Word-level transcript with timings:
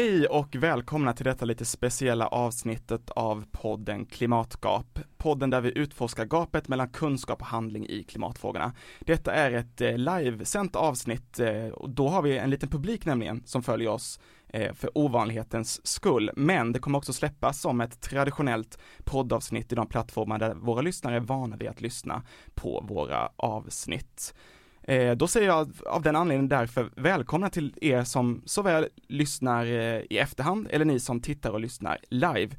Hej 0.00 0.26
och 0.26 0.56
välkomna 0.56 1.12
till 1.12 1.24
detta 1.24 1.44
lite 1.44 1.64
speciella 1.64 2.26
avsnittet 2.26 3.10
av 3.10 3.44
podden 3.52 4.06
Klimatgap. 4.06 4.98
Podden 5.16 5.50
där 5.50 5.60
vi 5.60 5.78
utforskar 5.78 6.24
gapet 6.24 6.68
mellan 6.68 6.88
kunskap 6.88 7.40
och 7.40 7.46
handling 7.46 7.86
i 7.86 8.04
klimatfrågorna. 8.04 8.72
Detta 9.00 9.32
är 9.32 9.52
ett 9.52 9.80
eh, 9.80 9.98
livesänt 9.98 10.76
avsnitt 10.76 11.40
eh, 11.40 11.66
och 11.66 11.90
då 11.90 12.08
har 12.08 12.22
vi 12.22 12.38
en 12.38 12.50
liten 12.50 12.68
publik 12.68 13.04
nämligen 13.04 13.42
som 13.44 13.62
följer 13.62 13.88
oss 13.88 14.20
eh, 14.48 14.74
för 14.74 14.98
ovanlighetens 14.98 15.86
skull. 15.86 16.30
Men 16.36 16.72
det 16.72 16.78
kommer 16.78 16.98
också 16.98 17.12
släppas 17.12 17.60
som 17.60 17.80
ett 17.80 18.00
traditionellt 18.00 18.78
poddavsnitt 19.04 19.72
i 19.72 19.74
de 19.74 19.86
plattformar 19.86 20.38
där 20.38 20.54
våra 20.54 20.80
lyssnare 20.80 21.16
är 21.16 21.20
vana 21.20 21.56
vid 21.56 21.68
att 21.68 21.80
lyssna 21.80 22.22
på 22.54 22.84
våra 22.88 23.30
avsnitt. 23.36 24.34
Eh, 24.82 25.16
då 25.16 25.26
säger 25.26 25.46
jag 25.46 25.72
av 25.86 26.02
den 26.02 26.16
anledningen 26.16 26.48
därför 26.48 26.90
välkomna 26.96 27.50
till 27.50 27.74
er 27.80 28.04
som 28.04 28.42
såväl 28.46 28.86
lyssnar 29.08 29.66
eh, 29.66 30.00
i 30.10 30.18
efterhand 30.18 30.68
eller 30.70 30.84
ni 30.84 31.00
som 31.00 31.20
tittar 31.20 31.50
och 31.50 31.60
lyssnar 31.60 31.98
live 32.08 32.50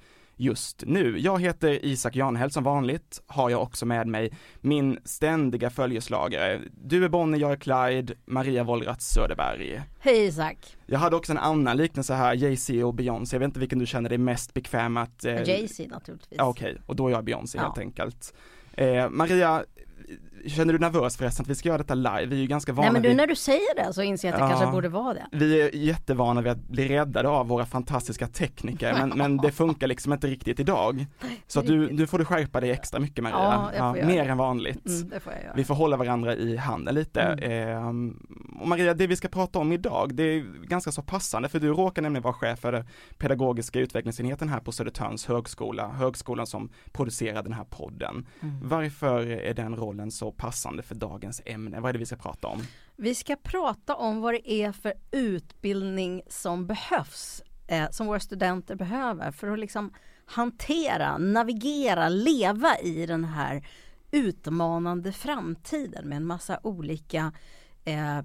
just 0.41 0.83
nu. 0.87 1.19
Jag 1.19 1.41
heter 1.41 1.85
Isak 1.85 2.15
Janhäll 2.15 2.51
som 2.51 2.63
vanligt, 2.63 3.21
har 3.27 3.49
jag 3.49 3.61
också 3.61 3.85
med 3.85 4.07
mig 4.07 4.31
min 4.61 4.99
ständiga 5.05 5.69
följeslagare. 5.69 6.61
Du 6.71 7.05
är 7.05 7.09
Bonnie, 7.09 7.37
jag 7.37 7.51
är 7.51 7.55
Clyde, 7.55 8.13
Maria 8.25 8.63
Wollratz 8.63 9.05
Söderberg. 9.05 9.81
Hej 9.99 10.25
Isak! 10.25 10.77
Jag 10.85 10.99
hade 10.99 11.15
också 11.15 11.31
en 11.31 11.37
annan 11.37 11.77
liknelse 11.77 12.13
här, 12.13 12.35
Jay-Z 12.35 12.83
och 12.83 12.93
Beyoncé, 12.93 13.35
jag 13.35 13.39
vet 13.39 13.47
inte 13.47 13.59
vilken 13.59 13.79
du 13.79 13.85
känner 13.85 14.09
dig 14.09 14.17
mest 14.17 14.53
bekväm 14.53 14.97
att... 14.97 15.25
Eh... 15.25 15.43
Jay-Z 15.43 15.87
naturligtvis. 15.89 16.37
Ja, 16.37 16.45
Okej, 16.45 16.71
okay. 16.71 16.83
och 16.85 16.95
då 16.95 17.07
är 17.07 17.11
jag 17.11 17.23
Beyoncé 17.23 17.57
ja. 17.57 17.63
helt 17.63 17.77
enkelt. 17.77 18.33
Eh, 18.73 19.09
Maria, 19.09 19.63
Känner 20.47 20.73
du 20.73 20.79
nervös 20.79 21.17
förresten 21.17 21.43
att 21.43 21.49
vi 21.49 21.55
ska 21.55 21.69
göra 21.69 21.77
detta 21.77 21.95
live? 21.95 22.25
Vi 22.25 22.35
är 22.35 22.41
ju 22.41 22.47
ganska 22.47 22.73
vana 22.73 22.85
Nej 22.85 22.93
men 22.93 23.01
du 23.01 23.07
vid... 23.07 23.17
när 23.17 23.27
du 23.27 23.35
säger 23.35 23.75
det 23.75 23.93
så 23.93 24.01
inser 24.01 24.27
jag 24.27 24.35
att 24.35 24.41
det 24.41 24.53
ja, 24.53 24.59
kanske 24.59 24.71
borde 24.71 24.89
vara 24.89 25.13
det. 25.13 25.25
Vi 25.31 25.61
är 25.61 25.75
jättevana 25.75 26.41
vid 26.41 26.51
att 26.51 26.67
bli 26.67 26.87
räddade 26.87 27.29
av 27.29 27.47
våra 27.47 27.65
fantastiska 27.65 28.27
tekniker 28.27 28.93
men, 28.93 29.09
men 29.09 29.37
det 29.37 29.51
funkar 29.61 29.87
liksom 29.87 30.13
inte 30.13 30.27
riktigt 30.27 30.59
idag. 30.59 31.05
Så 31.47 31.59
att 31.59 31.67
du, 31.67 31.87
du 31.87 32.07
får 32.07 32.19
du 32.19 32.25
skärpa 32.25 32.59
dig 32.59 32.71
extra 32.71 32.99
mycket 32.99 33.23
Maria. 33.23 33.69
Ja, 33.77 33.95
ja, 33.97 34.05
mer 34.05 34.29
än 34.29 34.37
vanligt. 34.37 34.85
Mm, 34.85 35.19
får. 35.21 35.33
Vi 35.55 35.63
får 35.63 35.75
hålla 35.75 35.97
varandra 35.97 36.35
i 36.35 36.57
handen 36.57 36.95
lite. 36.95 37.21
Mm. 37.21 37.77
Eh, 37.77 38.13
och 38.61 38.67
Maria, 38.67 38.93
det 38.93 39.07
vi 39.07 39.15
ska 39.15 39.27
prata 39.27 39.59
om 39.59 39.71
idag, 39.71 40.15
det 40.15 40.23
är 40.23 40.65
ganska 40.67 40.91
så 40.91 41.01
passande 41.01 41.49
för 41.49 41.59
du 41.59 41.67
råkar 41.67 42.01
nämligen 42.01 42.23
vara 42.23 42.33
chef 42.33 42.59
för 42.59 42.85
pedagogiska 43.17 43.79
utvecklingsenheten 43.79 44.49
här 44.49 44.59
på 44.59 44.71
Södertörns 44.71 45.25
högskola, 45.25 45.87
högskolan 45.87 46.47
som 46.47 46.69
producerar 46.91 47.43
den 47.43 47.53
här 47.53 47.63
podden. 47.63 48.27
Mm. 48.39 48.59
Varför 48.63 49.27
är 49.27 49.53
den 49.53 49.75
rollen 49.75 50.11
så 50.11 50.31
passande 50.31 50.83
för 50.83 50.95
dagens 50.95 51.41
ämne? 51.45 51.79
Vad 51.79 51.89
är 51.89 51.93
det 51.93 51.99
vi 51.99 52.05
ska 52.05 52.15
prata 52.15 52.47
om? 52.47 52.61
Vi 52.95 53.15
ska 53.15 53.35
prata 53.35 53.95
om 53.95 54.21
vad 54.21 54.33
det 54.33 54.51
är 54.51 54.71
för 54.71 54.93
utbildning 55.11 56.21
som 56.27 56.67
behövs, 56.67 57.43
eh, 57.67 57.89
som 57.89 58.07
våra 58.07 58.19
studenter 58.19 58.75
behöver 58.75 59.31
för 59.31 59.47
att 59.47 59.59
liksom 59.59 59.93
hantera, 60.25 61.17
navigera, 61.17 62.09
leva 62.09 62.77
i 62.77 63.05
den 63.05 63.23
här 63.25 63.67
utmanande 64.11 65.11
framtiden 65.11 66.09
med 66.09 66.15
en 66.15 66.25
massa 66.25 66.59
olika 66.63 67.31
eh, 67.85 68.19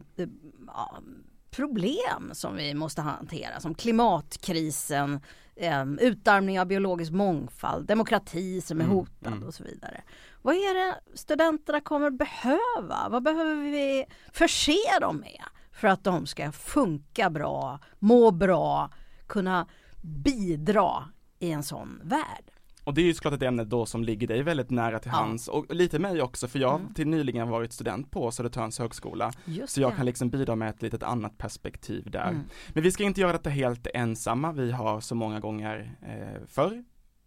problem 1.50 2.30
som 2.32 2.56
vi 2.56 2.74
måste 2.74 3.02
hantera 3.02 3.60
som 3.60 3.74
klimatkrisen, 3.74 5.20
eh, 5.56 5.84
utarmning 6.00 6.60
av 6.60 6.66
biologisk 6.66 7.12
mångfald, 7.12 7.86
demokrati 7.86 8.60
som 8.60 8.80
är 8.80 8.84
mm, 8.84 8.96
hotad 8.96 9.32
mm. 9.32 9.42
och 9.42 9.54
så 9.54 9.64
vidare. 9.64 10.02
Vad 10.42 10.54
är 10.54 10.74
det 10.74 11.00
studenterna 11.14 11.80
kommer 11.80 12.10
behöva? 12.10 13.08
Vad 13.08 13.22
behöver 13.22 13.54
vi 13.54 14.04
förse 14.32 14.98
dem 15.00 15.16
med 15.16 15.44
för 15.72 15.88
att 15.88 16.04
de 16.04 16.26
ska 16.26 16.52
funka 16.52 17.30
bra, 17.30 17.78
må 17.98 18.30
bra, 18.30 18.90
kunna 19.26 19.66
bidra 20.02 21.04
i 21.38 21.50
en 21.50 21.62
sån 21.62 22.00
värld? 22.04 22.50
Och 22.86 22.94
det 22.94 23.00
är 23.00 23.04
ju 23.04 23.14
såklart 23.14 23.34
ett 23.34 23.42
ämne 23.42 23.64
då 23.64 23.86
som 23.86 24.04
ligger 24.04 24.26
dig 24.26 24.42
väldigt 24.42 24.70
nära 24.70 24.98
till 24.98 25.10
hands 25.10 25.48
och 25.48 25.74
lite 25.74 25.98
mig 25.98 26.22
också 26.22 26.48
för 26.48 26.58
jag 26.58 26.70
har 26.70 26.78
mm. 26.78 26.94
till 26.94 27.08
nyligen 27.08 27.48
varit 27.48 27.72
student 27.72 28.10
på 28.10 28.30
Södertörns 28.30 28.78
högskola. 28.78 29.32
Just 29.44 29.72
så 29.72 29.80
jag 29.80 29.92
det. 29.92 29.96
kan 29.96 30.06
liksom 30.06 30.30
bidra 30.30 30.56
med 30.56 30.70
ett 30.70 30.82
litet 30.82 31.02
annat 31.02 31.38
perspektiv 31.38 32.10
där. 32.10 32.28
Mm. 32.28 32.42
Men 32.68 32.82
vi 32.82 32.92
ska 32.92 33.04
inte 33.04 33.20
göra 33.20 33.32
detta 33.32 33.50
helt 33.50 33.86
ensamma. 33.94 34.52
Vi 34.52 34.72
har 34.72 35.00
så 35.00 35.14
många 35.14 35.40
gånger 35.40 35.96
eh, 36.02 36.46
förr 36.46 36.84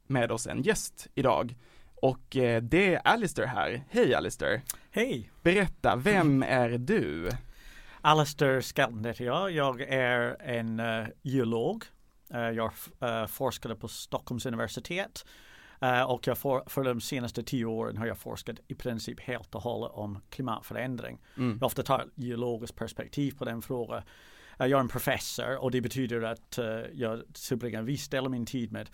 med 0.08 0.31
oss 0.31 0.48
en 0.48 0.62
gäst 0.62 1.08
idag. 1.16 1.56
Och 1.96 2.38
eh, 2.38 2.62
det 2.62 2.96
är 2.96 3.08
Alistair 3.08 3.46
här. 3.46 3.84
Hej 3.90 4.16
Alistair! 4.16 4.62
Hej! 4.92 5.31
Berätta, 5.42 5.96
vem 5.96 6.44
är 6.44 6.69
du? 6.69 7.30
Alistair 8.02 8.62
Skelton 8.62 9.06
heter 9.06 9.25
jag. 9.25 9.52
Jag 9.52 9.81
är 9.81 10.42
en 10.42 10.80
uh, 10.80 11.08
geolog. 11.22 11.84
Uh, 12.34 12.51
jag 12.51 12.72
uh, 13.03 13.25
forskade 13.25 13.75
på 13.75 13.88
Stockholms 13.88 14.45
universitet 14.45 15.25
Uh, 15.84 16.01
och 16.01 16.28
jag 16.28 16.38
for, 16.38 16.63
för 16.67 16.84
de 16.84 17.01
senaste 17.01 17.44
tio 17.44 17.66
åren 17.66 17.97
har 17.97 18.06
jag 18.06 18.17
forskat 18.17 18.56
i 18.67 18.75
princip 18.75 19.19
helt 19.19 19.56
och 19.56 19.62
hållet 19.62 19.91
om 19.94 20.19
klimatförändring. 20.29 21.19
Mm. 21.38 21.57
Jag 21.62 21.66
ofta 21.66 21.84
tar 21.84 22.00
ett 22.00 22.12
geologiskt 22.16 22.75
perspektiv 22.75 23.31
på 23.38 23.45
den 23.45 23.62
frågan. 23.62 24.01
Jag 24.57 24.72
är 24.72 24.79
en 24.79 24.88
professor 24.88 25.63
och 25.63 25.72
det 25.72 25.81
betyder 25.81 26.22
att 26.22 26.59
jag 26.94 27.23
tillbringar 27.34 27.81
viss 27.81 28.09
del 28.09 28.25
av 28.25 28.31
min 28.31 28.45
tid 28.45 28.72
med 28.72 28.89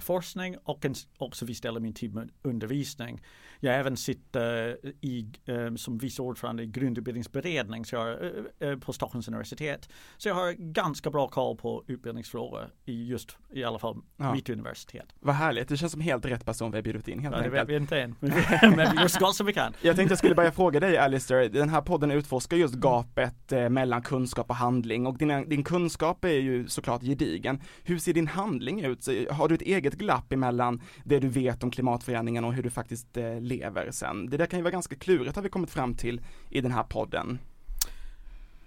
forskning 0.00 0.56
och 0.64 0.84
en, 0.84 0.94
också 1.18 1.44
del 1.44 1.76
av 1.76 1.82
min 1.82 1.94
tid 1.94 2.14
med 2.14 2.30
undervisning. 2.42 3.20
Jag 3.60 3.74
även 3.74 3.96
sitter 3.96 4.76
i, 5.00 5.26
eh, 5.44 5.74
som 5.74 5.98
vice 5.98 6.22
ordförande 6.22 6.62
i 6.62 6.66
grundutbildningsberedning 6.66 7.84
så 7.84 7.96
jag, 7.96 8.24
eh, 8.24 8.30
eh, 8.68 8.78
på 8.78 8.92
Stockholms 8.92 9.28
universitet. 9.28 9.88
Så 10.16 10.28
jag 10.28 10.34
har 10.34 10.52
ganska 10.52 11.10
bra 11.10 11.28
koll 11.28 11.56
på 11.56 11.84
utbildningsfrågor 11.86 12.70
i 12.84 13.06
just 13.06 13.36
i 13.52 13.64
alla 13.64 13.78
fall 13.78 13.96
ja. 14.16 14.34
mitt 14.34 14.48
universitet. 14.48 15.14
Vad 15.20 15.34
härligt, 15.34 15.68
det 15.68 15.76
känns 15.76 15.92
som 15.92 16.00
helt 16.00 16.24
rätt 16.24 16.44
person 16.44 16.70
vi 16.70 16.76
har 16.76 16.82
bjudit 16.82 17.08
in 17.08 17.18
helt 17.18 17.32
ja, 17.32 17.38
enkelt. 17.38 17.54
Det 17.54 17.60
vet 17.60 17.68
vi 17.68 17.76
inte 17.76 18.00
än, 18.00 18.16
men 18.76 18.90
vi 18.92 19.00
gör 19.00 19.08
så 19.08 19.20
gott 19.20 19.36
som 19.36 19.46
vi 19.46 19.52
kan. 19.52 19.72
Jag 19.82 19.96
tänkte 19.96 20.12
jag 20.12 20.18
skulle 20.18 20.34
börja 20.34 20.52
fråga 20.52 20.80
dig 20.80 20.98
Alistair, 20.98 21.48
den 21.48 21.68
här 21.68 21.80
podden 21.80 22.10
utforskar 22.10 22.56
just 22.56 22.74
gapet 22.74 23.52
eh, 23.52 23.68
mellan 23.68 24.02
kunskap 24.02 24.50
och 24.50 24.56
handling 24.56 25.06
och 25.06 25.18
din, 25.18 25.48
din 25.48 25.64
kunskap 25.64 26.24
är 26.24 26.28
ju 26.28 26.68
såklart 26.68 27.02
gedigen. 27.02 27.60
Hur 27.84 27.98
ser 27.98 28.12
din 28.12 28.28
handling 28.28 28.84
ut? 28.84 29.08
Har 29.30 29.48
du 29.48 29.54
ett 29.54 29.62
eget 29.76 29.94
glapp 29.94 30.32
emellan 30.32 30.82
det 31.04 31.18
du 31.18 31.28
vet 31.28 31.62
om 31.62 31.70
klimatförändringen 31.70 32.44
och 32.44 32.54
hur 32.54 32.62
du 32.62 32.70
faktiskt 32.70 33.16
eh, 33.16 33.40
lever 33.40 33.90
sen. 33.90 34.30
Det 34.30 34.36
där 34.36 34.46
kan 34.46 34.58
ju 34.58 34.62
vara 34.62 34.72
ganska 34.72 34.96
klurigt 34.96 35.36
har 35.36 35.42
vi 35.42 35.48
kommit 35.48 35.70
fram 35.70 35.94
till 35.94 36.20
i 36.50 36.60
den 36.60 36.72
här 36.72 36.82
podden. 36.82 37.38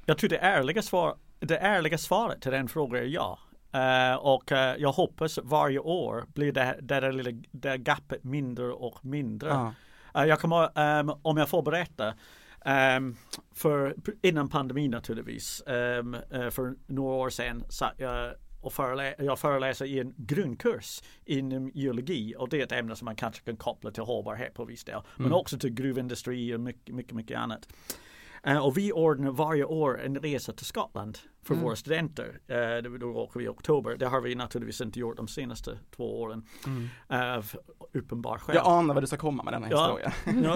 Jag 0.05 0.17
tror 0.17 0.29
det 0.29 0.37
ärliga, 0.37 0.81
svar, 0.81 1.15
det 1.39 1.57
ärliga 1.57 1.97
svaret 1.97 2.41
till 2.41 2.51
den 2.51 2.67
frågan 2.67 3.03
är 3.03 3.05
ja. 3.05 3.39
Uh, 3.75 4.15
och 4.15 4.51
uh, 4.51 4.57
jag 4.57 4.91
hoppas 4.91 5.39
varje 5.43 5.79
år 5.79 6.25
blir 6.33 6.51
det, 6.51 6.75
det 6.81 6.99
där 6.99 7.11
lilla 7.11 7.41
det 7.51 7.77
gapet 7.77 8.23
mindre 8.23 8.71
och 8.71 9.05
mindre. 9.05 9.49
Uh. 9.49 9.71
Jag 10.13 10.39
kommer, 10.39 10.79
um, 10.99 11.13
om 11.21 11.37
jag 11.37 11.49
får 11.49 11.61
berätta, 11.61 12.13
um, 12.97 13.17
för 13.55 13.95
innan 14.21 14.49
pandemin 14.49 14.91
naturligtvis, 14.91 15.63
um, 15.65 16.17
för 16.29 16.75
några 16.87 17.15
år 17.15 17.29
sedan 17.29 17.63
satt 17.69 17.93
jag 17.97 18.33
och 18.61 18.73
förelä 18.73 19.15
jag 19.17 19.39
föreläser 19.39 19.85
i 19.85 19.99
en 19.99 20.13
grundkurs 20.17 21.01
inom 21.25 21.71
geologi 21.73 22.35
och 22.37 22.49
det 22.49 22.59
är 22.59 22.63
ett 22.63 22.71
ämne 22.71 22.95
som 22.95 23.05
man 23.05 23.15
kanske 23.15 23.41
kan 23.41 23.57
koppla 23.57 23.91
till 23.91 24.03
hållbarhet 24.03 24.53
på 24.53 24.65
viss 24.65 24.83
del. 24.83 24.95
Mm. 24.95 25.05
Men 25.17 25.33
också 25.33 25.57
till 25.57 25.73
gruvindustri 25.73 26.55
och 26.55 26.59
mycket, 26.59 26.95
mycket, 26.95 27.13
mycket 27.13 27.37
annat. 27.37 27.67
Uh, 28.47 28.57
och 28.57 28.77
vi 28.77 28.91
ordnar 28.91 29.31
varje 29.31 29.63
år 29.63 30.01
en 30.01 30.19
resa 30.19 30.53
till 30.53 30.65
Skottland 30.65 31.17
för 31.43 31.53
mm. 31.53 31.65
våra 31.65 31.75
studenter. 31.75 32.39
Uh, 32.51 32.99
då 32.99 33.07
åker 33.07 33.39
vi 33.39 33.45
i 33.45 33.47
oktober. 33.47 33.95
Det 33.97 34.05
har 34.05 34.21
vi 34.21 34.35
naturligtvis 34.35 34.81
inte 34.81 34.99
gjort 34.99 35.17
de 35.17 35.27
senaste 35.27 35.79
två 35.95 36.21
åren. 36.21 36.45
Mm. 36.65 36.87
Av 37.07 37.51
uppenbar 37.93 38.37
skäl. 38.37 38.55
Jag 38.55 38.67
anar 38.67 38.93
vad 38.93 39.03
du 39.03 39.07
ska 39.07 39.17
komma 39.17 39.43
med 39.43 39.53
denna 39.53 39.69
ja, 39.69 39.99
historia. 40.01 40.13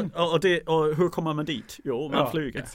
ja, 0.15 0.33
och, 0.33 0.39
det, 0.39 0.62
och 0.62 0.95
hur 0.95 1.09
kommer 1.09 1.33
man 1.33 1.45
dit? 1.45 1.80
Jo, 1.83 2.09
man 2.09 2.19
ja, 2.19 2.31
flyger. 2.31 2.65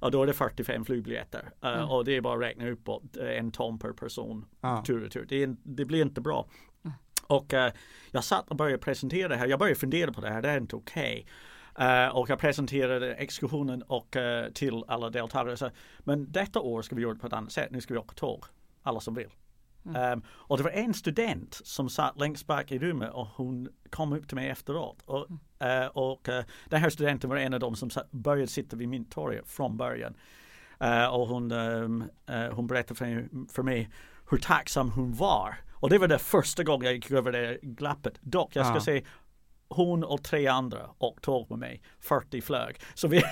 och 0.00 0.10
då 0.10 0.22
är 0.22 0.26
det 0.26 0.32
45 0.32 0.84
flygbiljetter. 0.84 1.50
Uh, 1.64 1.70
mm. 1.70 1.88
Och 1.88 2.04
det 2.04 2.16
är 2.16 2.20
bara 2.20 2.34
att 2.34 2.42
räkna 2.42 2.68
uppåt 2.68 3.16
en 3.16 3.52
ton 3.52 3.78
per 3.78 3.92
person 3.92 4.44
tur 4.86 5.04
och 5.04 5.12
tur. 5.12 5.26
Det, 5.28 5.56
det 5.62 5.84
blir 5.84 6.02
inte 6.02 6.20
bra. 6.20 6.46
Mm. 6.84 6.96
Och 7.26 7.54
jag 8.10 8.24
satt 8.24 8.48
och 8.48 8.56
började 8.56 8.78
presentera 8.78 9.28
det 9.28 9.36
här. 9.36 9.46
Jag 9.46 9.58
började 9.58 9.80
fundera 9.80 10.12
på 10.12 10.20
det 10.20 10.30
här. 10.30 10.42
Det 10.42 10.50
är 10.50 10.56
inte 10.56 10.76
okej. 10.76 11.12
Okay. 11.20 11.24
Uh, 11.78 12.16
och 12.16 12.30
jag 12.30 12.38
presenterade 12.38 13.14
exkursionen 13.14 13.82
och 13.82 14.16
uh, 14.16 14.52
till 14.52 14.84
alla 14.88 15.10
deltagare. 15.10 15.56
Så, 15.56 15.70
men 15.98 16.32
detta 16.32 16.60
år 16.60 16.82
ska 16.82 16.96
vi 16.96 17.02
göra 17.02 17.14
det 17.14 17.20
på 17.20 17.26
ett 17.26 17.32
annat 17.32 17.52
sätt. 17.52 17.70
Nu 17.70 17.80
ska 17.80 17.94
vi 17.94 18.00
åka 18.00 18.14
tåg. 18.14 18.44
Alla 18.82 19.00
som 19.00 19.14
vill. 19.14 19.30
Mm. 19.86 20.12
Um, 20.12 20.22
och 20.28 20.56
det 20.56 20.62
var 20.62 20.70
en 20.70 20.94
student 20.94 21.60
som 21.64 21.88
satt 21.88 22.18
längst 22.18 22.46
bak 22.46 22.72
i 22.72 22.78
rummet 22.78 23.12
och 23.12 23.26
hon 23.26 23.68
kom 23.90 24.12
upp 24.12 24.28
till 24.28 24.36
mig 24.36 24.48
efteråt. 24.48 25.02
Och, 25.04 25.30
uh, 25.30 25.86
och 25.92 26.28
den 26.68 26.80
här 26.80 26.90
studenten 26.90 27.30
var 27.30 27.36
en 27.36 27.54
av 27.54 27.60
dem 27.60 27.76
som 27.76 27.90
satt, 27.90 28.10
började 28.10 28.50
sitta 28.50 28.76
vid 28.76 28.88
Mynttorget 28.88 29.48
från 29.48 29.76
början. 29.76 30.14
och 31.10 31.28
hon, 31.28 31.52
um, 31.52 32.04
hon 32.52 32.66
berättade 32.66 32.94
för 32.94 33.06
mig, 33.06 33.28
för 33.52 33.62
mig 33.62 33.90
hur 34.30 34.38
tacksam 34.38 34.90
hon 34.90 35.14
var. 35.14 35.54
Och 35.72 35.90
det 35.90 35.98
var 35.98 36.08
det 36.08 36.18
första 36.18 36.64
gången 36.64 36.84
jag 36.84 36.94
gick 36.94 37.10
över 37.10 37.32
det 37.32 37.58
glappet. 37.62 38.14
Dock, 38.20 38.56
jag 38.56 38.66
ska 38.66 38.80
säga 38.80 39.02
hon 39.68 40.04
och 40.04 40.22
tre 40.24 40.46
andra 40.46 40.90
och 40.98 41.22
tåg 41.22 41.50
med 41.50 41.58
mig. 41.58 41.82
40 42.00 42.40
flög. 42.40 42.76
Så 42.94 43.08
vi, 43.08 43.22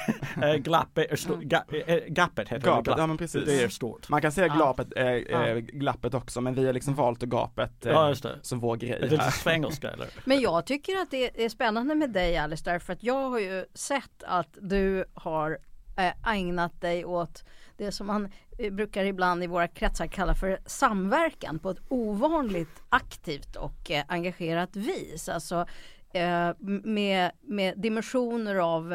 äh, 0.43 0.53
glappet, 0.59 1.11
är 1.13 1.17
stort, 1.17 1.37
Mm. 1.37 1.49
ga, 1.49 1.65
äh, 1.87 1.99
gapet 2.09 2.49
heter 2.49 2.67
Gapet, 2.67 2.85
det. 2.85 2.89
Glapp. 2.89 2.99
ja 2.99 3.07
men 3.07 3.17
precis. 3.19 3.45
Det 3.45 3.63
är 3.63 3.69
stort. 3.69 4.09
Man 4.09 4.23
kan 4.23 4.33
säga 4.33 4.49
glapet, 4.49 4.87
äh, 4.97 5.05
Ja. 5.05 5.47
äh, 5.49 5.57
glappet 5.57 6.15
också 6.15 6.41
men 6.41 6.55
vi 6.55 6.67
har 6.67 6.73
liksom 6.73 6.95
valt 6.95 7.21
gapet 7.23 7.87
äh, 7.87 7.93
Ja 7.93 8.09
just 8.09 8.23
det. 8.23 8.39
som 8.43 8.59
vår 8.61 8.75
Är 8.75 8.79
grej 8.79 8.99
det 9.01 9.07
lite 9.09 9.23
här. 9.23 9.31
svengelska 9.31 9.91
eller? 9.91 10.09
Men 10.25 10.41
jag 10.41 10.67
tycker 10.67 10.97
att 10.97 11.11
det 11.11 11.45
är 11.45 11.49
spännande 11.49 11.95
med 11.95 12.11
dig 12.11 12.37
Alice 12.37 12.65
därför 12.65 12.93
att 12.93 13.03
jag 13.03 13.31
har 13.31 13.39
ju 13.39 13.65
sett 13.75 14.23
att 14.27 14.59
du 14.61 15.05
har 15.15 15.59
eh, 15.97 16.33
ägnat 16.35 16.81
dig 16.81 17.05
åt 17.05 17.45
det 17.77 17.93
som 17.93 18.07
man 18.07 18.33
eh, 18.59 18.73
brukar 18.73 19.05
ibland 19.05 19.45
i 19.45 19.47
våra 19.47 19.69
kretsar 19.69 20.07
kalla 20.07 20.35
för 20.35 20.59
samverkan 20.67 21.59
på 21.59 21.71
ett 21.71 21.79
ovanligt 21.89 22.83
aktivt 22.89 23.57
och 23.57 23.91
eh, 23.91 24.05
engagerat 24.09 24.77
vis. 24.77 25.29
Alltså 25.29 25.67
eh, 26.15 26.51
med, 26.85 27.31
med 27.41 27.79
dimensioner 27.79 28.55
av 28.57 28.93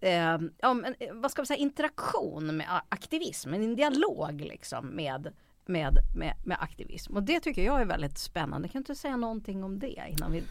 eh, 0.00 0.38
ja, 0.60 0.74
men, 0.74 0.94
eh, 1.00 1.14
vad 1.14 1.30
ska 1.30 1.40
man 1.40 1.46
säga, 1.46 1.58
interaktion 1.58 2.56
med 2.56 2.66
aktivism, 2.88 3.54
en 3.54 3.76
dialog 3.76 4.40
liksom 4.40 4.86
med, 4.86 5.32
med, 5.66 5.98
med, 6.16 6.34
med 6.44 6.56
aktivism. 6.60 7.16
Och 7.16 7.22
det 7.22 7.40
tycker 7.40 7.62
jag 7.64 7.80
är 7.80 7.84
väldigt 7.84 8.18
spännande. 8.18 8.68
Kan 8.68 8.82
du 8.82 8.94
säga 8.94 9.16
någonting 9.16 9.64
om 9.64 9.78
det 9.78 10.00
innan 10.08 10.32
vi 10.32 10.42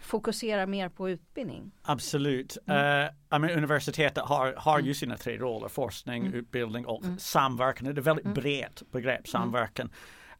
fokuserar 0.00 0.66
mer 0.66 0.88
på 0.88 1.08
utbildning? 1.10 1.70
Absolut. 1.82 2.58
Mm. 2.66 3.08
Menar, 3.30 3.56
universitetet 3.56 4.24
har, 4.24 4.54
har 4.56 4.80
ju 4.80 4.94
sina 4.94 5.16
tre 5.16 5.38
roller, 5.38 5.68
forskning, 5.68 6.22
Mm. 6.26 6.34
utbildning 6.38 6.86
och 6.86 7.02
samverkan. 7.18 7.84
Det 7.84 7.90
är 7.90 7.98
ett 7.98 8.06
väldigt 8.06 8.24
Mm. 8.24 8.34
brett 8.34 8.82
begrepp, 8.92 9.28
samverkan. 9.28 9.90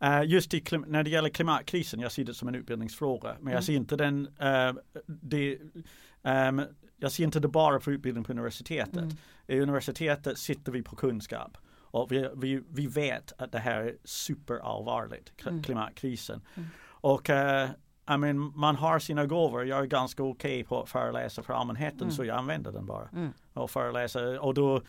Eh, 0.00 0.22
just 0.24 0.54
i, 0.54 0.62
när 0.86 1.02
det 1.02 1.10
gäller 1.10 1.28
klimatkrisen, 1.28 2.00
jag 2.00 2.12
ser 2.12 2.24
det 2.24 2.34
som 2.34 2.48
en 2.48 2.54
utbildningsfråga, 2.54 3.28
men 3.28 3.40
Mm. 3.42 3.52
jag 3.52 3.64
ser 3.64 3.72
inte 3.74 3.96
den, 3.96 4.28
eh, 4.40 4.72
det, 5.06 5.58
ehm, 6.22 6.62
jag 6.96 7.12
ser 7.12 7.24
inte 7.24 7.40
det 7.40 7.48
bara 7.48 7.80
för 7.80 7.90
utbildning 7.92 8.24
på 8.24 8.32
universitetet. 8.32 8.96
Mm. 8.96 9.16
I 9.46 9.60
universitetet 9.60 10.38
sitter 10.38 10.72
vi 10.72 10.82
på 10.82 10.96
kunskap. 10.96 11.58
Och 11.90 12.12
vi, 12.12 12.28
vi, 12.36 12.62
vi 12.70 12.86
vet 12.86 13.32
att 13.38 13.52
det 13.52 13.58
här 13.58 13.80
är 13.80 13.96
superallvarligt, 14.04 15.32
Mm. 15.46 15.62
klimatkrisen. 15.62 16.40
Mm. 16.54 16.68
Och 16.84 17.30
eh, 17.30 17.68
I 18.14 18.16
mean, 18.16 18.52
man 18.56 18.76
har 18.76 18.98
sina 18.98 19.26
gåvor. 19.26 19.66
Jag 19.66 19.80
är 19.80 19.86
ganska 19.86 20.22
okej 20.22 20.64
på 20.64 20.82
att 20.82 20.88
föreläsa 20.88 21.42
för 21.42 21.52
allmänheten 21.54 22.00
Mm. 22.00 22.10
så 22.10 22.24
jag 22.24 22.36
använder 22.38 22.72
den 22.72 22.86
bara. 22.86 23.08
Mm. 23.12 23.32
Och 23.52 23.70
föreläsa 23.70 24.40
och 24.40 24.54
då 24.54 24.82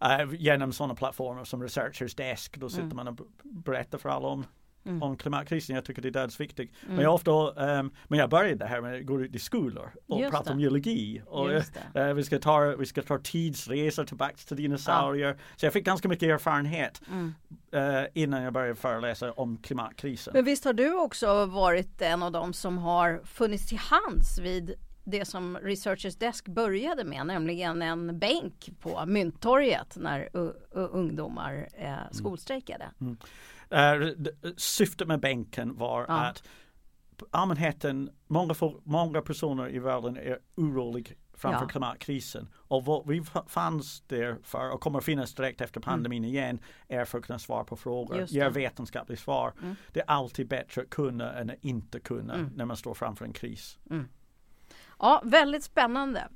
eh, 0.00 0.28
genom 0.32 0.72
sådana 0.72 0.94
plattformar 0.94 1.44
som 1.44 1.62
Researchers 1.62 2.14
Desk 2.14 2.56
då 2.56 2.68
sitter 2.68 2.82
Mm. 2.82 2.96
man 2.96 3.08
och 3.08 3.18
berättar 3.42 3.98
för 3.98 4.08
alla 4.08 4.28
om, 4.28 4.44
Mm. 4.84 5.02
om 5.02 5.16
klimatkrisen. 5.16 5.74
Jag 5.76 5.84
tycker 5.84 6.02
det 6.02 6.08
är 6.08 6.12
dödsviktigt. 6.12 6.74
Mm. 6.82 6.94
Men 6.94 7.04
jag 7.04 7.14
ofta, 7.14 7.30
ehm, 7.70 7.90
men 8.08 8.18
jag 8.18 8.30
började 8.30 8.66
här 8.66 8.80
med 8.80 8.94
att 9.00 9.06
gå 9.06 9.20
ut 9.20 9.34
i 9.34 9.38
skolor 9.38 9.90
och 10.08 10.20
Just 10.20 10.30
prata 10.30 10.44
det. 10.44 10.52
om 10.54 10.60
geologi. 10.60 11.22
Och, 11.26 11.48
det. 11.48 11.64
eh, 11.94 12.14
vi, 12.14 12.24
ska 12.24 12.38
ta, 12.38 12.60
vi 12.78 12.86
ska 12.86 13.02
ta 13.02 13.18
tidsresor 13.18 14.04
tillbaka 14.04 14.34
till 14.36 14.56
dinosaurier. 14.56 15.36
Så 15.56 15.66
jag 15.66 15.72
fick 15.72 15.84
ganska 15.84 16.08
mycket 16.08 16.28
erfarenhet 16.28 17.00
Mm. 17.10 17.34
eh, 17.72 18.04
innan 18.14 18.42
jag 18.42 18.52
började 18.52 18.74
föreläsa 18.74 19.32
om 19.32 19.56
klimatkrisen. 19.56 20.32
Men 20.34 20.44
visst 20.44 20.64
har 20.64 20.72
du 20.72 20.94
också 20.94 21.46
varit 21.46 22.02
en 22.02 22.22
av 22.22 22.32
dem 22.32 22.52
som 22.52 22.78
har 22.78 23.20
funnits 23.24 23.68
till 23.68 23.78
hands 23.78 24.38
vid 24.38 24.74
det 25.10 25.24
som 25.24 25.56
Researchers 25.62 26.16
Desk 26.16 26.48
började 26.48 27.04
med, 27.04 27.26
nämligen 27.26 27.82
en 27.82 28.18
bänk 28.18 28.70
på 28.80 29.06
Mynttorget 29.06 29.96
när 29.96 30.28
ungdomar 30.72 31.68
eh, 31.72 31.96
skolstrejkade. 32.12 32.90
Eh, 33.70 33.94
d- 34.16 34.30
syftet 34.56 35.08
med 35.08 35.20
bänken 35.20 35.76
var 35.76 36.04
Ja. 36.08 36.14
att 36.26 36.42
allmänheten, 37.30 38.10
många, 38.26 38.54
många 38.84 39.22
personer 39.22 39.74
i 39.74 39.78
världen 39.78 40.16
är 40.16 40.38
oroliga 40.54 41.14
framför 41.34 41.60
Ja. 41.64 41.68
klimatkrisen. 41.68 42.48
Och 42.54 42.84
vad 42.84 43.06
vi 43.08 43.22
fanns 43.46 44.00
där 44.06 44.36
för 44.42 44.70
och 44.70 44.80
kommer 44.80 45.00
finnas 45.00 45.34
direkt 45.34 45.60
efter 45.60 45.80
pandemin 45.80 46.24
igen 46.24 46.58
är 46.88 47.04
för 47.04 47.18
att 47.18 47.24
kunna 47.26 47.38
svara 47.38 47.64
på 47.64 47.76
frågor, 47.76 48.14
Mm. 48.14 48.26
Ge 48.28 48.44
det. 48.44 48.50
vetenskapliga 48.50 49.16
svar. 49.16 49.52
Mm. 49.62 49.74
Det 49.92 50.00
är 50.00 50.06
alltid 50.10 50.48
bättre 50.48 50.82
att 50.82 50.90
kunna 50.90 51.32
än 51.32 51.50
att 51.50 51.56
inte 51.64 52.00
kunna 52.00 52.34
Mm. 52.34 52.50
när 52.56 52.64
man 52.64 52.76
står 52.76 52.94
framför 52.94 53.24
en 53.24 53.32
kris. 53.32 53.78
Ja, 54.98 55.22
väldigt 55.24 55.64
spännande. 55.64 56.28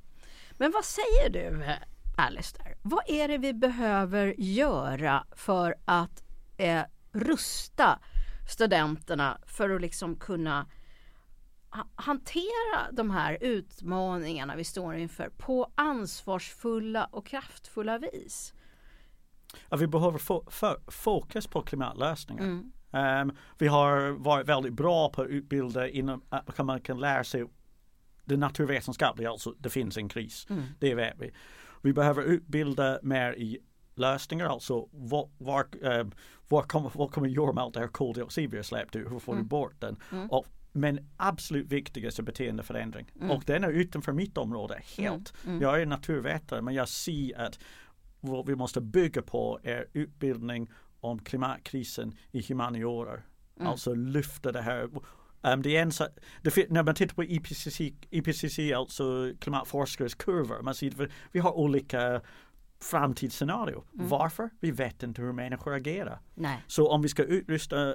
Men 0.59 0.70
vad 0.70 0.85
säger 0.85 1.31
du 1.31 1.64
eh, 1.64 1.76
Alistair? 2.17 2.76
Vad 2.82 3.03
är 3.06 3.29
det 3.29 3.38
vi 3.38 3.53
behöver 3.55 4.35
göra 4.38 5.26
för 5.32 5.75
att 5.85 6.23
eh, 6.56 6.82
rusta 7.12 7.99
studenterna 8.50 9.38
för 9.47 9.70
att 9.70 9.81
liksom 9.81 10.17
kunna 10.17 10.67
ha- 11.70 11.88
hantera 11.94 12.93
de 12.93 13.11
här 13.11 13.38
utmaningarna 13.41 14.56
vi 14.56 14.65
står 14.65 14.94
inför 14.94 15.29
på 15.29 15.73
ansvarsfulla 15.75 17.05
och 17.05 17.26
kraftfulla 17.26 17.99
vis? 17.99 18.55
Att 19.69 19.81
vi 19.81 19.87
behöver 19.87 20.19
för, 20.50 20.91
fokus 20.91 21.47
på 21.47 21.62
klimatlösningar. 21.62 22.43
Mm. 22.43 22.73
Ehm, 22.93 23.37
vi 23.58 23.67
har 23.67 24.11
varit 24.11 24.49
väldigt 24.49 24.73
bra 24.73 25.08
på 25.11 25.23
att 25.23 25.29
utbilda 25.29 25.88
inom 25.88 26.23
att 26.29 26.58
man 26.58 26.81
kan 26.81 27.00
lära 27.00 27.25
sig 27.25 27.47
det 28.24 28.36
naturvetenskapliga, 28.36 29.30
alltså 29.30 29.54
det 29.58 29.70
finns 29.70 29.96
en 29.96 30.08
kris. 30.08 30.46
Mm. 30.50 30.62
Det 30.78 30.94
vet 30.94 31.14
vi. 31.19 31.32
Vi 31.82 31.92
behöver 31.92 32.22
utbilda 32.22 32.98
mer 33.02 33.32
i 33.32 33.58
lösningar, 33.94 34.46
alltså 34.46 34.88
var, 34.92 35.30
var, 35.38 35.66
eh, 35.82 36.06
var 36.48 36.62
kommer, 36.62 36.90
vad 36.94 37.10
kommer 37.12 37.28
göra 37.28 37.52
med 37.52 37.64
allt 37.64 37.74
det 37.74 37.80
här 37.80 37.88
koldioxid 37.88 38.50
vi 38.50 38.56
har 38.56 38.64
släppt 38.64 38.96
ut? 38.96 39.10
Hur 39.10 39.19
får 39.19 39.32
Mm. 39.32 39.44
du 39.44 39.48
bort 39.48 39.80
den? 39.80 39.96
Mm. 40.12 40.30
Och, 40.30 40.46
men 40.72 41.10
absolut 41.16 41.66
viktigast 41.72 42.19
är 42.19 42.22
beteendeförändring. 42.22 43.06
Mm. 43.16 43.30
Och 43.30 43.42
den 43.46 43.64
är 43.64 43.69
utanför 43.70 44.12
mitt 44.12 44.38
område 44.38 44.80
helt. 44.96 45.34
Mm. 45.46 45.60
Jag 45.62 45.82
är 45.82 45.86
naturvetare 45.86 46.62
men 46.62 46.74
jag 46.74 46.88
ser 46.88 47.40
att 47.40 47.58
vad 48.20 48.46
vi 48.46 48.56
måste 48.56 48.80
bygga 48.80 49.22
på 49.22 49.60
är 49.62 49.86
utbildning 49.92 50.70
om 51.00 51.19
klimatkrisen 51.19 52.16
i 52.30 52.42
humaniora. 52.48 53.12
Mm. 53.12 53.66
Alltså 53.69 53.94
lyfta 53.94 54.52
det 54.52 54.62
här. 54.62 54.88
Um, 55.43 55.62
det 55.62 55.77
är 55.77 55.83
en, 55.83 55.91
det, 56.43 56.71
när 56.71 56.83
man 56.83 56.94
tittar 56.94 57.15
på 57.15 57.25
IPCC, 57.25 57.81
IPCC 58.11 58.59
alltså 58.77 59.33
klimatforskares 59.41 60.15
kurvor, 60.15 60.62
man 60.62 60.75
ser 60.75 61.11
vi 61.33 61.41
har 61.41 61.53
olika 61.53 62.21
framtidsscenario. 62.81 63.85
Mm. 63.94 64.09
Varför? 64.09 64.50
Vi 64.61 64.71
vet 64.71 65.03
inte 65.03 65.23
hur 65.23 65.33
människor 65.33 65.75
agerar. 65.75 66.21
Nej. 66.35 66.65
Så 66.67 66.89
om 66.91 67.03
vi 67.03 67.09
ska 67.09 67.23
utrusta 67.25 67.94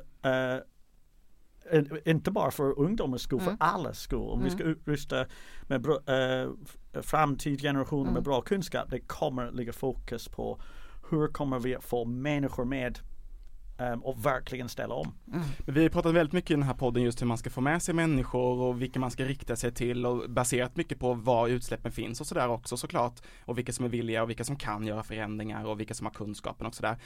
en- 1.71 2.07
inte 2.07 2.31
bara 2.31 2.51
för 2.51 2.79
ungdomars 2.79 3.21
skull, 3.21 3.39
Mm. 3.41 3.57
för 3.57 3.65
alla 3.65 3.93
skull. 3.93 4.19
Om 4.19 4.39
vi 4.39 4.47
Mm. 4.47 4.57
ska 4.59 4.63
utrusta 4.67 5.25
med 5.63 5.81
bra, 5.81 5.95
eh, 6.07 6.49
f- 6.63 7.05
framtidsgenerationer 7.05 8.01
Mm. 8.03 8.13
med 8.13 8.23
bra 8.23 8.41
kunskap, 8.41 8.89
det 8.89 8.99
kommer 8.99 9.45
att 9.47 9.55
ligga 9.55 9.73
fokus 9.73 10.27
på 10.27 10.61
hur 11.09 11.27
kommer 11.27 11.59
vi 11.59 11.75
att 11.75 11.83
få 11.83 12.05
människor 12.05 12.65
med 12.65 12.99
och 14.01 14.25
verkligen 14.25 14.69
ställa 14.69 14.93
om. 14.93 15.13
Mm. 15.33 15.45
Vi 15.65 15.81
har 15.81 15.89
pratat 15.89 16.13
väldigt 16.13 16.33
mycket 16.33 16.51
i 16.51 16.53
den 16.53 16.63
här 16.63 16.73
podden 16.73 17.03
just 17.03 17.21
hur 17.21 17.27
man 17.27 17.37
ska 17.37 17.49
få 17.49 17.61
med 17.61 17.83
sig 17.83 17.93
människor 17.93 18.59
och 18.59 18.81
vilka 18.81 18.99
man 18.99 19.11
ska 19.11 19.25
rikta 19.25 19.55
sig 19.55 19.71
till 19.71 20.05
och 20.05 20.29
baserat 20.29 20.75
mycket 20.75 20.99
på 20.99 21.13
var 21.13 21.47
utsläppen 21.47 21.91
finns 21.91 22.21
och 22.21 22.27
sådär 22.27 22.47
också 22.47 22.77
såklart. 22.77 23.19
Och 23.45 23.57
vilka 23.57 23.73
som 23.73 23.85
är 23.85 23.89
villiga 23.89 24.23
och 24.23 24.29
vilka 24.29 24.43
som 24.43 24.55
kan 24.55 24.87
göra 24.87 25.03
förändringar 25.03 25.65
och 25.65 25.79
vilka 25.79 25.93
som 25.93 26.05
har 26.05 26.13
kunskapen 26.13 26.67
och 26.67 26.75
sådär. 26.75 26.97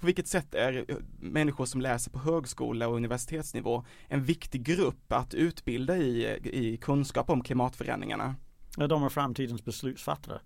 På 0.00 0.06
vilket 0.06 0.26
sätt 0.26 0.54
är 0.54 0.84
människor 1.20 1.64
som 1.64 1.80
läser 1.80 2.10
på 2.10 2.18
högskola 2.18 2.88
och 2.88 2.96
universitetsnivå 2.96 3.84
en 4.08 4.24
viktig 4.24 4.62
grupp 4.62 5.12
att 5.12 5.34
utbilda 5.34 5.96
i, 5.96 6.38
i 6.42 6.76
kunskap 6.76 7.30
om 7.30 7.42
klimatförändringarna? 7.42 8.34
De 8.76 9.04
är 9.04 9.08
framtidens 9.08 9.64
beslutsfattare. 9.64 10.40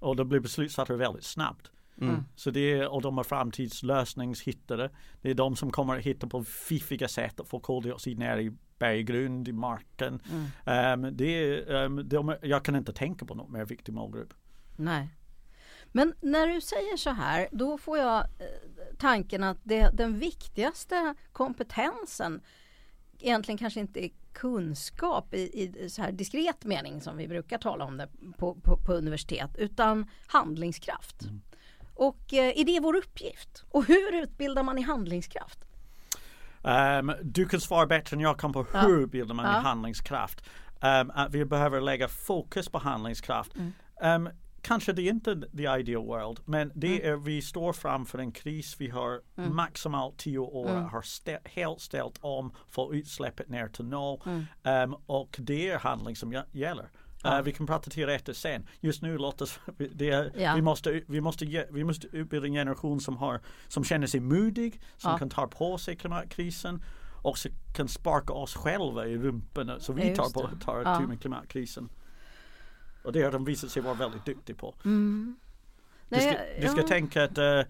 Och 0.00 0.16
de 0.16 0.28
blir 0.28 0.40
beslutsfattare 0.40 0.96
väldigt 0.96 1.24
snabbt. 1.24 1.70
Mm. 2.00 2.24
Så 2.34 2.50
det 2.50 2.72
är, 2.72 2.88
och 2.88 3.02
de 3.02 3.18
är 3.18 3.22
framtidslösningshittare. 3.22 4.90
Det 5.22 5.30
är 5.30 5.34
de 5.34 5.56
som 5.56 5.70
kommer 5.70 5.98
att 5.98 6.04
hitta 6.04 6.26
på 6.26 6.44
fiffiga 6.44 7.08
sätt 7.08 7.40
att 7.40 7.48
få 7.48 7.60
koldioxid 7.60 8.18
ner 8.18 8.38
i 8.38 8.52
berggrund, 8.78 9.48
i 9.48 9.52
marken. 9.52 10.20
Mm. 10.30 10.46
Ehm, 10.64 11.16
det 11.16 11.24
är, 11.24 11.74
ehm, 11.74 12.08
de, 12.08 12.36
jag 12.42 12.64
kan 12.64 12.76
inte 12.76 12.92
tänka 12.92 13.26
på 13.26 13.34
något 13.34 13.50
mer 13.50 13.64
viktig 13.64 13.92
målgrupp. 13.92 14.34
Nej. 14.76 15.08
Men 15.92 16.14
när 16.20 16.46
du 16.46 16.60
säger 16.60 16.96
så 16.96 17.10
här, 17.10 17.48
då 17.52 17.78
får 17.78 17.98
jag 17.98 18.18
eh, 18.18 18.96
tanken 18.98 19.44
att 19.44 19.58
det, 19.62 19.90
den 19.92 20.18
viktigaste 20.18 21.14
kompetensen 21.32 22.40
egentligen 23.20 23.58
kanske 23.58 23.80
inte 23.80 24.04
är 24.04 24.10
kunskap 24.32 25.34
i, 25.34 25.38
i 25.38 25.90
så 25.90 26.02
här 26.02 26.12
diskret 26.12 26.64
mening 26.64 27.00
som 27.00 27.16
vi 27.16 27.28
brukar 27.28 27.58
tala 27.58 27.84
om 27.84 27.96
det 27.96 28.08
på, 28.38 28.54
på, 28.54 28.76
på 28.76 28.92
universitet, 28.92 29.50
utan 29.58 30.10
handlingskraft. 30.26 31.22
Och 31.96 32.34
eh, 32.34 32.58
är 32.60 32.64
det 32.64 32.80
vår 32.80 32.96
uppgift? 32.96 33.64
Och 33.70 33.84
hur 33.84 34.22
utbildar 34.22 34.62
man 34.62 34.78
i 34.78 34.82
handlingskraft? 34.82 35.58
Ehm, 36.64 37.12
du 37.22 37.46
kan 37.48 37.60
svara 37.60 37.86
bättre 37.86 38.14
än 38.16 38.20
jag 38.20 38.38
kan 38.38 38.52
på 38.52 38.66
Ja. 38.72 38.80
hur 38.80 39.06
bildar 39.06 39.34
man 39.34 39.44
Ja. 39.44 39.60
i 39.60 39.62
handlingskraft. 39.62 40.42
Ehm, 40.80 41.10
att 41.14 41.34
vi 41.34 41.44
behöver 41.44 41.80
lägga 41.80 42.08
fokus 42.08 42.68
på 42.68 42.78
handlingskraft. 42.78 43.54
Mm. 43.56 43.72
Ehm, 44.02 44.28
kanske 44.62 44.92
det 44.92 45.02
är 45.02 45.10
inte 45.10 45.40
the 45.56 45.62
ideal 45.80 46.04
world 46.06 46.40
men 46.44 46.72
det 46.74 47.00
Mm. 47.02 47.12
är 47.12 47.16
vi 47.24 47.42
står 47.42 47.72
framför 47.72 48.18
en 48.18 48.32
kris. 48.32 48.76
Vi 48.78 48.88
har 48.90 49.20
maximalt 49.50 50.16
tio 50.18 50.38
år 50.38 50.70
Mm. 50.70 50.84
har 50.84 51.02
stä, 51.02 51.40
helt 51.44 51.80
ställt 51.80 52.18
om 52.20 52.52
för 52.68 52.94
utsläppet 52.94 53.48
ner 53.48 53.68
till 53.68 53.84
noll 53.84 54.20
Mm. 54.26 54.44
Ehm, 54.64 54.94
och 55.06 55.36
det 55.38 55.68
är 55.70 55.78
handling 55.78 56.16
som 56.16 56.32
gä- 56.32 56.44
gäller. 56.52 56.88
Eh, 57.26 57.42
vi 57.42 57.52
kan 57.52 57.66
prata 57.66 57.90
till 57.90 58.34
sen. 58.34 58.66
Just 58.80 59.02
nu 59.02 59.18
låter 59.18 59.48
det 59.94 60.10
är, 60.10 60.32
Ja. 60.36 60.54
vi, 60.54 60.62
måste, 60.62 61.02
vi, 61.06 61.20
måste, 61.20 61.66
vi 61.70 61.84
måste 61.84 62.06
utbilda 62.12 62.46
en 62.46 62.52
generation 62.54 63.00
som, 63.00 63.16
har, 63.16 63.40
som 63.68 63.84
känner 63.84 64.06
sig 64.06 64.20
modig, 64.20 64.80
som 64.96 65.10
Ja. 65.10 65.18
kan 65.18 65.30
ta 65.30 65.46
på 65.46 65.78
sig 65.78 65.96
klimatkrisen 65.96 66.82
och 67.22 67.38
så 67.38 67.48
kan 67.74 67.88
sparka 67.88 68.32
oss 68.32 68.54
själva 68.54 69.06
i 69.06 69.18
rumpen 69.18 69.72
så 69.80 69.92
vi 69.92 70.14
tar, 70.16 70.30
på, 70.30 70.50
tar 70.64 70.82
Ja. 70.84 70.98
tur 70.98 71.06
med 71.06 71.20
klimatkrisen. 71.20 71.88
Och 73.04 73.12
det 73.12 73.22
har 73.22 73.32
de 73.32 73.44
visat 73.44 73.70
sig 73.70 73.82
vara 73.82 73.94
väldigt 73.94 74.24
duktiga 74.26 74.56
på. 74.56 74.74
Mm. 74.84 75.36
Du 76.08 76.16
ska, 76.16 76.26
Nej, 76.30 76.58
du 76.62 76.68
ska 76.68 76.80
ja. 76.80 76.86
tänka 76.86 77.24
att 77.24 77.38
eh, 77.38 77.60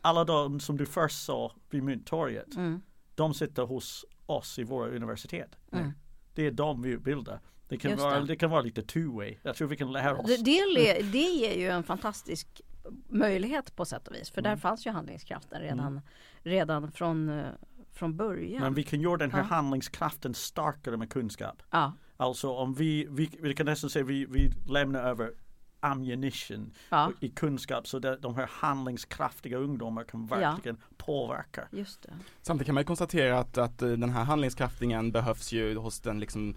alla 0.00 0.24
de 0.24 0.60
som 0.60 0.76
du 0.76 0.86
först 0.86 1.24
sa 1.24 1.52
vid 1.70 1.82
Mynttorget, 1.82 2.56
Mm. 2.56 2.80
de 3.14 3.34
sitter 3.34 3.62
hos 3.62 4.04
oss 4.26 4.58
i 4.58 4.64
våra 4.64 4.88
universitet. 4.90 5.56
Mm. 5.72 5.92
Det 6.34 6.46
är 6.46 6.50
de 6.50 6.82
vi 6.82 6.88
utbildar. 6.90 7.40
Det 7.70 7.76
kan, 7.76 7.90
Just 7.90 8.02
vara, 8.02 8.20
det. 8.20 8.26
det. 8.26 8.36
kan 8.36 8.50
vara 8.50 8.62
lite 8.62 8.82
two 8.82 9.16
way. 9.16 9.36
Jag 9.42 9.56
tror 9.56 9.68
vi 9.68 9.76
kan 9.76 9.92
lära 9.92 10.16
oss. 10.18 10.26
Det, 10.26 10.36
det, 10.76 11.02
det 11.12 11.18
ger 11.18 11.54
ju 11.58 11.68
en 11.68 11.82
fantastisk 11.82 12.60
möjlighet 13.08 13.76
på 13.76 13.84
sätt 13.84 14.08
och 14.08 14.14
vis. 14.14 14.30
För 14.30 14.42
där 14.42 14.50
Mm. 14.50 14.60
fanns 14.60 14.86
ju 14.86 14.90
handlingskraften 14.90 15.60
redan, 15.60 16.00
redan 16.42 16.92
från, 16.92 17.28
eh, 17.28 17.44
från 17.92 18.16
början. 18.16 18.62
Men 18.62 18.74
vi 18.74 18.82
kan 18.82 19.00
göra 19.00 19.16
den 19.16 19.30
här 19.30 19.38
Ja. 19.38 19.44
handlingskraften 19.44 20.34
starkare 20.34 20.96
med 20.96 21.10
kunskap. 21.10 21.62
ja, 21.70 21.92
Alltså 22.16 22.50
om 22.52 22.74
vi, 22.74 23.06
vi, 23.10 23.30
vi 23.40 23.54
kan 23.54 23.66
nästan 23.66 23.90
säga 23.90 24.04
vi, 24.04 24.26
vi 24.26 24.50
lämnar 24.68 25.02
över 25.02 25.32
ammunition 25.80 26.72
ja, 26.90 27.12
i 27.20 27.28
kunskap 27.28 27.86
så 27.86 27.96
att 27.96 28.22
de 28.22 28.34
här 28.34 28.46
handlingskraftiga 28.52 29.58
ungdomar 29.58 30.04
kan 30.04 30.26
verkligen 30.26 30.76
påverka. 31.06 31.68
just 31.70 32.02
det. 32.02 32.12
Samtidigt 32.42 32.66
kan 32.66 32.74
man 32.74 32.80
ju 32.80 32.86
konstatera 32.86 33.38
att, 33.38 33.58
att 33.58 33.82
eh, 33.82 33.88
den 33.88 34.10
här 34.10 34.24
handlingskraftningen 34.24 35.12
behövs 35.12 35.52
ju 35.52 35.76
hos 35.76 36.00
den 36.00 36.20
liksom, 36.20 36.54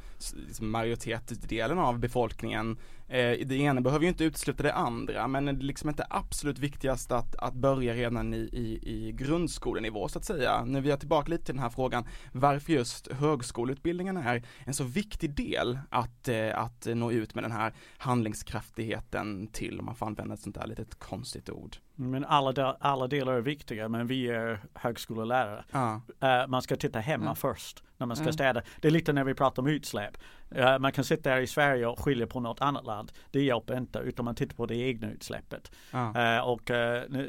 liksom 0.47 0.71
majoritetsdelen 0.71 1.79
av 1.79 1.99
befolkningen. 1.99 2.77
Eh, 3.07 3.47
det 3.47 3.55
ena 3.55 3.81
behöver 3.81 4.03
ju 4.03 4.09
inte 4.09 4.23
utesluta 4.23 4.63
det 4.63 4.73
andra 4.73 5.27
men 5.27 5.45
det 5.45 5.51
är 5.51 5.55
liksom 5.55 5.89
inte 5.89 6.05
absolut 6.09 6.59
viktigast 6.59 7.11
att, 7.11 7.35
att 7.35 7.53
börja 7.53 7.93
redan 7.93 8.33
i, 8.33 8.37
i, 8.37 8.79
i 8.83 9.11
grundskolenivå 9.11 10.07
så 10.07 10.19
att 10.19 10.25
säga. 10.25 10.65
Nu 10.65 10.81
vi 10.81 10.91
är 10.91 10.97
tillbaka 10.97 11.31
lite 11.31 11.45
till 11.45 11.55
den 11.55 11.63
här 11.63 11.69
frågan 11.69 12.05
varför 12.31 12.73
just 12.73 13.11
högskoleutbildningen 13.11 14.17
är 14.17 14.43
en 14.65 14.73
så 14.73 14.83
viktig 14.83 15.35
del 15.35 15.79
att, 15.89 16.27
eh, 16.27 16.59
att 16.59 16.85
nå 16.85 17.11
ut 17.11 17.35
med 17.35 17.43
den 17.43 17.51
här 17.51 17.73
handlingskraftigheten 17.97 19.47
till, 19.47 19.79
om 19.79 19.85
man 19.85 19.95
får 19.95 20.05
använda 20.05 20.33
ett 20.33 20.39
sånt 20.39 20.55
där 20.55 20.67
litet 20.67 20.99
konstigt 20.99 21.49
ord. 21.49 21.77
Men 21.95 22.25
alla, 22.25 22.77
alla 22.79 23.07
delar 23.07 23.33
är 23.33 23.41
viktiga 23.41 23.89
men 23.89 24.07
vi 24.07 24.27
är 24.29 24.59
högskolelärare. 24.73 25.65
Ja, 25.71 26.01
Eh, 26.19 26.47
man 26.47 26.61
ska 26.61 26.75
titta 26.75 26.99
hemma 26.99 27.23
Mm. 27.25 27.35
först 27.35 27.83
när 27.97 28.07
man 28.07 28.15
ska 28.15 28.23
Mm. 28.23 28.33
städa. 28.33 28.61
Det 28.81 28.87
är 28.87 28.91
lite 28.91 29.13
när 29.13 29.23
vi 29.23 29.33
pratar 29.33 29.61
om 29.61 29.67
utsläpp. 29.67 30.17
Eh, 30.51 30.79
man 30.79 30.91
kan 30.91 31.03
sitta 31.03 31.29
här 31.29 31.39
i 31.39 31.47
Sverige 31.47 31.87
och 31.87 31.99
skilja 31.99 32.27
på 32.27 32.39
något 32.39 32.61
annat 32.61 32.85
land. 32.85 33.11
Det 33.31 33.41
hjälper 33.43 33.77
inte 33.77 33.99
utan 33.99 34.25
man 34.25 34.35
tittar 34.35 34.55
på 34.55 34.65
det 34.65 34.75
egna 34.75 35.11
utsläppet. 35.11 35.71
ja. 35.91 36.35
Eh, 36.37 36.41
och 36.47 36.69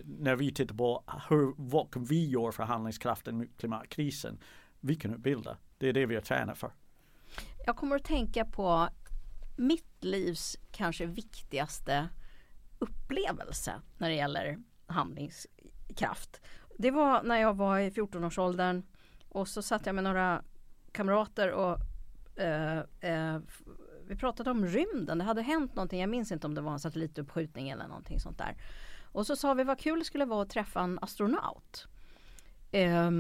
när 0.05 0.37
vi 0.37 0.53
tittar 0.53 0.75
på 0.75 1.05
hur, 1.29 1.55
vad 1.57 1.91
kan 1.91 2.05
vi 2.05 2.29
göra 2.31 2.53
för 2.53 2.63
handlingskraften 2.63 3.39
mot 3.39 3.49
klimatkrisen. 3.59 4.39
Vi 4.81 4.95
kan 4.95 5.15
utbilda. 5.15 5.57
Det 5.79 5.89
är 5.89 5.93
det 5.93 6.07
vi 6.07 6.15
har 6.15 6.23
tränat 6.23 6.59
för. 6.59 6.71
Jag 7.67 7.77
kommer 7.77 7.97
att 7.97 8.05
tänka 8.05 8.45
på 8.45 8.89
mitt 9.57 10.05
livs 10.05 10.57
kanske 10.73 11.07
viktigaste 11.07 12.09
upplevelse 12.85 13.81
när 13.99 14.09
det 14.09 14.15
gäller 14.15 14.59
handlingskraft. 14.87 16.41
Det 16.79 16.91
var 16.91 17.23
när 17.23 17.41
jag 17.41 17.55
var 17.55 17.79
i 17.79 17.91
14-årsåldern 17.91 18.83
och 19.29 19.49
så 19.49 19.63
satt 19.63 19.87
jag 19.87 19.95
med 19.95 20.05
några 20.05 20.43
kamrater 20.93 21.53
och 21.53 21.79
eh, 22.41 22.79
eh, 23.01 23.39
vi 24.07 24.17
pratade 24.17 24.51
om 24.51 24.67
rymden. 24.67 25.19
Det 25.19 25.25
hade 25.25 25.43
hänt 25.43 25.75
någonting. 25.75 26.01
Jag 26.01 26.11
minns 26.11 26.33
inte 26.33 26.47
om 26.47 26.55
det 26.55 26.61
var 26.61 26.73
en 26.73 26.81
satellituppskjutning 26.81 27.71
eller 27.71 27.89
någonting 27.89 28.21
sånt 28.21 28.39
där. 28.39 28.57
Och 29.13 29.27
så 29.27 29.37
sa 29.37 29.55
vi 29.55 29.65
vad 29.65 29.79
kul 29.79 29.99
det 29.99 30.05
skulle 30.05 30.25
vara 30.25 30.43
att 30.43 30.51
träffa 30.51 30.81
en 30.81 30.99
astronaut. 31.03 31.87
Eh, 32.71 33.11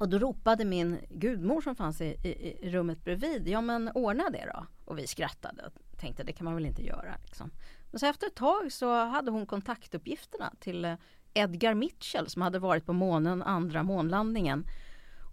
och 0.00 0.08
då 0.08 0.18
ropade 0.18 0.64
min 0.64 0.98
gudmor 1.10 1.60
som 1.60 1.76
fanns 1.76 2.00
i, 2.00 2.04
i, 2.04 2.66
i 2.66 2.70
rummet 2.70 3.04
bredvid, 3.04 3.48
ja 3.48 3.60
men 3.60 3.90
ordna 3.94 4.30
det 4.30 4.50
då. 4.54 4.66
Och 4.84 4.98
vi 4.98 5.06
skrattade 5.06 5.62
och 5.66 5.98
tänkte 5.98 6.22
det 6.22 6.32
kan 6.32 6.44
man 6.44 6.54
väl 6.54 6.66
inte 6.66 6.86
göra. 6.86 7.14
Liksom. 7.24 7.50
Men 7.90 8.00
så 8.00 8.06
efter 8.06 8.26
ett 8.26 8.34
tag 8.34 8.72
så 8.72 9.04
hade 9.04 9.30
hon 9.30 9.46
kontaktuppgifterna 9.46 10.52
till 10.60 10.84
eh, 10.84 10.94
Edgar 11.34 11.74
Mitchell 11.74 12.28
som 12.28 12.42
hade 12.42 12.58
varit 12.58 12.86
på 12.86 12.92
månen 12.92 13.42
andra 13.42 13.82
månlandningen. 13.82 14.66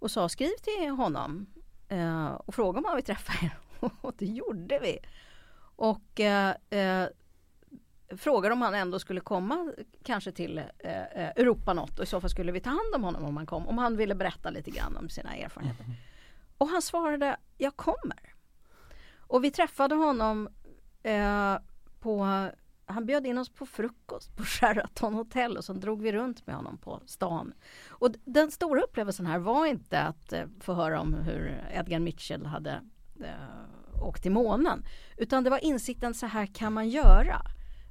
Och 0.00 0.10
sa 0.10 0.28
skriv 0.28 0.52
till 0.62 0.90
honom 0.90 1.46
eh, 1.88 2.26
och 2.26 2.54
fråga 2.54 2.78
om 2.78 2.84
han 2.84 2.96
vill 2.96 3.04
träffa 3.04 3.32
er. 3.46 3.58
och 4.00 4.14
det 4.18 4.26
gjorde 4.26 4.78
vi. 4.78 4.98
Och 5.76 6.20
eh, 6.20 6.54
eh, 6.70 7.08
frågade 8.16 8.52
om 8.52 8.62
han 8.62 8.74
ändå 8.74 8.98
skulle 8.98 9.20
komma 9.20 9.72
kanske 10.02 10.32
till 10.32 10.58
eh, 10.58 10.66
eh, 11.02 11.28
Europa 11.36 11.74
något 11.74 11.98
och 11.98 12.04
i 12.04 12.06
så 12.06 12.20
fall 12.20 12.30
skulle 12.30 12.52
vi 12.52 12.60
ta 12.60 12.70
hand 12.70 12.94
om 12.94 13.04
honom 13.04 13.24
om 13.24 13.36
han 13.36 13.46
kom. 13.46 13.68
Om 13.68 13.78
han 13.78 13.96
ville 13.96 14.14
berätta 14.14 14.50
lite 14.50 14.70
grann 14.70 14.96
om 14.96 15.08
sina 15.08 15.36
erfarenheter. 15.36 15.86
Och 16.58 16.68
han 16.68 16.82
svarade, 16.82 17.36
jag 17.58 17.76
kommer. 17.76 18.34
Och 19.16 19.44
vi 19.44 19.50
träffade 19.50 19.94
honom 19.94 20.48
på, 22.00 22.48
han 22.86 23.06
bjöd 23.06 23.26
in 23.26 23.38
oss 23.38 23.48
på 23.48 23.66
frukost 23.66 24.36
på 24.36 24.44
Sheraton 24.44 25.14
Hotel 25.14 25.56
och 25.56 25.64
så 25.64 25.72
drog 25.72 26.02
vi 26.02 26.12
runt 26.12 26.46
med 26.46 26.56
honom 26.56 26.78
på 26.78 27.00
stan. 27.06 27.52
Och 27.88 28.10
den 28.24 28.50
stora 28.50 28.80
upplevelsen 28.80 29.26
här 29.26 29.38
var 29.38 29.66
inte 29.66 30.00
att 30.00 30.32
eh, 30.32 30.44
få 30.60 30.74
höra 30.74 31.00
om 31.00 31.14
hur 31.14 31.64
Edgar 31.72 31.98
Mitchell 31.98 32.46
hade 32.46 32.82
eh, 33.20 34.02
åkt 34.02 34.22
till 34.22 34.32
månen. 34.32 34.84
Utan 35.16 35.44
det 35.44 35.50
var 35.50 35.64
insikten, 35.64 36.14
så 36.14 36.26
här 36.26 36.46
kan 36.46 36.72
man 36.72 36.88
göra. 36.88 37.42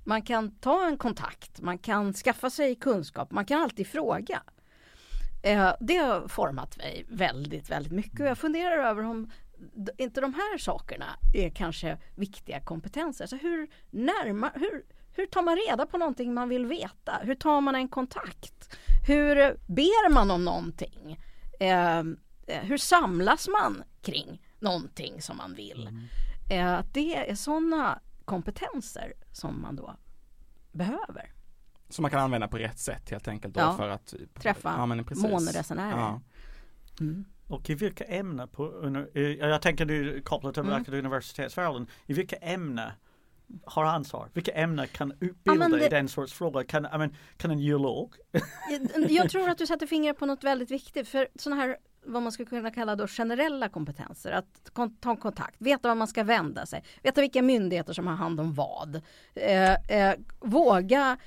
Man 0.06 0.22
kan 0.22 0.52
ta 0.52 0.88
en 0.88 0.98
kontakt, 0.98 1.62
man 1.62 1.78
kan 1.78 2.14
skaffa 2.14 2.50
sig 2.50 2.76
kunskap, 2.76 3.32
man 3.32 3.46
kan 3.46 3.62
alltid 3.62 3.88
fråga. 3.88 4.44
Eh, 5.44 5.74
det 5.80 5.98
har 5.98 6.28
format 6.28 6.78
mig 6.78 7.06
väldigt, 7.10 7.70
väldigt 7.70 7.92
mycket 7.92 8.20
och 8.20 8.26
jag 8.26 8.38
funderar 8.38 8.78
över 8.78 9.04
om 9.04 9.32
inte 9.98 10.22
de 10.22 10.34
här 10.34 10.58
sakerna 10.58 11.06
är 11.34 11.50
kanske 11.50 11.98
viktiga 12.16 12.60
kompetenser. 12.62 13.26
Så 13.26 13.36
hur, 13.36 13.70
närmar, 13.90 14.52
hur, 14.56 14.86
hur 15.12 15.26
tar 15.26 15.42
man 15.42 15.56
reda 15.56 15.86
på 15.86 15.98
någonting 15.98 16.34
man 16.34 16.50
vill 16.50 16.66
veta? 16.66 17.20
Hur 17.22 17.36
tar 17.36 17.62
man 17.62 17.76
en 17.76 17.88
kontakt? 17.88 18.78
Hur 19.08 19.36
ber 19.68 20.10
man 20.10 20.32
om 20.32 20.46
någonting? 20.46 21.20
Eh, 21.60 22.00
eh, 22.48 22.62
hur 22.62 22.78
samlas 22.78 23.48
man 23.48 23.84
kring 24.02 24.42
någonting 24.60 25.22
som 25.22 25.38
man 25.38 25.54
vill? 25.54 25.90
Eh, 26.50 26.80
det 26.94 27.30
är 27.30 27.36
sådana 27.36 28.00
kompetenser 28.26 29.14
som 29.32 29.62
man 29.62 29.76
då 29.76 29.96
behöver. 30.72 31.34
Som 31.90 32.02
man 32.02 32.12
kan 32.12 32.20
använda 32.20 32.48
på 32.48 32.58
rätt 32.58 32.80
sätt 32.80 33.10
helt 33.10 33.28
enkelt 33.28 33.54
då 33.54 33.60
Ja. 33.60 33.74
för 33.78 33.90
att 33.90 34.14
Träffa 34.34 34.74
ja, 34.78 34.86
månresenärer. 35.16 35.98
Ja. 35.98 36.22
Mm. 37.00 37.26
Och 37.48 37.70
i 37.70 37.76
vilka 37.76 38.04
ämnen 38.04 38.48
på, 38.48 38.84
eh, 39.16 39.22
jag 39.22 39.62
tänker 39.62 39.86
nu 39.86 40.22
kopplat 40.22 40.54
till 40.54 40.64
Mm. 40.64 40.84
universitetsvärlden, 41.06 41.88
i 42.06 42.14
vilka 42.14 42.36
ämnen 42.36 42.90
har 43.66 43.84
ansvar? 43.86 44.30
Vilka 44.34 44.52
ämnen 44.52 44.88
kan 44.88 45.12
utbilda 45.12 45.54
men 45.70 45.72
det- 45.72 45.86
i 45.86 45.90
den 45.90 46.08
sorts 46.10 46.34
frågor? 46.34 46.64
Kan, 46.64 46.86
I 46.86 46.98
mean, 46.98 47.16
kan 47.38 47.52
en 47.52 47.60
geolog? 47.60 48.14
Jag- 48.96 49.12
Jag 49.12 49.30
tror 49.30 49.50
att 49.50 49.58
du 49.58 49.68
sätter 49.68 49.88
fingret 49.88 50.18
på 50.18 50.26
något 50.26 50.44
väldigt 50.44 50.72
viktigt 50.72 51.08
för 51.08 51.28
sådana 51.36 51.62
här 51.62 51.78
vad 52.06 52.24
man 52.24 52.32
skulle 52.32 52.50
kunna 52.50 52.72
kalla 52.72 52.96
då 52.96 53.08
generella 53.08 53.70
kompetenser. 53.70 54.32
Att 54.32 54.70
kon- 54.74 54.96
ta 54.98 55.16
kontakt, 55.16 55.56
veta 55.60 55.88
var 55.88 55.96
man 55.96 56.08
ska 56.08 56.24
vända 56.24 56.66
sig, 56.66 56.84
veta 57.04 57.22
vilka 57.22 57.42
myndigheter 57.42 57.94
som 57.94 58.08
har 58.08 58.16
hand 58.16 58.40
om 58.40 58.54
vad. 58.54 59.02
Eh, 59.36 59.74
eh, 59.74 60.16
våga 60.40 61.18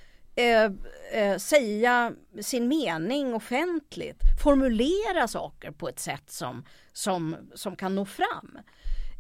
eh, 0.40 0.73
eh, 1.12 1.37
säga 1.38 2.12
sin 2.40 2.68
mening 2.68 3.35
offentligt, 3.35 4.20
formulera 4.42 5.28
saker 5.28 5.70
på 5.70 5.88
ett 5.88 5.99
sätt 5.99 6.30
som, 6.30 6.64
som, 6.92 7.37
som 7.54 7.76
kan 7.76 7.94
nå 7.94 8.04
fram. 8.04 8.59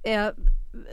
Eh, 0.04 0.28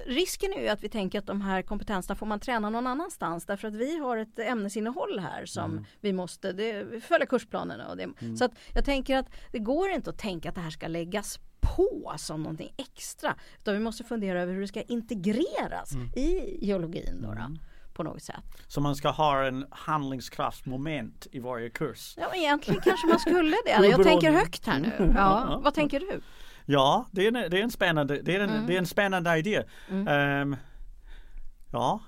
risken 0.06 0.54
är 0.54 0.62
ju 0.62 0.68
att 0.68 0.84
vi 0.84 0.90
tänker 0.90 1.20
att 1.20 1.26
de 1.26 1.42
här 1.42 1.62
kompetenserna 1.62 2.16
får 2.16 2.26
man 2.26 2.40
träna 2.40 2.70
någon 2.70 2.88
annanstans 2.88 3.46
därför 3.46 3.68
att 3.68 3.76
vi 3.76 3.98
har 3.98 4.18
ett 4.18 4.40
ämnesinnehåll 4.40 5.20
här 5.20 5.46
som 5.46 5.86
vi 6.02 6.14
måste, 6.14 6.52
det, 6.52 6.84
vi 6.84 7.02
följer 7.02 7.28
kursplanerna 7.28 7.88
och 7.88 7.98
det. 7.98 8.10
Så 8.38 8.46
att 8.46 8.52
jag 8.74 8.86
tänker 8.86 9.18
att 9.18 9.28
det 9.52 9.60
går 9.60 9.90
inte 9.90 10.10
att 10.10 10.18
tänka 10.18 10.50
att 10.50 10.56
det 10.56 10.62
här 10.62 10.70
ska 10.70 10.88
läggas 10.88 11.40
på 11.60 12.14
som 12.18 12.44
någonting 12.44 12.74
extra 12.78 13.36
utan 13.60 13.74
vi 13.74 13.80
måste 13.80 14.04
fundera 14.04 14.42
över 14.42 14.54
hur 14.54 14.62
det 14.62 14.68
ska 14.68 14.82
integreras 14.82 15.94
i 16.16 16.58
geologin 16.66 17.22
då, 17.22 17.34
då, 17.34 17.58
på 17.98 18.04
något 18.04 18.24
sätt. 18.24 18.36
Så 18.68 18.82
man 18.82 18.96
ska 18.96 19.10
ha 19.10 19.44
en 19.46 19.66
handlingskraftsmoment 19.72 21.28
i 21.32 21.40
varje 21.40 21.70
kurs. 21.70 22.14
Ja, 22.18 22.36
egentligen 22.36 22.82
kanske 22.82 23.08
man 23.08 23.20
skulle 23.20 23.58
det. 23.66 23.88
Jag 23.88 24.04
tänker 24.04 24.32
högt 24.32 24.66
här 24.68 24.80
nu. 24.80 25.14
Ja, 25.18 25.60
vad 25.64 25.74
tänker 25.74 26.00
du? 26.00 26.22
Ja, 26.66 27.06
det 27.12 27.28
är 27.28 27.28
en, 27.28 27.34
det 27.52 27.60
är 27.60 27.64
en 27.64 27.72
spännande, 27.72 28.22
det 28.22 28.36
är 28.36 28.40
en, 28.40 28.50
Mm. 28.50 28.68
det 28.68 28.74
är 28.74 28.78
en 28.78 28.86
spännande 28.86 29.38
idé. 29.38 29.64
Mm. 29.90 30.08
Ehm, 30.08 30.56
ja, 31.72 32.00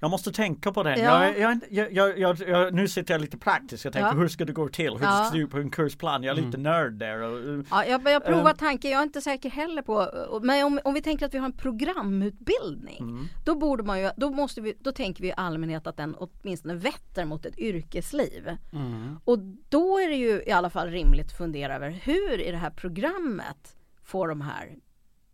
Jag 0.00 0.10
måste 0.10 0.32
tänka 0.32 0.72
på 0.72 0.82
det. 0.82 0.98
Ja. 0.98 1.28
Jag, 1.70 1.92
jag, 1.92 2.18
jag, 2.18 2.74
nu 2.74 2.88
sitter 2.88 3.14
jag 3.14 3.20
lite 3.20 3.38
praktiskt. 3.38 3.84
Jag 3.84 3.92
tänker 3.92 4.08
ja. 4.08 4.14
hur 4.14 4.28
ska 4.28 4.44
det 4.44 4.52
gå 4.52 4.68
till? 4.68 4.92
Hur 4.92 5.02
ja. 5.02 5.24
ska 5.24 5.38
ut 5.38 5.50
på 5.50 5.58
en 5.58 5.70
kursplan? 5.70 6.22
Jag 6.22 6.38
är 6.38 6.42
lite 6.42 6.58
mm. 6.58 6.62
nörd 6.62 6.92
där. 6.92 7.22
Och, 7.22 7.64
ja, 7.70 7.84
jag, 7.84 8.02
jag 8.04 8.24
provar 8.24 8.50
um, 8.50 8.56
tanken. 8.56 8.90
Jag 8.90 8.98
är 8.98 9.02
inte 9.02 9.20
säker 9.20 9.50
heller 9.50 9.82
på. 9.82 10.08
Men 10.42 10.66
om, 10.66 10.80
om 10.84 10.94
vi 10.94 11.02
tänker 11.02 11.26
att 11.26 11.34
vi 11.34 11.38
har 11.38 11.46
en 11.46 11.52
programutbildning. 11.52 12.98
Mm. 12.98 13.28
Då 13.44 13.54
borde 13.54 13.82
man 13.82 14.00
ju, 14.00 14.10
då 14.16 14.30
måste 14.30 14.60
vi, 14.60 14.74
då 14.80 14.92
tänker 14.92 15.22
vi 15.22 15.28
i 15.28 15.34
allmänhet 15.36 15.86
att 15.86 15.96
den 15.96 16.14
åtminstone 16.14 16.74
vetter 16.74 17.24
mot 17.24 17.46
ett 17.46 17.58
yrkesliv. 17.58 18.56
Mm. 18.72 19.20
Och 19.24 19.38
då 19.68 19.98
är 19.98 20.08
det 20.08 20.16
ju 20.16 20.42
i 20.46 20.50
alla 20.50 20.70
fall 20.70 20.90
rimligt 20.90 21.26
att 21.26 21.38
fundera 21.38 21.74
över 21.74 21.90
hur 21.90 22.40
i 22.40 22.50
det 22.50 22.56
här 22.56 22.70
programmet 22.70 23.76
får 24.04 24.28
de 24.28 24.40
här 24.40 24.76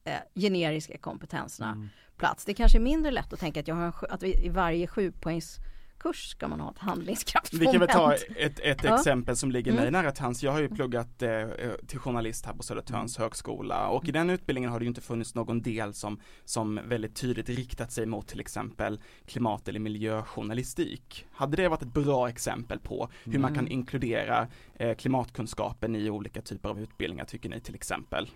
eh, 0.05 0.41
generiska 0.41 0.99
kompetenserna 0.99 1.71
mm. 1.71 1.89
Plats. 2.17 2.45
Det 2.45 2.55
kanske 2.55 2.79
är 2.79 2.81
mindre 2.81 3.13
lätt 3.13 3.33
att 3.33 3.41
tänka 3.41 3.61
att, 3.61 3.69
jag 3.69 3.75
har, 3.75 3.95
att 4.11 4.23
vi 4.23 4.45
i 4.45 4.49
varje 4.49 4.87
sjupoängs 4.87 5.61
kurs 6.05 6.29
ska 6.29 6.49
man 6.49 6.61
ha 6.61 6.71
ett 6.71 6.79
handlingskraftsmoment. 6.79 7.69
Vi 7.69 7.73
kan 7.73 7.81
väl 7.81 7.89
ta 7.89 8.15
ett, 8.15 8.61
ett 8.61 8.85
ja. 8.85 8.95
exempel 8.95 9.37
som 9.37 9.51
ligger 9.51 9.73
mig 9.73 9.89
mm. 9.89 9.93
nära 9.93 10.13
till 10.13 10.23
hands. 10.23 10.43
Jag 10.43 10.53
har 10.53 10.61
ju 10.61 10.69
pluggat 10.69 11.23
eh, 11.23 11.49
till 11.87 11.99
journalist 11.99 12.47
här 12.47 12.53
på 12.55 12.63
Södertörns 12.63 13.19
mm. 13.19 13.25
högskola 13.25 13.89
och 13.89 14.09
i 14.09 14.13
den 14.13 14.31
utbildningen 14.31 14.71
har 14.71 14.79
det 14.79 14.85
ju 14.85 14.89
inte 14.89 15.01
funnits 15.01 15.35
någon 15.35 15.63
del 15.63 15.95
som, 15.95 16.21
som 16.45 16.81
väldigt 16.85 17.17
tydligt 17.17 17.49
riktat 17.49 17.93
sig 17.93 18.07
mot 18.07 18.29
till 18.29 18.41
exempel 18.41 19.01
klimat 19.27 19.69
eller 19.69 19.81
miljöjournalistik. 19.81 21.27
Hade 21.33 21.57
det 21.57 21.69
varit 21.69 21.83
ett 21.83 21.95
bra 21.95 22.29
exempel 22.29 22.79
på 22.79 23.09
hur 23.25 23.33
mm. 23.33 23.43
man 23.43 23.55
kan 23.55 23.69
inkludera 23.69 24.49
eh, 24.75 24.95
klimatkunskapen 24.95 25.97
i 25.97 26.11
olika 26.11 26.43
typer 26.43 26.69
av 26.69 26.81
utbildningar 26.81 27.25
tycker 27.25 27.49
ni 27.49 27.61
till 27.61 27.75
exempel? 27.75 28.29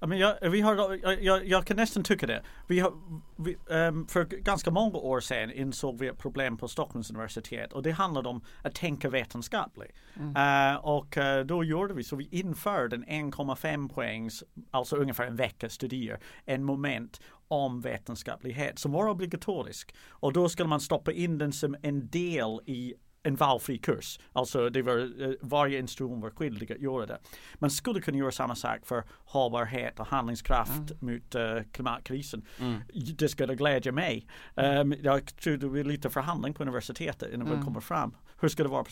Ja, 0.00 0.06
men 0.06 0.18
jag, 0.18 0.50
vi 0.50 0.60
har, 0.60 0.98
jag, 1.22 1.46
jag 1.46 1.66
kan 1.66 1.76
nästan 1.76 2.04
tycka 2.04 2.26
det. 2.26 2.42
Vi 2.66 2.80
har, 2.80 2.92
vi, 3.36 3.56
um, 3.66 4.06
för 4.06 4.24
ganska 4.24 4.70
många 4.70 4.98
år 4.98 5.20
sedan 5.20 5.52
insåg 5.52 5.98
vi 5.98 6.08
ett 6.08 6.18
problem 6.18 6.56
på 6.56 6.68
Stockholms 6.68 7.10
universitet 7.10 7.72
och 7.72 7.82
det 7.82 7.90
handlade 7.90 8.28
om 8.28 8.44
att 8.62 8.74
tänka 8.74 9.10
vetenskapligt. 9.10 9.92
Mm. 10.16 10.74
Uh, 10.74 10.76
och 10.76 11.16
uh, 11.16 11.40
då 11.46 11.64
gjorde 11.64 11.94
vi 11.94 12.04
så 12.04 12.16
vi 12.16 12.28
införde 12.30 12.96
en 12.96 13.32
1,5 13.32 13.88
poängs, 13.88 14.44
alltså 14.70 14.96
ungefär 14.96 15.26
en 15.26 15.36
vecka 15.36 15.68
studier, 15.68 16.20
en 16.44 16.64
moment 16.64 17.20
om 17.48 17.80
vetenskaplighet 17.80 18.78
som 18.78 18.92
var 18.92 19.08
obligatorisk. 19.08 19.94
Och 20.08 20.32
då 20.32 20.48
skulle 20.48 20.68
man 20.68 20.80
stoppa 20.80 21.12
in 21.12 21.38
den 21.38 21.52
som 21.52 21.76
en 21.82 22.08
del 22.08 22.60
i 22.66 22.94
en 23.26 23.36
valfri 23.36 23.78
kurs. 23.78 24.20
Alltså 24.32 24.70
det 24.70 24.82
var, 24.82 25.22
eh, 25.22 25.30
varje 25.40 25.78
institution 25.78 26.20
var 26.20 26.30
skyldig 26.30 26.72
att 26.72 26.80
göra 26.80 27.06
det. 27.06 27.18
Man 27.54 27.70
skulle 27.70 28.00
kunna 28.00 28.18
göra 28.18 28.32
samma 28.32 28.54
sak 28.54 28.86
för 28.86 29.04
hållbarhet 29.08 30.00
och 30.00 30.06
handlingskraft 30.06 30.90
mm. 30.90 31.14
mot 31.14 31.34
uh, 31.34 31.62
klimatkrisen. 31.72 32.46
Mm. 32.60 32.80
Det 33.18 33.28
skulle 33.28 33.54
glädja 33.54 33.92
mig. 33.92 34.26
Um, 34.54 34.94
jag 35.02 35.36
tror 35.36 35.56
det 35.56 35.68
blir 35.68 35.84
lite 35.84 36.10
förhandling 36.10 36.54
på 36.54 36.62
universitetet 36.62 37.32
innan 37.32 37.46
mm. 37.46 37.58
vi 37.58 37.64
kommer 37.64 37.80
fram. 37.80 38.16
Hur 38.40 38.48
ska 38.48 38.62
det 38.62 38.68
vara 38.68 38.84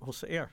hos 0.00 0.24
er? 0.24 0.48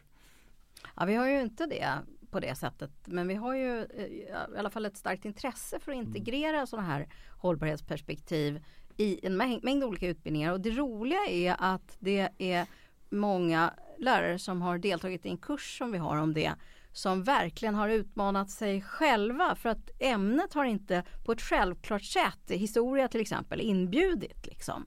Ja, 0.95 1.05
vi 1.05 1.15
har 1.15 1.27
ju 1.27 1.41
inte 1.41 1.65
det 1.65 1.89
på 2.31 2.39
det 2.39 2.55
sättet. 2.55 2.91
Men 3.05 3.27
vi 3.27 3.33
har 3.33 3.55
ju 3.55 3.79
eh, 3.79 4.05
i 4.05 4.57
alla 4.57 4.69
fall 4.69 4.85
ett 4.85 4.97
starkt 4.97 5.25
intresse 5.25 5.79
för 5.79 5.91
att 5.91 5.97
mm. 5.97 6.07
integrera 6.07 6.55
mm. 6.55 6.67
sådana 6.67 6.87
här 6.87 7.07
hållbarhetsperspektiv 7.37 8.61
i 8.97 9.25
en 9.25 9.37
mängd, 9.37 9.63
mängd 9.63 9.83
olika 9.83 10.07
utbildningar. 10.07 10.51
Och 10.51 10.61
det 10.61 10.71
roliga 10.71 11.25
är 11.29 11.55
att 11.59 11.97
det 11.99 12.29
är 12.37 12.67
många 13.09 13.73
lärare 13.99 14.39
som 14.39 14.61
har 14.61 14.77
deltagit 14.77 15.25
i 15.25 15.29
en 15.29 15.37
kurs 15.37 15.77
som 15.77 15.91
vi 15.91 15.97
har 15.97 16.17
om 16.17 16.33
det 16.33 16.53
som 16.95 17.23
verkligen 17.23 17.75
har 17.75 17.89
utmanat 17.89 18.49
sig 18.49 18.81
själva 18.81 19.55
för 19.55 19.69
att 19.69 19.89
ämnet 19.99 20.53
har 20.53 20.65
inte 20.65 21.03
på 21.25 21.31
ett 21.31 21.41
självklart 21.41 22.03
sätt, 22.03 22.51
historia 22.51 23.07
till 23.07 23.21
exempel, 23.21 23.61
inbjudit. 23.61 24.47
Liksom. 24.47 24.85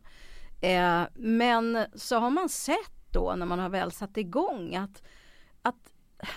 Eh, 0.60 1.02
men 1.14 1.87
så 1.94 2.18
har 2.18 2.30
man 2.30 2.48
sett 2.48 3.12
då 3.12 3.34
när 3.37 3.46
man 3.46 3.58
har 3.58 3.68
väl 3.68 3.92
satt 3.92 4.16
igång 4.16 4.76
att, 4.76 5.02
att 5.62 5.92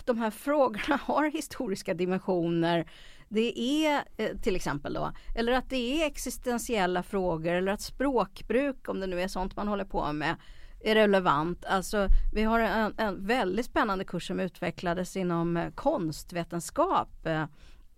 de 0.05 0.17
här 0.17 0.31
frågorna 0.31 0.95
har 1.03 1.31
historiska 1.31 1.93
dimensioner. 1.93 2.89
Det 3.29 3.59
är 3.59 4.03
eh, 4.17 4.37
till 4.37 4.55
exempel 4.55 4.93
då, 4.93 5.11
eller 5.35 5.51
att 5.51 5.69
det 5.69 6.01
är 6.01 6.07
existentiella 6.07 7.03
frågor 7.03 7.53
eller 7.53 7.71
att 7.71 7.81
språkbruk, 7.81 8.89
om 8.89 8.99
det 8.99 9.07
nu 9.07 9.21
är 9.21 9.27
sånt 9.27 9.55
man 9.55 9.67
håller 9.67 9.85
på 9.85 10.13
med, 10.13 10.35
är 10.83 10.95
relevant. 10.95 11.65
Alltså, 11.65 12.07
vi 12.33 12.43
har 12.43 12.59
en, 12.59 12.93
en 12.97 13.25
väldigt 13.27 13.65
spännande 13.65 14.05
kurs 14.05 14.27
som 14.27 14.39
utvecklades 14.39 15.17
inom 15.17 15.57
eh, 15.57 15.71
konstvetenskap. 15.71 17.25
Eh, 17.25 17.45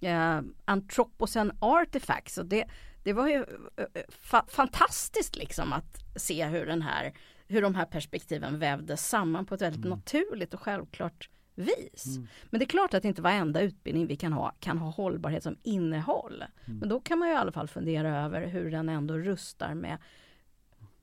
eh, 0.02 0.42
Anthropocene 0.66 1.54
Artifacts. 1.60 2.38
Och 2.38 2.46
det, 2.46 2.66
det 3.04 3.14
var 3.14 3.28
ju 3.28 3.46
eh, 3.78 3.86
fa 4.10 4.46
fantastiskt 4.48 5.36
liksom 5.36 5.74
att 5.74 6.04
se 6.16 6.46
hur, 6.46 6.66
den 6.66 6.82
här, 6.82 7.14
hur 7.48 7.62
de 7.62 7.76
här 7.76 7.86
perspektiven 7.86 8.60
vävdes 8.60 9.08
samman 9.10 9.46
på 9.46 9.56
ett 9.56 9.62
väldigt 9.62 9.86
mm. 9.86 9.98
naturligt 9.98 10.54
och 10.54 10.60
självklart 10.60 11.30
vis. 11.56 12.06
Mm. 12.16 12.28
Men 12.50 12.60
det 12.60 12.64
är 12.64 12.68
klart 12.68 12.94
att 12.94 13.06
inte 13.06 13.22
varenda 13.22 13.62
utbildning 13.62 14.08
vi 14.08 14.16
kan 14.16 14.34
ha 14.34 14.56
kan 14.60 14.78
ha 14.78 14.90
hållbarhet 14.90 15.44
som 15.44 15.58
innehåll. 15.64 16.44
Mm. 16.66 16.80
Men 16.80 16.90
då 16.90 17.00
kan 17.00 17.20
man 17.20 17.28
ju 17.28 17.34
i 17.34 17.38
alla 17.38 17.52
fall 17.52 17.68
fundera 17.68 18.26
över 18.26 18.48
hur 18.48 18.72
den 18.72 18.90
ändå 18.90 19.18
rustar 19.18 19.74
med 19.74 19.98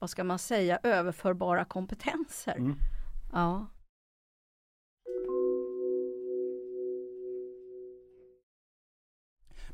vad 0.01 0.11
ska 0.11 0.25
man 0.25 0.39
säga, 0.39 0.79
överförbara 0.83 1.65
kompetenser. 1.65 2.57
Mm. 2.57 2.77
Ja. 3.33 3.67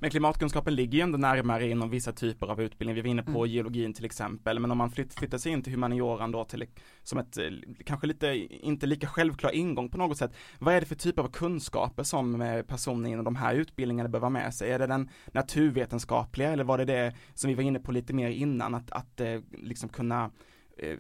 Men 0.01 0.11
klimatkunskapen 0.11 0.75
ligger 0.75 0.99
ju 0.99 1.03
ändå 1.03 1.19
närmare 1.19 1.71
inom 1.71 1.91
vissa 1.91 2.13
typer 2.13 2.47
av 2.47 2.63
utbildning. 2.63 2.95
Vi 2.95 3.01
var 3.01 3.09
inne 3.09 3.23
på 3.23 3.45
mm. 3.45 3.51
geologin 3.51 3.95
till 3.95 4.05
exempel. 4.05 4.59
Men 4.59 4.71
om 4.71 4.79
man 4.79 4.91
flytt, 4.91 5.15
flyttar 5.15 5.39
sig 5.39 5.53
in 5.53 5.63
till 5.63 5.73
humanioran 5.73 6.33
då 6.33 6.45
till, 6.45 6.67
som 7.03 7.19
ett 7.19 7.39
eh, 7.39 7.45
kanske 7.85 8.07
lite, 8.07 8.27
inte 8.51 8.87
lika 8.87 9.07
självklar 9.07 9.51
ingång 9.51 9.89
på 9.89 9.99
något 9.99 10.19
sätt. 10.19 10.35
Vad 10.59 10.75
är 10.75 10.81
det 10.81 10.87
för 10.87 10.95
typer 10.95 11.23
av 11.23 11.29
kunskaper 11.29 12.03
som 12.03 12.43
eh, 12.43 12.63
personer 12.63 13.11
inom 13.11 13.25
de 13.25 13.37
här 13.37 13.55
utbildningarna 13.55 14.09
behöver 14.09 14.31
med 14.31 14.55
sig? 14.55 14.73
Är 14.73 14.79
det 14.79 14.87
den 14.87 15.11
naturvetenskapliga 15.27 16.53
eller 16.53 16.65
var 16.65 16.79
det 16.79 16.85
det 16.85 17.15
som 17.35 17.49
vi 17.49 17.55
var 17.55 17.63
inne 17.63 17.79
på 17.79 17.93
lite 17.93 18.13
mer 18.13 18.31
innan 18.31 18.75
att, 18.75 18.91
att 18.91 19.21
eh, 19.21 19.41
liksom 19.53 19.89
kunna 19.89 20.31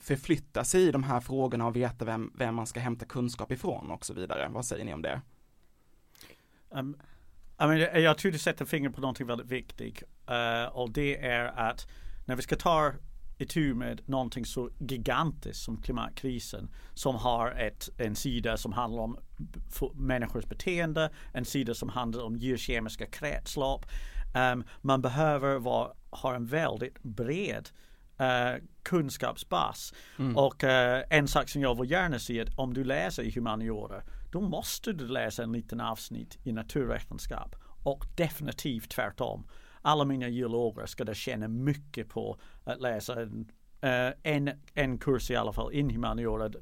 förflytta 0.00 0.64
sig 0.64 0.82
i 0.82 0.90
de 0.90 1.02
här 1.02 1.20
frågorna 1.20 1.66
och 1.66 1.76
veta 1.76 2.04
vem, 2.04 2.32
vem 2.34 2.54
man 2.54 2.66
ska 2.66 2.80
hämta 2.80 3.04
kunskap 3.04 3.52
ifrån 3.52 3.90
och 3.90 4.04
så 4.04 4.14
vidare. 4.14 4.48
Vad 4.50 4.64
säger 4.64 4.84
ni 4.84 4.94
om 4.94 5.02
det? 5.02 5.20
Um, 6.70 6.96
i 7.60 7.66
mean, 7.66 8.02
jag 8.02 8.18
tror 8.18 8.32
du 8.32 8.38
sätter 8.38 8.64
fingret 8.64 8.94
på 8.94 9.00
någonting 9.00 9.26
väldigt 9.26 9.46
viktigt. 9.46 10.02
Uh, 10.30 10.76
och 10.76 10.90
det 10.90 11.26
är 11.26 11.44
att 11.44 11.86
när 12.24 12.36
vi 12.36 12.42
ska 12.42 12.56
ta 12.56 12.92
itu 13.38 13.74
med 13.74 14.00
någonting 14.06 14.44
så 14.44 14.70
gigantiskt 14.78 15.64
som 15.64 15.82
klimatkrisen 15.82 16.68
som 16.94 17.14
har 17.14 17.50
ett, 17.50 17.88
en 17.98 18.16
sida 18.16 18.56
som 18.56 18.72
handlar 18.72 19.02
om 19.02 19.18
människors 19.94 20.44
beteende, 20.44 21.10
en 21.32 21.44
sida 21.44 21.74
som 21.74 21.88
handlar 21.88 22.24
om 22.24 22.36
geokemiska 22.36 23.06
kretslopp. 23.06 23.86
Um, 24.52 24.64
man 24.80 25.02
behöver 25.02 25.58
vara, 25.58 25.92
ha 26.10 26.34
en 26.34 26.46
väldigt 26.46 27.02
bred 27.02 27.68
uh, 28.20 28.64
kunskapsbas. 28.82 29.94
Mm. 30.18 30.36
Och 30.36 30.64
uh, 30.64 30.70
en 31.10 31.28
sak 31.28 31.48
som 31.48 31.62
jag 31.62 31.80
vill 31.80 31.90
gärna 31.90 32.18
se 32.18 32.40
att 32.40 32.58
om 32.58 32.74
du 32.74 32.84
läser 32.84 33.22
i 33.22 33.30
humaniora 33.30 34.02
då 34.36 34.40
måste 34.40 34.92
du 34.92 35.08
läsa 35.08 35.42
en 35.42 35.52
liten 35.52 35.80
avsnitt 35.80 36.38
i 36.42 36.52
naturvetenskap 36.52 37.56
och 37.82 38.04
definitivt 38.16 38.90
tvärtom. 38.90 39.46
Alla 39.82 40.04
mina 40.04 40.28
geologer 40.28 40.86
ska 40.86 41.14
känna 41.14 41.48
mycket 41.48 42.08
på 42.08 42.38
att 42.64 42.80
läsa 42.80 43.22
en 43.22 43.52
Uh, 43.84 44.12
en, 44.22 44.50
en 44.74 44.98
kurs 44.98 45.30
i 45.30 45.36
alla 45.36 45.52
fall 45.52 45.72
in 45.72 45.90
humaniora 45.90 46.46
uh, 46.46 46.52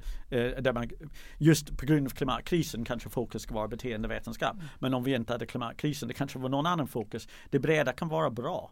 där 0.60 0.72
man 0.72 0.90
just 1.38 1.76
på 1.76 1.86
grund 1.86 2.06
av 2.06 2.10
klimatkrisen 2.10 2.84
kanske 2.84 3.08
fokus 3.08 3.42
ska 3.42 3.54
vara 3.54 3.68
beteendevetenskap. 3.68 4.54
Mm. 4.54 4.66
Men 4.78 4.94
om 4.94 5.04
vi 5.04 5.14
inte 5.14 5.32
hade 5.32 5.46
klimatkrisen 5.46 6.08
det 6.08 6.14
kanske 6.14 6.38
var 6.38 6.48
någon 6.48 6.66
annan 6.66 6.88
fokus. 6.88 7.28
Det 7.50 7.58
breda 7.58 7.92
kan 7.92 8.08
vara 8.08 8.30
bra. 8.30 8.70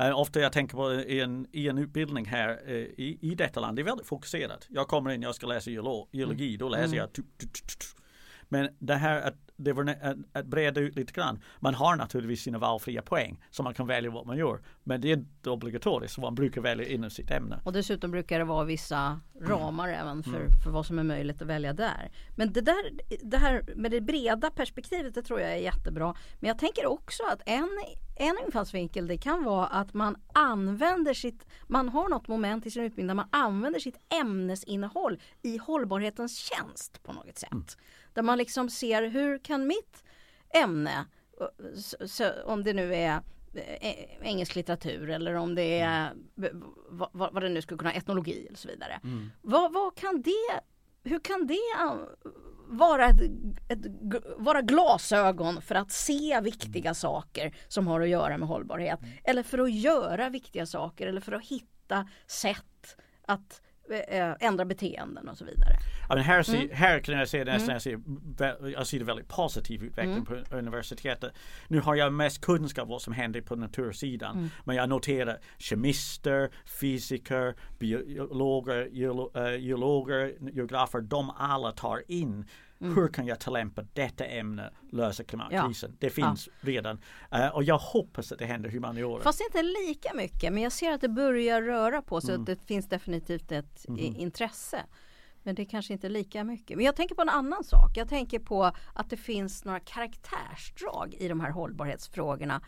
Uh, 0.00 0.18
ofta 0.18 0.40
jag 0.40 0.52
tänker 0.52 0.76
på 0.76 0.92
i 0.92 1.20
en, 1.20 1.46
i 1.52 1.68
en 1.68 1.78
utbildning 1.78 2.24
här 2.24 2.68
i, 2.70 3.18
i 3.20 3.34
detta 3.34 3.60
land, 3.60 3.76
det 3.76 3.82
är 3.82 3.84
väldigt 3.84 4.06
fokuserat. 4.06 4.66
Jag 4.70 4.88
kommer 4.88 5.10
in, 5.10 5.22
jag 5.22 5.34
ska 5.34 5.46
läsa 5.46 5.70
geologi, 5.70 6.48
mm. 6.48 6.58
då 6.58 6.68
läser 6.68 6.84
mm. 6.84 6.98
jag 6.98 7.12
men 8.48 8.68
det 8.78 8.94
här 8.94 9.22
att 9.22 9.34
det 9.56 9.72
var 9.72 9.96
att, 10.32 10.46
breda 10.46 10.80
ut 10.80 10.96
lite 10.96 11.12
grann. 11.12 11.42
Man 11.60 11.74
har 11.74 11.96
naturligtvis 11.96 12.42
sina 12.42 12.58
valfria 12.58 13.02
poäng 13.02 13.40
så 13.50 13.62
man 13.62 13.74
kan 13.74 13.86
välja 13.86 14.10
vad 14.10 14.26
man 14.26 14.36
gör. 14.36 14.60
Men 14.84 15.00
det 15.00 15.08
är 15.08 15.16
inte 15.16 15.50
obligatoriskt 15.50 16.14
så 16.14 16.20
man 16.20 16.34
brukar 16.34 16.60
välja 16.60 16.86
inom 16.88 17.10
sitt 17.10 17.30
ämne. 17.30 17.60
Och 17.64 17.72
dessutom 17.72 18.10
brukar 18.10 18.38
det 18.38 18.44
vara 18.44 18.64
vissa 18.64 19.20
ramar 19.40 19.88
mm. 19.88 20.00
även 20.00 20.22
för, 20.22 20.40
mm. 20.40 20.52
för 20.64 20.70
vad 20.70 20.86
som 20.86 20.98
är 20.98 21.02
möjligt 21.02 21.42
att 21.42 21.48
välja 21.48 21.72
där. 21.72 22.10
Men 22.36 22.52
det 22.52 22.60
där 22.60 22.90
det 23.22 23.36
här 23.36 23.64
med 23.76 23.90
det 23.90 24.00
breda 24.00 24.50
perspektivet 24.50 25.14
det 25.14 25.22
tror 25.22 25.40
jag 25.40 25.52
är 25.52 25.56
jättebra. 25.56 26.14
Men 26.40 26.48
jag 26.48 26.58
tänker 26.58 26.86
också 26.86 27.22
att 27.32 27.42
en 27.46 27.68
en 28.16 28.36
infallsvinkel 28.46 29.06
det 29.06 29.18
kan 29.18 29.44
vara 29.44 29.66
att 29.66 29.94
man 29.94 30.16
använder 30.34 31.14
sitt, 31.14 31.46
man 31.66 31.88
har 31.88 32.08
något 32.08 32.28
moment 32.28 32.66
i 32.66 32.70
sin 32.70 32.82
utbildning 32.82 33.06
där 33.06 33.14
man 33.14 33.28
använder 33.30 33.80
sitt 33.80 33.96
ämnesinnehåll 34.20 35.20
i 35.42 35.56
hållbarhetens 35.56 36.38
tjänst 36.38 37.02
på 37.02 37.12
något 37.12 37.38
sätt. 37.38 37.52
Mm. 37.52 37.64
Där 38.14 38.22
man 38.22 38.38
liksom 38.38 38.70
ser 38.70 39.02
hur 39.02 39.38
kan 39.38 39.66
mitt 39.66 40.04
ämne, 40.54 41.04
om 42.44 42.64
det 42.64 42.72
nu 42.72 42.94
är 42.94 43.20
eh, 43.54 43.94
engelsk 44.20 44.54
litteratur 44.54 45.10
eller 45.10 45.34
om 45.34 45.54
det 45.54 45.80
är 45.80 46.10
mm. 46.36 46.64
vad, 46.88 47.32
vad 47.32 47.42
det 47.42 47.48
nu 47.48 47.62
skulle 47.62 47.78
kunna 47.78 47.92
etnologi 47.92 48.48
och 48.52 48.58
så 48.58 48.68
vidare. 48.68 49.00
Mm. 49.04 49.30
Vad, 49.42 49.72
vad 49.72 49.96
kan 49.96 50.22
det, 50.22 50.60
hur 51.02 51.18
kan 51.18 51.46
det 51.46 51.58
vara, 52.66 53.06
ett, 53.06 53.20
ett, 53.68 53.78
vara 54.36 54.62
glasögon 54.62 55.62
för 55.62 55.74
att 55.74 55.92
se 55.92 56.40
viktiga 56.40 56.88
mm. 56.88 56.94
saker 56.94 57.56
som 57.68 57.86
har 57.86 58.00
att 58.00 58.08
göra 58.08 58.38
med 58.38 58.48
hållbarhet. 58.48 59.00
Mm. 59.02 59.12
Eller 59.24 59.42
för 59.42 59.58
att 59.58 59.72
göra 59.72 60.28
viktiga 60.28 60.66
saker 60.66 61.06
eller 61.06 61.20
för 61.20 61.32
att 61.32 61.44
hitta 61.44 62.08
sätt 62.26 62.96
att 63.26 63.60
Eh, 63.60 63.73
ändra 64.40 64.64
beteenden 64.64 65.28
och 65.28 65.38
så 65.38 65.44
vidare. 65.44 65.76
Ja, 66.08 66.14
men 66.14 66.24
här, 66.24 66.42
ser, 66.42 66.54
mm. 66.54 66.68
här 66.72 67.00
kan 67.00 67.18
jag 67.18 67.28
se 67.28 67.44
nästan, 67.44 67.60
mm. 67.60 67.72
jag, 67.74 67.82
ser, 67.82 68.68
jag 68.68 68.86
ser 68.86 69.00
väldigt 69.00 69.28
positiv 69.28 69.84
utveckling 69.84 70.26
mm. 70.26 70.44
på 70.44 70.56
universitetet. 70.56 71.32
Nu 71.68 71.80
har 71.80 71.94
jag 71.94 72.12
mest 72.12 72.40
kunskap 72.40 72.84
om 72.84 72.90
vad 72.90 73.02
som 73.02 73.12
händer 73.12 73.40
på 73.40 73.56
natursidan. 73.56 74.36
Mm. 74.36 74.50
Men 74.64 74.76
jag 74.76 74.88
noterar 74.88 75.38
kemister, 75.58 76.50
fysiker, 76.80 77.54
biologer, 77.78 78.80
eh, 79.34 79.56
geologer, 79.60 80.32
geografer, 80.52 81.00
de 81.00 81.30
alla 81.30 81.72
tar 81.72 82.02
in 82.08 82.44
Mm. 82.80 82.96
Hur 82.96 83.08
kan 83.08 83.26
jag 83.26 83.40
tillämpa 83.40 83.82
detta 83.92 84.24
ämne, 84.24 84.70
lösa 84.90 85.24
klimatkrisen? 85.24 85.90
Ja. 85.90 85.96
Det 86.00 86.10
finns 86.10 86.46
ja. 86.46 86.52
redan. 86.60 87.00
Uh, 87.34 87.48
och 87.48 87.64
jag 87.64 87.78
hoppas 87.78 88.32
att 88.32 88.38
det 88.38 88.46
händer 88.46 88.70
humaniora. 88.70 89.22
Fast 89.22 89.40
inte 89.40 89.62
lika 89.62 90.14
mycket. 90.14 90.52
Men 90.52 90.62
jag 90.62 90.72
ser 90.72 90.92
att 90.92 91.00
det 91.00 91.08
börjar 91.08 91.62
röra 91.62 92.02
på 92.02 92.20
sig. 92.20 92.30
Mm. 92.30 92.42
Att 92.42 92.46
det 92.46 92.66
finns 92.66 92.88
definitivt 92.88 93.52
ett 93.52 93.88
mm. 93.88 94.16
intresse. 94.16 94.80
Men 95.42 95.54
det 95.54 95.62
är 95.62 95.66
kanske 95.66 95.92
inte 95.92 96.08
lika 96.08 96.44
mycket. 96.44 96.76
Men 96.76 96.86
jag 96.86 96.96
tänker 96.96 97.14
på 97.14 97.22
en 97.22 97.28
annan 97.28 97.64
sak. 97.64 97.90
Jag 97.94 98.08
tänker 98.08 98.38
på 98.38 98.72
att 98.94 99.10
det 99.10 99.16
finns 99.16 99.64
några 99.64 99.80
karaktärsdrag 99.80 101.14
i 101.18 101.28
de 101.28 101.40
här 101.40 101.50
hållbarhetsfrågorna 101.50 102.60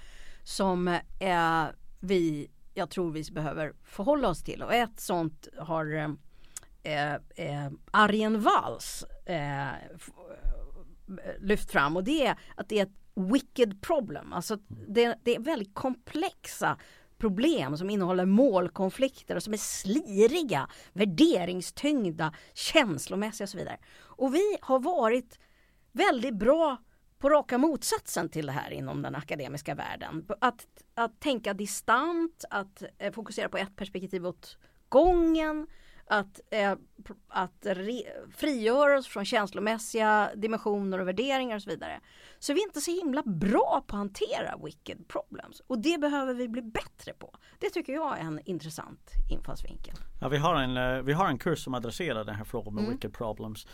som 0.45 0.89
eh, 1.21 1.65
vi, 2.01 2.51
jag 2.75 2.91
tror 2.91 3.11
vi 3.11 3.25
behöver 3.33 3.73
förhålla 3.85 4.29
oss 4.29 4.43
till. 4.43 4.63
Och 4.63 4.75
ett 4.75 5.01
sånt 5.01 5.49
har 5.59 6.17
eh, 6.87 7.15
eh, 7.15 7.71
Arjen 7.91 8.41
Walls 8.41 9.05
eh, 9.27 9.69
eh, 9.69 9.75
lyft 11.41 11.71
fram 11.71 11.97
och 11.97 12.05
det 12.05 12.27
är 12.27 12.39
att 12.55 12.69
det 12.69 12.79
är 12.79 12.83
ett 12.83 12.99
wicked 13.33 13.83
problem. 13.83 14.33
Alltså 14.33 14.59
det, 14.89 15.19
det 15.23 15.35
är 15.37 15.41
väldigt 15.41 15.75
komplexa 15.75 16.79
problem 17.19 17.77
som 17.77 17.91
innehåller 17.91 18.25
målkonflikter 18.25 19.37
och 19.37 19.43
som 19.43 19.53
är 19.53 19.57
sliriga, 19.57 20.69
värderingstyngda, 20.93 22.35
känslomässiga 22.55 23.45
och 23.45 23.49
så 23.49 23.59
vidare. 23.59 23.79
Och 23.99 24.35
vi 24.35 24.57
har 24.61 24.79
varit 24.79 25.39
väldigt 25.93 26.35
bra 26.35 26.77
på 27.19 27.31
raka 27.31 27.59
motsatsen 27.59 28.29
till 28.29 28.47
det 28.47 28.53
här 28.53 28.71
inom 28.71 29.03
den 29.03 29.15
akademiska 29.15 29.75
världen. 29.75 30.27
Att, 30.41 30.67
att 30.95 31.21
tänka 31.21 31.55
distant, 31.55 32.45
att 32.51 32.83
eh, 32.99 33.13
fokusera 33.13 33.49
på 33.49 33.57
ett 33.57 33.77
perspektiv 33.77 34.27
åt 34.27 34.59
gången, 34.89 35.67
att, 36.07 36.41
eh, 36.51 36.75
att 37.29 37.67
frigöra 38.37 38.99
oss 38.99 39.07
från 39.07 39.25
känslomässiga 39.25 40.31
dimensioner 40.35 40.99
och 40.99 41.09
värderingar 41.09 41.57
och 41.57 41.63
så 41.63 41.71
vidare. 41.71 42.01
Så 42.39 42.55
vi 42.55 42.61
är 42.61 42.67
inte 42.67 42.81
så 42.81 42.91
himla 42.91 43.23
bra 43.23 43.85
på 43.87 43.97
att 43.97 43.99
hantera 43.99 44.57
wicked 44.65 45.09
problems 45.09 45.63
och 45.67 45.79
det 45.79 46.01
behöver 46.01 46.35
vi 46.35 46.49
bli 46.49 46.63
bättre 46.63 47.13
på. 47.13 47.35
Det 47.59 47.71
tycker 47.71 47.93
jag 47.93 48.19
är 48.19 48.23
en 48.23 48.41
intressant 48.45 49.11
infallsvinkel. 49.31 49.95
Ja, 50.21 50.29
vi, 50.29 50.37
har 50.37 50.55
en, 50.55 50.77
eh, 50.77 51.03
vi 51.03 51.13
har 51.13 51.29
en 51.29 51.39
kurs 51.39 51.65
som 51.65 51.75
adresserar 51.75 52.25
den 52.25 52.35
här 52.35 52.45
frågan 52.45 52.75
med 52.75 52.85
mm. 52.85 52.95
wicked 52.95 53.13
problems. 53.13 53.67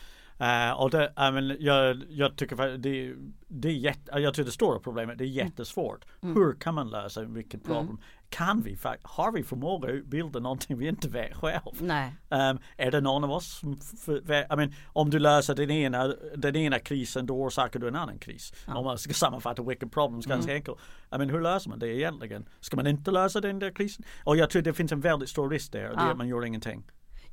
Uh, 0.42 0.80
och 0.80 0.90
det, 0.90 1.12
I 1.16 1.30
mean, 1.32 1.56
jag, 1.60 2.02
jag 2.08 2.36
tycker 2.36 2.78
det, 2.78 3.14
det 3.48 3.68
är 3.68 3.72
jätte, 3.72 4.18
jag 4.18 4.34
tror 4.34 4.44
det 4.44 4.50
stora 4.50 4.78
problemet 4.78 5.18
det 5.18 5.24
är 5.24 5.26
mm. 5.26 5.46
jättesvårt. 5.46 6.04
Mm. 6.22 6.36
Hur 6.36 6.52
kan 6.52 6.74
man 6.74 6.90
lösa 6.90 7.22
vilket 7.22 7.64
problem? 7.64 7.84
Mm. 7.84 7.98
Kan 8.28 8.62
vi, 8.62 8.78
har 9.02 9.32
vi 9.32 9.42
förmåga 9.42 9.88
att 9.88 9.94
utbilda 9.94 10.38
någonting 10.38 10.78
vi 10.78 10.88
inte 10.88 11.08
vet 11.08 11.36
själv? 11.36 11.60
Nej. 11.80 12.14
Um, 12.28 12.58
är 12.76 12.90
det 12.90 13.00
någon 13.00 13.24
av 13.24 13.30
oss 13.30 13.60
som, 13.60 13.78
I 14.16 14.56
mean, 14.56 14.74
om 14.86 15.10
du 15.10 15.18
löser 15.18 15.54
den 15.54 15.70
ena, 15.70 16.14
den 16.36 16.56
ena 16.56 16.78
krisen 16.78 17.26
då 17.26 17.42
orsakar 17.42 17.80
du 17.80 17.88
en 17.88 17.96
annan 17.96 18.18
kris. 18.18 18.52
Ja. 18.66 18.74
Om 18.74 18.84
man 18.84 18.98
ska 18.98 19.12
sammanfatta 19.14 19.62
wicked 19.62 19.92
problems 19.92 20.26
ganska 20.26 20.50
mm. 20.50 20.60
enkelt. 20.60 20.78
I 21.14 21.18
mean, 21.18 21.30
hur 21.30 21.40
löser 21.40 21.70
man 21.70 21.78
det 21.78 21.88
egentligen? 21.88 22.48
Ska 22.60 22.76
man 22.76 22.86
inte 22.86 23.10
lösa 23.10 23.40
den 23.40 23.58
där 23.58 23.70
krisen? 23.70 24.04
Och 24.24 24.36
jag 24.36 24.50
tror 24.50 24.62
det 24.62 24.72
finns 24.72 24.92
en 24.92 25.00
väldigt 25.00 25.28
stor 25.28 25.50
risk 25.50 25.72
där 25.72 25.90
och 25.90 25.96
det 25.96 26.02
är 26.02 26.10
att 26.10 26.16
man 26.16 26.28
gör 26.28 26.44
ingenting. 26.44 26.84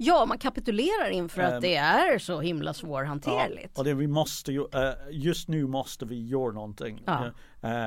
Ja, 0.01 0.25
man 0.25 0.37
kapitulerar 0.37 1.09
inför 1.09 1.41
att 1.41 1.53
um, 1.53 1.61
det 1.61 1.75
är 1.75 2.19
så 2.19 2.41
himla 2.41 2.73
svårhanterligt. 2.73 3.71
Ja, 3.75 3.79
och 3.79 3.83
det 3.83 3.93
vi 3.93 4.07
måste 4.07 4.51
ju, 4.51 4.59
uh, 4.61 4.69
just 5.11 5.47
nu 5.47 5.67
måste 5.67 6.05
vi 6.05 6.27
göra 6.27 6.51
någonting. 6.51 7.03
Ja. 7.05 7.31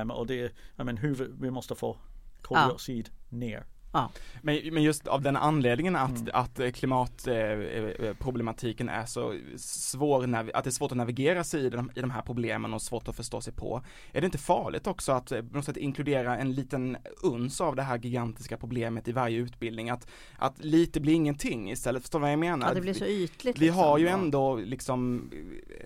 Um, 0.01 0.11
och 0.11 0.27
det, 0.27 0.45
I 0.79 0.83
mean, 0.83 0.97
hur, 0.97 1.33
vi 1.39 1.51
måste 1.51 1.75
få 1.75 1.97
koldioxid 2.41 3.09
ja. 3.29 3.37
ner. 3.37 3.65
Ja. 3.93 4.09
Men, 4.41 4.59
men 4.71 4.83
just 4.83 5.07
av 5.07 5.21
den 5.21 5.37
anledningen 5.37 5.95
att, 5.95 6.19
mm. 6.19 6.29
att 6.33 6.59
klimatproblematiken 6.73 8.89
är 8.89 9.05
så 9.05 9.35
svår, 9.57 10.35
att 10.53 10.63
det 10.63 10.69
är 10.69 10.71
svårt 10.71 10.91
att 10.91 10.97
navigera 10.97 11.43
sig 11.43 11.65
i 11.65 11.69
de, 11.69 11.91
i 11.95 12.01
de 12.01 12.11
här 12.11 12.21
problemen 12.21 12.73
och 12.73 12.81
svårt 12.81 13.07
att 13.07 13.15
förstå 13.15 13.41
sig 13.41 13.53
på. 13.53 13.81
Är 14.11 14.21
det 14.21 14.25
inte 14.25 14.37
farligt 14.37 14.87
också 14.87 15.11
att 15.11 15.29
på 15.29 15.45
något 15.51 15.65
sätt 15.65 15.77
inkludera 15.77 16.37
en 16.37 16.53
liten 16.53 16.97
uns 17.23 17.61
av 17.61 17.75
det 17.75 17.81
här 17.81 17.97
gigantiska 17.97 18.57
problemet 18.57 19.07
i 19.07 19.11
varje 19.11 19.37
utbildning? 19.37 19.89
Att, 19.89 20.07
att 20.37 20.63
lite 20.63 20.99
blir 20.99 21.13
ingenting 21.13 21.71
istället, 21.71 22.01
förstår 22.01 22.19
du 22.19 22.21
vad 22.21 22.31
jag 22.31 22.39
menar? 22.39 22.67
Ja, 22.67 22.73
det 22.73 22.81
blir 22.81 22.93
så 22.93 23.05
ytligt. 23.05 23.57
Vi 23.57 23.65
liksom. 23.65 23.83
har 23.83 23.97
ju 23.97 24.07
ändå 24.07 24.55
liksom 24.55 25.29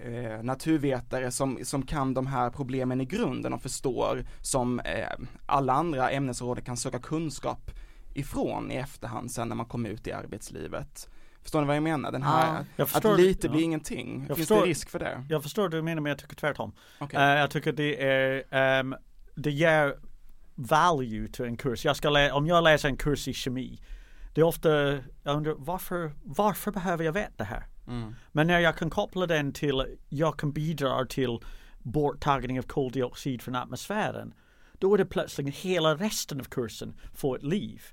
eh, 0.04 0.44
naturvetare 0.44 1.32
som, 1.32 1.60
som 1.64 1.86
kan 1.86 2.14
de 2.14 2.28
här 2.28 2.50
problemen 2.50 3.02
i 3.02 3.06
grunden 3.06 3.54
och 3.54 3.62
förstår 3.62 4.26
som 4.42 4.80
eh, 4.80 4.86
alla 5.46 5.74
andra 5.74 6.10
ämnesråd 6.10 6.66
kan 6.66 6.78
söka 6.78 7.00
kunskap 7.00 7.72
ifrån 8.20 8.72
i 8.72 8.76
efterhand 8.76 9.32
sen 9.32 9.50
när 9.50 9.56
man 9.56 9.66
kommer 9.66 9.90
ut 9.90 10.08
i 10.08 10.12
arbetslivet. 10.12 11.10
Förstår 11.42 11.62
ni 11.62 11.68
vad 11.68 11.76
jag 11.76 11.84
menar? 11.84 12.12
Den 12.12 12.24
här, 12.24 12.66
ja, 12.76 12.86
förstår, 12.86 13.14
att 13.14 13.20
lite 13.20 13.48
ja. 13.48 13.52
blir 13.52 13.64
ingenting. 13.64 14.26
Jag 14.28 14.38
Finns 14.38 14.48
förstår, 14.48 14.62
det 14.62 14.70
risk 14.72 14.90
för 14.90 15.00
det? 15.00 15.26
Jag 15.30 15.44
förstår 15.44 15.62
vad 15.62 15.72
du 15.72 15.82
menar 15.82 16.02
men 16.02 16.10
jag 16.10 16.20
tycker 16.20 16.36
tvärtom. 16.36 16.72
Okay. 17.00 17.34
Uh, 17.34 17.40
jag 17.40 17.52
tycker 17.52 17.72
det 17.72 18.04
är, 18.04 18.80
um, 18.80 18.96
det 19.36 19.52
ger 19.52 19.96
value 20.56 21.28
till 21.28 21.46
en 21.46 21.58
kurs. 21.58 21.86
Jag 21.86 21.96
ska 21.96 22.34
om 22.34 22.48
jag 22.48 22.64
läser 22.64 22.90
en 22.90 22.98
kurs 22.98 23.28
i 23.28 23.34
kemi, 23.34 23.80
det 24.34 24.42
är 24.42 24.46
ofta, 24.46 24.70
jag 25.24 25.36
undrar 25.36 25.56
varför, 25.58 26.12
varför 26.24 26.72
behöver 26.72 27.04
jag 27.04 27.12
veta 27.12 27.34
det 27.38 27.44
här? 27.44 27.64
Mm. 27.88 28.16
Men 28.32 28.48
när 28.48 28.60
jag 28.60 28.78
kan 28.78 28.90
koppla 28.90 29.28
den 29.28 29.54
till, 29.54 29.98
jag 30.10 30.40
kan 30.40 30.52
bidra 30.52 31.06
till 31.06 31.40
borttagning 31.80 32.60
av 32.60 32.64
koldioxid 32.64 33.42
från 33.42 33.56
atmosfären, 33.56 34.34
då 34.80 34.94
är 34.94 34.98
det 34.98 35.06
plötsligt 35.06 35.56
hela 35.56 35.96
resten 35.96 36.40
av 36.40 36.44
kursen 36.44 36.96
får 37.14 37.38
ett 37.38 37.44
liv. 37.44 37.84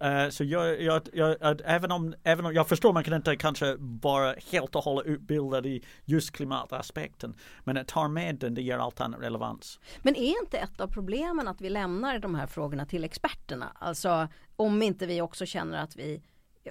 Eh, 0.00 0.28
så 0.28 0.44
jag, 0.44 0.82
jag, 0.82 1.02
jag, 1.12 1.36
även, 1.64 1.92
om, 1.92 2.14
även 2.22 2.46
om 2.46 2.54
jag 2.54 2.68
förstår 2.68 2.92
man 2.92 3.04
kan 3.04 3.14
inte 3.14 3.36
kanske 3.36 3.76
vara 3.78 4.34
helt 4.50 4.76
och 4.76 4.84
hållet 4.84 5.06
utbildad 5.06 5.66
i 5.66 5.84
just 6.04 6.30
klimataspekten. 6.30 7.34
Men 7.64 7.76
att 7.76 7.88
ta 7.88 8.08
med 8.08 8.36
den, 8.36 8.54
det 8.54 8.62
ger 8.62 8.78
allt 8.78 9.00
annat 9.00 9.22
relevans. 9.22 9.80
Men 10.02 10.16
är 10.16 10.42
inte 10.42 10.58
ett 10.58 10.80
av 10.80 10.88
problemen 10.88 11.48
att 11.48 11.60
vi 11.60 11.70
lämnar 11.70 12.18
de 12.18 12.34
här 12.34 12.46
frågorna 12.46 12.86
till 12.86 13.04
experterna? 13.04 13.72
Alltså 13.78 14.28
om 14.56 14.82
inte 14.82 15.06
vi 15.06 15.20
också 15.20 15.46
känner 15.46 15.78
att 15.78 15.96
vi 15.96 16.22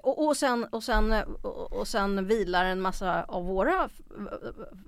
och, 0.04 0.28
och, 0.28 0.38
sen, 0.38 0.64
och, 0.64 0.84
sen, 0.84 1.14
och 1.72 1.88
sen 1.88 2.28
vilar 2.28 2.66
en 2.66 2.82
massa 2.82 3.24
av 3.24 3.46
våra 3.46 3.90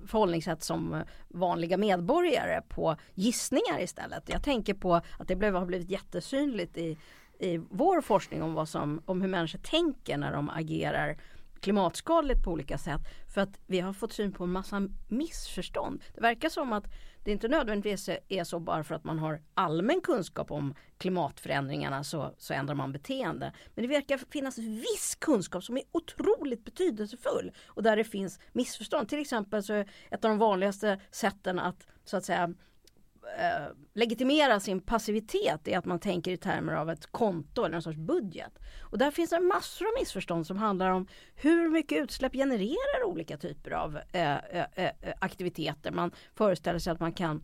förhållningssätt 0.06 0.62
som 0.62 1.02
vanliga 1.28 1.76
medborgare 1.76 2.62
på 2.68 2.96
gissningar 3.14 3.80
istället. 3.80 4.22
Jag 4.26 4.42
tänker 4.42 4.74
på 4.74 4.94
att 4.94 5.28
det 5.28 5.36
blev, 5.36 5.54
har 5.54 5.66
blivit 5.66 5.90
jättesynligt 5.90 6.76
i 6.76 6.98
i 7.38 7.58
vår 7.70 8.00
forskning 8.00 8.42
om, 8.42 8.54
vad 8.54 8.68
som, 8.68 9.02
om 9.06 9.20
hur 9.20 9.28
människor 9.28 9.58
tänker 9.58 10.16
när 10.16 10.32
de 10.32 10.50
agerar 10.50 11.16
klimatskadligt 11.60 12.44
på 12.44 12.50
olika 12.50 12.78
sätt. 12.78 13.00
För 13.34 13.40
att 13.40 13.60
vi 13.66 13.80
har 13.80 13.92
fått 13.92 14.12
syn 14.12 14.32
på 14.32 14.44
en 14.44 14.52
massa 14.52 14.88
missförstånd. 15.08 16.02
Det 16.14 16.20
verkar 16.20 16.48
som 16.48 16.72
att 16.72 16.84
det 17.24 17.32
inte 17.32 17.48
nödvändigtvis 17.48 18.08
är 18.28 18.44
så 18.44 18.60
bara 18.60 18.84
för 18.84 18.94
att 18.94 19.04
man 19.04 19.18
har 19.18 19.42
allmän 19.54 20.00
kunskap 20.00 20.50
om 20.50 20.74
klimatförändringarna 20.98 22.04
så, 22.04 22.34
så 22.38 22.54
ändrar 22.54 22.74
man 22.74 22.92
beteende. 22.92 23.52
Men 23.74 23.82
det 23.82 23.88
verkar 23.88 24.18
finnas 24.30 24.58
viss 24.58 25.16
kunskap 25.18 25.64
som 25.64 25.76
är 25.76 25.82
otroligt 25.92 26.64
betydelsefull 26.64 27.52
och 27.66 27.82
där 27.82 27.96
det 27.96 28.04
finns 28.04 28.40
missförstånd. 28.52 29.08
Till 29.08 29.20
exempel 29.20 29.62
så 29.62 29.72
är 29.72 29.90
ett 30.10 30.24
av 30.24 30.28
de 30.28 30.38
vanligaste 30.38 31.00
sätten 31.10 31.58
att 31.58 31.86
så 32.04 32.16
att 32.16 32.24
säga 32.24 32.54
eh, 33.38 33.74
legitimera 33.94 34.60
sin 34.60 34.80
passivitet 34.80 35.68
är 35.68 35.78
att 35.78 35.84
man 35.84 35.98
tänker 35.98 36.30
i 36.30 36.36
termer 36.36 36.72
av 36.72 36.90
ett 36.90 37.06
konto 37.06 37.64
eller 37.64 37.76
en 37.76 37.82
sorts 37.82 37.98
budget. 37.98 38.58
Och 38.80 38.98
där 38.98 39.10
finns 39.10 39.30
det 39.30 39.40
massor 39.40 39.86
av 39.86 39.92
missförstånd 40.00 40.46
som 40.46 40.56
handlar 40.56 40.90
om 40.90 41.06
hur 41.34 41.70
mycket 41.70 41.98
utsläpp 41.98 42.32
genererar 42.32 43.04
olika 43.04 43.36
typer 43.36 43.70
av 43.70 43.96
eh, 44.12 44.36
eh, 44.36 44.66
eh, 44.74 44.84
eh 45.00 45.14
aktiviteter. 45.18 45.90
Man 45.90 46.10
föreställer 46.34 46.78
sig 46.78 46.92
att 46.92 47.00
man 47.00 47.12
kan 47.12 47.42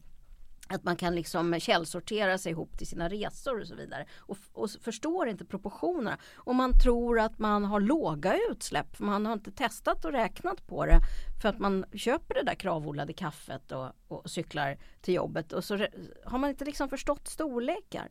att 0.74 0.84
man 0.84 0.96
kan 0.96 1.14
liksom 1.14 1.60
källsortera 1.60 2.38
sig 2.38 2.52
ihop 2.52 2.78
till 2.78 2.86
sina 2.86 3.08
resor 3.08 3.60
och 3.60 3.66
så 3.66 3.74
vidare. 3.74 4.06
Och, 4.18 4.38
och, 4.52 4.70
förstår 4.70 5.28
inte 5.28 5.44
proportionerna. 5.44 6.18
Och 6.34 6.54
man 6.54 6.78
tror 6.78 7.20
att 7.20 7.38
man 7.38 7.64
har 7.64 7.80
låga 7.80 8.38
utsläpp. 8.50 8.96
För 8.96 9.04
man 9.04 9.26
har 9.26 9.32
inte 9.32 9.52
testat 9.52 10.04
och 10.04 10.12
räknat 10.12 10.66
på 10.66 10.86
det. 10.86 11.00
För 11.42 11.48
att 11.48 11.58
man 11.58 11.84
köper 11.94 12.34
det 12.34 12.42
där 12.42 12.54
kravodlade 12.54 13.12
kaffet 13.12 13.72
och, 13.72 13.88
och 14.08 14.30
cyklar 14.30 14.78
till 15.00 15.14
jobbet. 15.14 15.52
Och 15.52 15.64
så 15.64 15.86
har 16.24 16.38
man 16.38 16.50
inte 16.50 16.64
liksom 16.64 16.88
förstått 16.88 17.28
storlekar. 17.28 18.08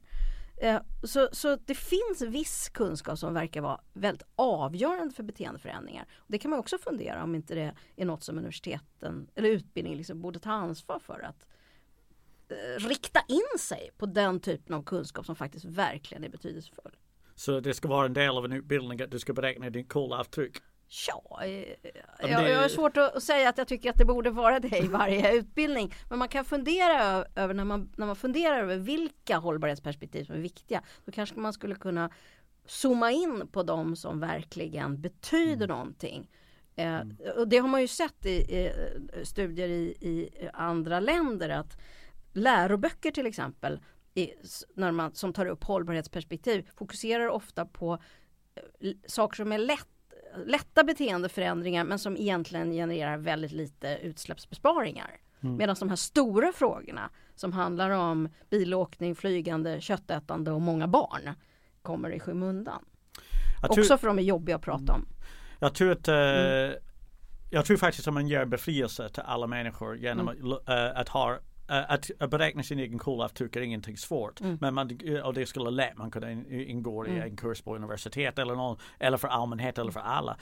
Eh, 0.62 0.82
så, 1.04 1.30
så 1.32 1.56
det 1.56 1.76
finns 1.76 2.22
viss 2.22 2.70
kunskap 2.70 3.20
som 3.20 3.34
verkar 3.34 3.62
vara 3.62 3.82
väldigt 3.94 4.28
avgörande 4.36 5.14
för 5.14 5.24
beteendeförändringar. 5.24 6.06
Det 6.28 6.38
kan 6.38 6.52
man 6.52 6.60
också 6.60 6.78
fundera 6.78 7.24
om 7.24 7.36
inte 7.36 7.56
det 7.56 7.74
är 7.96 8.06
något 8.06 8.24
som 8.24 8.38
universiteten 8.38 9.28
eller 9.36 9.50
utbildning 9.50 9.96
liksom 9.96 10.22
borde 10.22 10.40
ta 10.40 10.52
ansvar 10.52 11.00
för 11.00 11.20
att 11.20 11.48
rikta 12.78 13.20
in 13.28 13.60
sig 13.60 13.90
på 13.98 14.06
den 14.06 14.40
typen 14.40 14.76
av 14.76 14.84
kunskap 14.84 15.26
som 15.26 15.36
faktiskt 15.36 15.66
verkligen 15.66 16.24
är 16.24 16.30
betydelsefull. 16.30 16.96
Så 17.36 17.60
det 17.60 17.74
ska 17.74 17.88
vara 17.88 18.06
en 18.06 18.14
del 18.14 18.38
av 18.38 18.46
en 18.46 18.52
utbildning 18.52 19.02
att 19.02 19.12
du 19.12 19.20
ska 19.20 19.34
beräkna 19.34 19.70
din 19.70 19.86
kolavtryck? 19.86 20.58
Ja, 21.08 21.44
eh, 21.44 21.66
jag, 22.20 22.50
jag 22.50 22.62
har 22.62 22.70
svårt 22.70 22.98
att 22.98 23.24
säga 23.24 23.50
att 23.50 23.58
jag 23.58 23.68
tycker 23.68 23.90
att 23.90 23.98
det 23.98 24.06
borde 24.06 24.30
vara 24.30 24.60
det 24.60 24.78
i 24.78 24.88
varje 24.88 25.34
utbildning. 25.38 25.94
Men 26.10 26.20
man 26.20 26.28
kan 26.28 26.46
fundera 26.46 27.26
över 27.36 27.54
när 27.54 27.66
man, 27.66 27.92
när 27.96 28.06
man 28.06 28.16
funderar 28.16 28.60
över 28.60 28.78
vilka 28.78 29.38
hållbarhetsperspektiv 29.38 30.26
som 30.26 30.36
är 30.36 30.40
viktiga. 30.40 30.82
Då 31.06 31.12
kanske 31.12 31.36
man 31.36 31.54
skulle 31.54 31.76
kunna 31.76 32.10
zooma 32.66 33.12
in 33.12 33.48
på 33.52 33.64
de 33.64 33.96
som 33.96 34.20
verkligen 34.20 35.02
betyder 35.02 35.66
mm. 35.66 35.78
någonting. 35.78 36.30
Eh, 36.76 36.96
mm. 36.96 37.18
och 37.38 37.48
det 37.48 37.58
har 37.58 37.68
man 37.68 37.82
ju 37.82 37.88
sett 37.88 38.26
i, 38.26 38.30
i 38.32 38.72
studier 39.24 39.68
i, 39.68 39.82
i, 40.02 40.30
andra 40.54 41.00
länder 41.00 41.50
att 41.50 41.78
läroböcker 42.34 43.12
till 43.12 43.26
exempel 43.26 43.80
i, 44.14 44.32
när 44.74 44.92
man, 44.92 45.14
som 45.14 45.34
tar 45.34 45.46
upp 45.46 45.64
hållbarhetsperspektiv 45.64 46.70
fokuserar 46.76 47.28
ofta 47.28 47.66
på 47.66 47.94
eh, 48.56 48.92
saker 49.08 49.36
som 49.36 49.52
är 49.52 49.58
lätt 49.58 49.88
lätta 50.46 50.84
beteendeförändringar 50.84 51.84
men 51.84 52.00
som 52.00 52.18
egentligen 52.18 52.72
genererar 52.72 53.18
väldigt 53.18 53.52
lite 53.52 54.00
utsläppsbesparingar. 54.02 55.20
Mm. 55.42 55.56
Medan 55.56 55.76
de 55.80 55.90
här 55.90 55.96
stora 55.96 56.52
frågorna 56.52 57.10
som 57.36 57.54
handlar 57.54 57.90
om 57.90 58.30
bilåkning, 58.50 59.16
flygande, 59.16 59.82
köttätande 59.82 60.52
och 60.52 60.62
många 60.62 60.88
barn 60.88 61.30
kommer 61.82 62.10
i 62.10 62.20
skymundan. 62.20 62.86
Tror, 63.62 63.80
Också 63.80 63.98
för 63.98 64.08
de 64.08 64.20
är 64.20 64.24
jobbiga 64.24 64.56
att 64.56 64.62
prata 64.62 64.94
om. 64.94 65.06
Jag 65.60 65.76
tror 65.76 65.92
att 65.92 66.08
mm. 66.08 66.74
Jag 67.54 67.66
tror 67.66 67.78
faktiskt 67.78 68.08
att 68.08 68.14
man 68.14 68.28
ger 68.28 68.46
befrielse 68.46 69.10
till 69.10 69.24
alla 69.26 69.48
människor 69.48 69.98
genom 69.98 70.30
mm. 70.30 70.52
att, 70.52 70.70
uh, 70.70 71.00
att 71.00 71.10
ha 71.10 71.32
Eh, 71.34 71.40
att, 71.72 72.12
att 72.20 72.30
beräkna 72.30 72.64
sin 72.64 72.80
egen 72.80 73.00
kolavtryck 73.00 73.56
är 73.56 73.62
ingenting 73.62 73.98
svårt. 73.98 74.42
Mm. 74.42 74.58
Men 74.62 74.74
man, 74.74 75.00
och 75.24 75.34
det 75.34 75.46
skulle 75.46 75.70
lätt 75.70 75.98
man 75.98 76.12
kunde 76.12 76.32
ingå 76.50 77.08
i 77.08 77.10
mm. 77.10 77.22
en 77.22 77.36
kurs 77.36 77.62
på 77.62 77.76
universitet 77.76 78.40
eller 78.40 78.56
någon, 78.56 78.78
eller 79.00 79.18
för 79.18 79.28
allmänhet 79.28 79.78
eller 79.78 79.92
för 79.92 80.00
alla. 80.00 80.38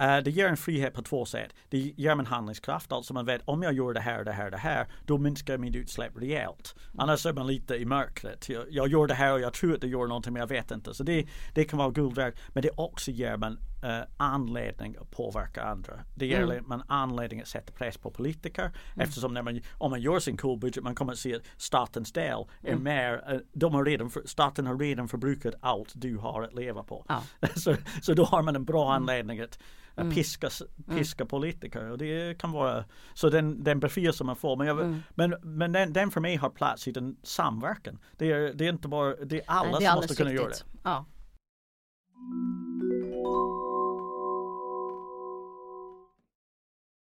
Uh, 0.00 0.18
det 0.24 0.30
ger 0.30 0.48
en 0.48 0.56
frihet 0.56 0.94
på 0.94 1.02
två 1.02 1.24
sätt. 1.24 1.54
Det 1.68 1.78
ger 1.78 2.10
en 2.10 2.26
handlingskraft, 2.26 2.92
alltså 2.92 3.14
man 3.14 3.26
vet 3.26 3.42
om 3.44 3.62
jag 3.62 3.72
gör 3.72 3.92
det 3.92 4.00
här, 4.00 4.24
det 4.24 4.32
här, 4.32 4.50
det 4.50 4.56
här, 4.56 4.86
då 5.06 5.18
minskar 5.18 5.58
min 5.58 5.74
utsläpp 5.74 6.16
rejält. 6.16 6.74
Mm. 6.76 7.00
Annars 7.00 7.26
är 7.26 7.32
man 7.32 7.46
lite 7.46 7.74
i 7.74 7.84
mörkret. 7.84 8.48
Jag, 8.48 8.64
jag 8.70 8.88
gör 8.88 9.06
det 9.06 9.14
här 9.14 9.32
och 9.32 9.40
jag 9.40 9.52
tror 9.52 9.74
att 9.74 9.80
det 9.80 9.88
gör 9.88 10.06
någonting 10.06 10.32
men 10.32 10.40
jag 10.40 10.46
vet 10.46 10.70
inte. 10.70 10.94
Så 10.94 11.02
det, 11.02 11.26
det 11.54 11.64
kan 11.64 11.78
vara 11.78 11.90
guld 11.90 12.14
värt. 12.14 12.34
Men 12.48 12.62
det 12.62 12.70
också 12.76 13.10
ger 13.10 13.36
man 13.36 13.58
uh, 13.84 14.00
anledning 14.16 14.96
att 15.00 15.10
påverka 15.10 15.62
andra. 15.62 15.92
Det 16.14 16.26
ger 16.26 16.42
mm. 16.42 16.64
man 16.66 16.82
anledning 16.88 17.40
att 17.40 17.48
sätta 17.48 17.72
press 17.72 17.96
på 17.96 18.10
politiker 18.10 18.62
mm. 18.62 18.74
eftersom 19.08 19.34
när 19.34 19.42
man, 19.42 19.60
om 19.78 19.90
man 19.90 20.00
gör 20.00 20.18
sin 20.18 20.36
cool 20.36 20.58
budget 20.58 20.84
man 20.84 20.94
kommer 20.94 21.12
att 21.12 21.18
se 21.18 21.36
att 21.36 21.42
statens 21.56 22.12
del 22.12 22.44
är 22.62 22.72
mm. 22.72 22.84
mer, 22.84 23.32
uh, 23.32 23.40
de 23.52 23.74
har 23.74 23.84
redan 23.84 24.10
för, 24.10 24.22
staten 24.24 24.66
har 24.66 24.78
redan 24.78 25.08
förbrukat 25.08 25.54
allt 25.60 25.92
du 25.94 26.16
har 26.16 26.42
att 26.42 26.54
leva 26.54 26.82
på. 26.82 27.04
Ja. 27.08 27.22
så, 27.56 27.74
så 28.02 28.14
då 28.14 28.24
har 28.24 28.42
man 28.42 28.56
en 28.56 28.64
bra 28.64 28.84
mm. 28.84 29.02
anledning 29.02 29.40
att 29.40 29.58
mm. 30.00 30.14
piska, 30.14 30.48
mm. 30.86 30.98
piska 30.98 31.22
mm. 31.22 31.28
politiker 31.28 31.90
och 31.90 31.98
det 31.98 32.38
kan 32.38 32.52
vara 32.52 32.84
så 33.14 33.30
den, 33.30 33.64
den 33.64 33.80
befrielse 33.80 34.24
man 34.24 34.36
får. 34.36 34.56
Men, 34.56 34.66
jag, 34.66 34.80
mm. 34.80 35.02
men, 35.14 35.34
men 35.42 35.72
den, 35.72 35.92
den 35.92 36.10
för 36.10 36.20
mig 36.20 36.36
har 36.36 36.50
plats 36.50 36.88
i 36.88 36.92
den 36.92 37.16
samverkan. 37.22 37.98
Det 38.16 38.32
är, 38.32 38.54
det 38.54 38.64
är 38.64 38.68
inte 38.68 38.88
bara, 38.88 39.14
det 39.14 39.36
är 39.36 39.42
alla 39.46 39.70
Nej, 39.70 39.80
det 39.80 39.86
är 39.86 39.90
som 39.90 39.96
måste 39.96 40.14
kunna 40.14 40.32
göra 40.32 40.48
det. 40.48 40.64
Ja. 40.82 41.04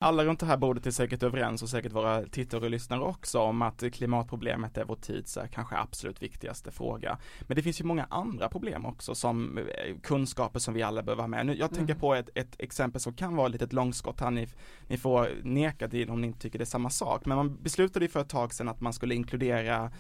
Alla 0.03 0.25
runt 0.25 0.41
det 0.41 0.47
här 0.47 0.57
bordet 0.57 0.87
är 0.87 0.91
säkert 0.91 1.23
överens 1.23 1.63
och 1.63 1.69
säkert 1.69 1.93
våra 1.93 2.23
tittare 2.23 2.65
och 2.65 2.71
lyssnare 2.71 3.01
också 3.01 3.39
om 3.39 3.63
att 3.63 3.85
klimatproblemet 3.93 4.79
är 4.79 4.85
vår 4.85 4.97
tids 4.97 5.39
kanske 5.53 5.77
absolut 5.77 6.23
viktigaste 6.23 6.71
fråga. 6.71 7.19
Men 7.41 7.57
det 7.57 7.63
finns 7.63 7.81
ju 7.81 7.85
många 7.85 8.07
andra 8.11 8.49
problem 8.49 8.87
också 8.87 9.15
som 9.15 9.59
eh, 9.59 9.65
kunskaper 10.03 10.59
som 10.59 10.75
vi 10.75 10.83
alla 10.83 11.03
behöver 11.03 11.23
ha 11.23 11.29
med. 11.29 11.47
Nu, 11.47 11.55
jag 11.55 11.71
tänker 11.71 11.93
mm. 11.93 12.01
på 12.01 12.15
ett, 12.15 12.29
ett, 12.35 12.57
exempel 12.59 13.01
som 13.01 13.13
kan 13.13 13.37
vara 13.37 13.55
ett 13.55 13.73
långskott 13.73 14.21
här, 14.21 14.31
ni, 14.31 14.49
ni 14.89 14.99
får 14.99 15.29
neka 15.43 15.87
det 15.87 16.09
om 16.09 16.21
ni 16.21 16.27
inte 16.27 16.39
tycker 16.39 16.59
det 16.59 16.65
är 16.65 16.67
samma 16.67 16.91
sak. 16.91 17.27
Men 17.27 17.37
man 17.37 17.63
beslutade 17.63 18.05
ju 18.05 18.09
för 18.09 18.21
ett 18.21 18.29
tag 18.29 18.55
sedan 18.55 18.69
att 18.69 18.81
man 18.81 18.93
skulle 18.93 19.15
inkludera 19.15 19.85
eh, 19.85 19.91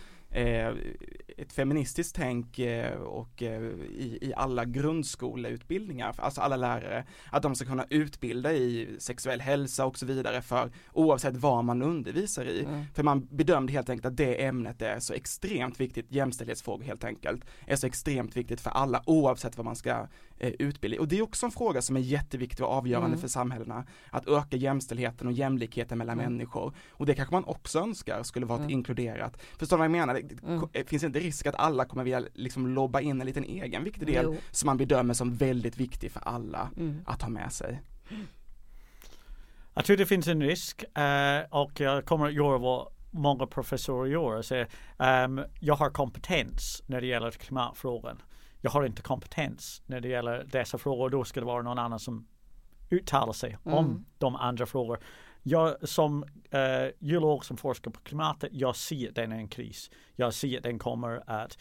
ett 1.42 1.52
feministiskt 1.52 2.16
tänk 2.16 2.58
eh, 2.58 2.94
och 2.94 3.42
eh, 3.42 3.62
i, 3.62 4.18
i 4.20 4.32
alla 4.36 4.64
grundskoleutbildningar, 4.64 6.14
alltså 6.18 6.40
alla 6.40 6.56
lärare, 6.56 7.04
att 7.30 7.42
de 7.42 7.54
ska 7.54 7.64
kunna 7.64 7.86
utbilda 7.90 8.52
i 8.52 8.96
sexuell 8.98 9.40
hälsa 9.40 9.86
och 9.86 9.98
så 9.98 10.06
vidare 10.06 10.42
för 10.42 10.70
oavsett 10.92 11.36
vad 11.36 11.64
man 11.64 11.82
undervisar 11.82 12.44
i. 12.44 12.64
Mm. 12.64 12.84
För 12.94 13.02
man 13.02 13.28
bedömde 13.30 13.72
helt 13.72 13.88
enkelt 13.88 14.06
att 14.06 14.16
det 14.16 14.44
ämnet 14.44 14.82
är 14.82 14.98
så 14.98 15.14
extremt 15.14 15.80
viktigt, 15.80 16.06
jämställdhetsfrågor 16.08 16.84
helt 16.84 17.04
enkelt, 17.04 17.44
är 17.66 17.76
så 17.76 17.86
extremt 17.86 18.36
viktigt 18.36 18.60
för 18.60 18.70
alla 18.70 19.02
oavsett 19.06 19.56
vad 19.56 19.64
man 19.64 19.76
ska 19.76 20.06
eh, 20.38 20.52
utbilda 20.58 21.00
Och 21.00 21.08
det 21.08 21.18
är 21.18 21.22
också 21.22 21.46
en 21.46 21.52
fråga 21.52 21.82
som 21.82 21.96
är 21.96 22.00
jätteviktig 22.00 22.66
och 22.66 22.72
avgörande 22.72 23.08
mm. 23.08 23.20
för 23.20 23.28
samhällena, 23.28 23.84
att 24.10 24.28
öka 24.28 24.56
jämställdheten 24.56 25.26
och 25.26 25.32
jämlikheten 25.32 25.98
mellan 25.98 26.20
mm. 26.20 26.32
människor. 26.32 26.74
Och 26.90 27.06
det 27.06 27.14
kanske 27.14 27.34
man 27.34 27.44
också 27.44 27.78
önskar 27.78 28.22
skulle 28.22 28.46
vara 28.46 28.58
mm. 28.58 28.70
inkluderat. 28.70 29.36
Förstår 29.58 29.76
du 29.76 29.78
vad 29.78 29.84
jag 29.84 29.90
menar? 29.90 30.21
Mm. 30.42 30.86
Finns 30.86 31.04
inte 31.04 31.18
risk 31.18 31.46
att 31.46 31.54
alla 31.54 31.84
kommer 31.84 32.04
vilja 32.04 32.22
liksom 32.34 32.66
lobba 32.66 33.00
in 33.00 33.20
en 33.20 33.26
liten 33.26 33.44
egen 33.44 33.84
viktig 33.84 34.06
del 34.06 34.24
jo. 34.24 34.36
som 34.50 34.66
man 34.66 34.76
bedömer 34.76 35.14
som 35.14 35.34
väldigt 35.34 35.76
viktig 35.76 36.12
för 36.12 36.20
alla 36.20 36.70
mm. 36.76 37.00
att 37.06 37.22
ha 37.22 37.28
med 37.28 37.52
sig? 37.52 37.82
Jag 39.74 39.84
tror 39.84 39.96
det 39.96 40.06
finns 40.06 40.28
en 40.28 40.42
risk 40.42 40.84
uh, 40.98 41.58
och 41.60 41.80
jag 41.80 42.04
kommer 42.04 42.26
att 42.26 42.34
göra 42.34 42.58
vad 42.58 42.88
många 43.10 43.46
professorer 43.46 44.10
gör. 44.10 44.42
Så, 44.42 44.64
um, 44.96 45.44
jag 45.60 45.74
har 45.74 45.90
kompetens 45.90 46.82
när 46.86 47.00
det 47.00 47.06
gäller 47.06 47.30
klimatfrågan. 47.30 48.22
Jag 48.60 48.70
har 48.70 48.84
inte 48.84 49.02
kompetens 49.02 49.82
när 49.86 50.00
det 50.00 50.08
gäller 50.08 50.44
dessa 50.44 50.78
frågor. 50.78 51.10
Då 51.10 51.24
ska 51.24 51.40
det 51.40 51.46
vara 51.46 51.62
någon 51.62 51.78
annan 51.78 51.98
som 51.98 52.26
uttalar 52.90 53.32
sig 53.32 53.58
mm. 53.64 53.78
om 53.78 54.04
de 54.18 54.36
andra 54.36 54.66
frågor. 54.66 54.98
Jag 55.42 55.88
som 55.88 56.24
eh, 56.50 56.86
geolog 56.98 57.44
som 57.44 57.56
forskar 57.56 57.90
på 57.90 58.00
klimatet, 58.00 58.50
jag 58.52 58.76
ser 58.76 59.08
att 59.08 59.14
den 59.14 59.32
är 59.32 59.36
en 59.36 59.48
kris. 59.48 59.90
Jag 60.16 60.34
ser 60.34 60.56
att 60.56 60.62
den 60.62 60.78
kommer 60.78 61.22
att 61.26 61.58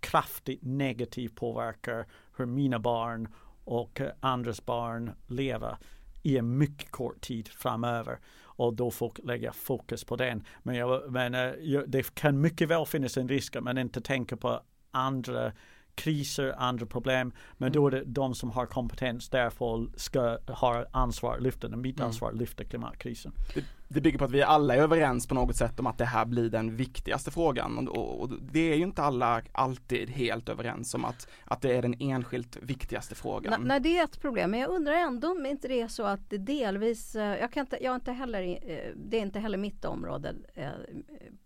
kraftigt 0.00 0.62
negativt 0.62 1.34
påverka 1.34 2.04
hur 2.36 2.46
mina 2.46 2.78
barn 2.78 3.28
och 3.64 4.00
andras 4.20 4.66
barn 4.66 5.10
lever 5.26 5.76
i 6.22 6.38
en 6.38 6.58
mycket 6.58 6.90
kort 6.90 7.20
tid 7.20 7.48
framöver 7.48 8.18
och 8.42 8.74
då 8.74 8.90
får 8.90 9.12
lägga 9.24 9.52
fokus 9.52 10.04
på 10.04 10.16
den. 10.16 10.44
Men, 10.62 10.74
jag, 10.74 11.12
men 11.12 11.34
uh, 11.34 11.82
det 11.86 12.14
kan 12.14 12.40
mycket 12.40 12.68
väl 12.68 12.86
finnas 12.86 13.16
en 13.16 13.28
risk 13.28 13.56
att 13.56 13.64
man 13.64 13.78
inte 13.78 14.00
tänker 14.00 14.36
på 14.36 14.60
andra 14.90 15.52
kriser, 16.00 16.54
andra 16.58 16.86
problem. 16.86 17.32
Men 17.56 17.72
då 17.72 17.86
är 17.86 17.90
det 17.90 18.04
de 18.04 18.34
som 18.34 18.50
har 18.50 18.66
kompetens 18.66 19.28
därför 19.28 19.98
ska 19.98 20.38
ha 20.46 20.84
ansvar, 20.90 21.38
lyfta 21.40 21.68
den, 21.68 21.80
mitt 21.80 21.96
mm. 21.96 22.06
ansvar, 22.06 22.32
lyfta 22.32 22.64
klimatkrisen. 22.64 23.32
Det, 23.54 23.64
det, 23.88 24.00
bygger 24.00 24.18
på 24.18 24.24
att 24.24 24.30
vi 24.30 24.42
alla 24.42 24.76
är 24.76 24.78
överens 24.78 25.26
på 25.26 25.34
något 25.34 25.56
sätt 25.56 25.80
om 25.80 25.86
att 25.86 25.98
det 25.98 26.04
här 26.04 26.24
blir 26.24 26.50
den 26.50 26.76
viktigaste 26.76 27.30
frågan 27.30 27.88
och, 27.88 28.20
och, 28.20 28.30
det 28.52 28.72
är 28.72 28.76
ju 28.76 28.82
inte 28.82 29.02
alla 29.02 29.42
alltid 29.52 30.10
helt 30.10 30.48
överens 30.48 30.94
om 30.94 31.04
att, 31.04 31.28
att 31.44 31.60
det 31.62 31.76
är 31.76 31.82
den 31.82 31.94
enskilt 32.00 32.56
viktigaste 32.62 33.14
frågan. 33.14 33.62
Nej 33.64 33.80
det 33.80 33.98
är 33.98 34.04
ett 34.04 34.20
problem 34.20 34.50
men 34.50 34.60
jag 34.60 34.70
undrar 34.70 34.92
ändå 34.92 35.30
om 35.30 35.46
inte 35.46 35.68
det 35.68 35.80
är 35.80 35.88
så 35.88 36.02
att 36.02 36.30
det 36.30 36.38
delvis, 36.38 37.14
eh, 37.16 37.40
jag 37.40 37.52
kan 37.52 37.60
inte, 37.60 37.78
jag 37.80 37.94
inte 37.94 38.12
heller, 38.12 38.42
eh, 38.42 38.92
det 38.96 39.16
är 39.16 39.22
inte 39.22 39.40
heller 39.40 39.58
mitt 39.58 39.84
område 39.84 40.34
eh, 40.54 40.68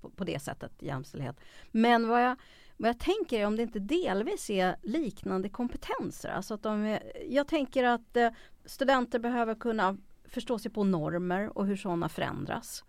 på, 0.00 0.10
på 0.10 0.24
det 0.24 0.42
sättet 0.42 0.72
jämställdhet. 0.78 1.40
Men 1.70 2.08
vad 2.08 2.24
jag 2.24 2.36
vad 2.76 2.88
jag 2.88 2.98
tänker 2.98 3.40
är 3.40 3.46
om 3.46 3.56
det 3.56 3.62
inte 3.62 3.78
delvis 3.78 4.50
är 4.50 4.76
liknande 4.82 5.48
kompetenser. 5.48 6.28
Alltså 6.28 6.54
att 6.54 6.62
de 6.62 6.84
är, 6.84 7.12
jag 7.28 7.48
tänker 7.48 7.84
att 7.84 8.16
eh, 8.16 8.30
studenter 8.64 9.18
behöver 9.18 9.54
kunna 9.54 9.96
förstå 10.24 10.58
sig 10.58 10.70
på 10.70 10.84
normer 10.84 11.58
och 11.58 11.66
hur 11.66 11.76
sådana 11.76 12.08
förändras. 12.08 12.84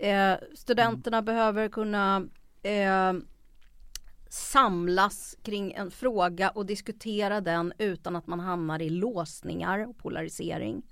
Eh, 0.00 0.34
studenterna 0.54 1.16
mm. 1.16 1.24
behöver 1.24 1.68
kunna 1.68 2.26
eh, 2.62 3.12
samlas 4.28 5.36
kring 5.42 5.72
en 5.72 5.90
fråga 5.90 6.50
och 6.50 6.66
diskutera 6.66 7.40
den 7.40 7.72
utan 7.78 8.16
att 8.16 8.26
man 8.26 8.40
hamnar 8.40 8.82
i 8.82 8.90
låsningar 8.90 9.88
och 9.88 9.98
polarisering. 9.98 10.82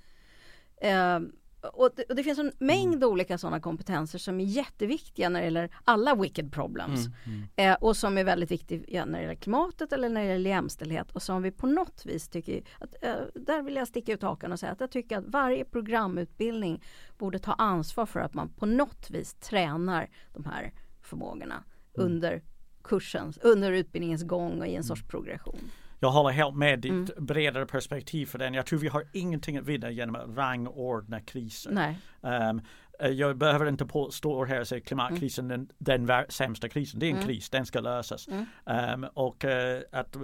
Och 1.73 1.91
det, 1.97 2.03
och 2.03 2.17
det, 2.17 2.23
finns 2.23 2.39
en 2.39 2.53
mängd 2.59 2.95
mm. 2.95 3.09
olika 3.09 3.39
sådana 3.39 3.61
kompetenser 3.61 4.19
som 4.19 4.41
är 4.41 4.45
jätteviktiga 4.45 5.29
när 5.29 5.41
det 5.41 5.45
gäller 5.45 5.71
alla 5.85 6.15
wicked 6.15 6.53
problems. 6.53 7.07
Mm, 7.07 7.19
mm. 7.57 7.73
Eh, 7.73 7.77
och 7.81 7.97
som 7.97 8.19
är 8.19 8.25
väldigt 8.25 8.51
viktiga 8.51 9.05
när 9.05 9.19
det 9.19 9.23
gäller 9.23 9.35
klimatet 9.35 9.93
eller 9.93 10.09
när 10.09 10.21
det 10.21 10.27
gäller 10.27 10.51
jämställdhet 10.51 11.11
och 11.11 11.23
som 11.23 11.43
vi 11.43 11.51
på 11.51 11.67
något 11.67 12.07
vis 12.07 12.29
tycker 12.29 12.63
att, 12.79 12.95
eh, 13.03 13.15
där 13.35 13.63
vill 13.63 13.77
jag 13.77 13.89
sticka 13.89 14.13
ut 14.13 14.23
hakan 14.23 14.53
och 14.53 14.61
säga 14.61 14.73
att 14.73 14.81
jag 14.81 14.91
tycker 14.91 15.19
att 15.19 15.25
varje 15.27 15.65
programutbildning 15.65 16.83
borde 17.19 17.39
ta 17.39 17.53
ansvar 17.53 18.07
för 18.07 18.21
att 18.21 18.35
man 18.35 18.49
på 18.49 18.67
något 18.67 19.11
vis 19.11 19.35
tränar 19.35 20.11
de 20.33 20.45
här 20.45 20.73
förmågorna 21.03 21.55
mm. 21.55 22.07
under 22.07 22.43
kursens, 22.85 23.39
under 23.39 23.73
utbildningens 23.73 24.23
gång 24.23 24.61
och 24.61 24.67
i 24.67 24.75
en 24.75 24.85
sorts 24.85 25.03
progression. 25.03 25.71
Jag 26.05 26.11
håller 26.11 26.31
helt 26.31 26.57
med 26.57 26.79
ditt 26.79 26.93
mm. 26.93 27.27
bredare 27.27 27.67
perspektiv 27.67 28.27
för 28.27 28.39
den. 28.39 28.55
Jag 28.55 28.67
tror 28.67 28.79
vi 28.79 28.89
har 28.89 29.05
ingenting 29.13 29.57
att 29.57 29.65
vinna 29.65 29.91
genom 29.91 30.15
att 30.15 30.37
rangordna 30.37 31.21
kriser. 31.21 31.97
Um, 32.21 32.61
jag 32.99 33.37
behöver 33.37 33.69
inte 33.69 33.87
stå 34.11 34.45
här 34.45 34.61
och 34.61 34.69
säga 34.69 34.81
klimatkrisen 34.81 35.51
mm. 35.51 35.69
den, 35.79 36.07
den 36.07 36.25
sämsta 36.29 36.69
krisen. 36.69 37.01
Det 37.01 37.07
är 37.07 37.11
en 37.11 37.17
mm. 37.17 37.27
kris, 37.27 37.51
den 37.51 37.67
ska 37.67 37.81
lösas. 37.81 38.29
Um, 38.65 39.07
och 39.15 39.45
uh, 39.45 39.51
att 39.93 40.17
uh, 40.17 40.23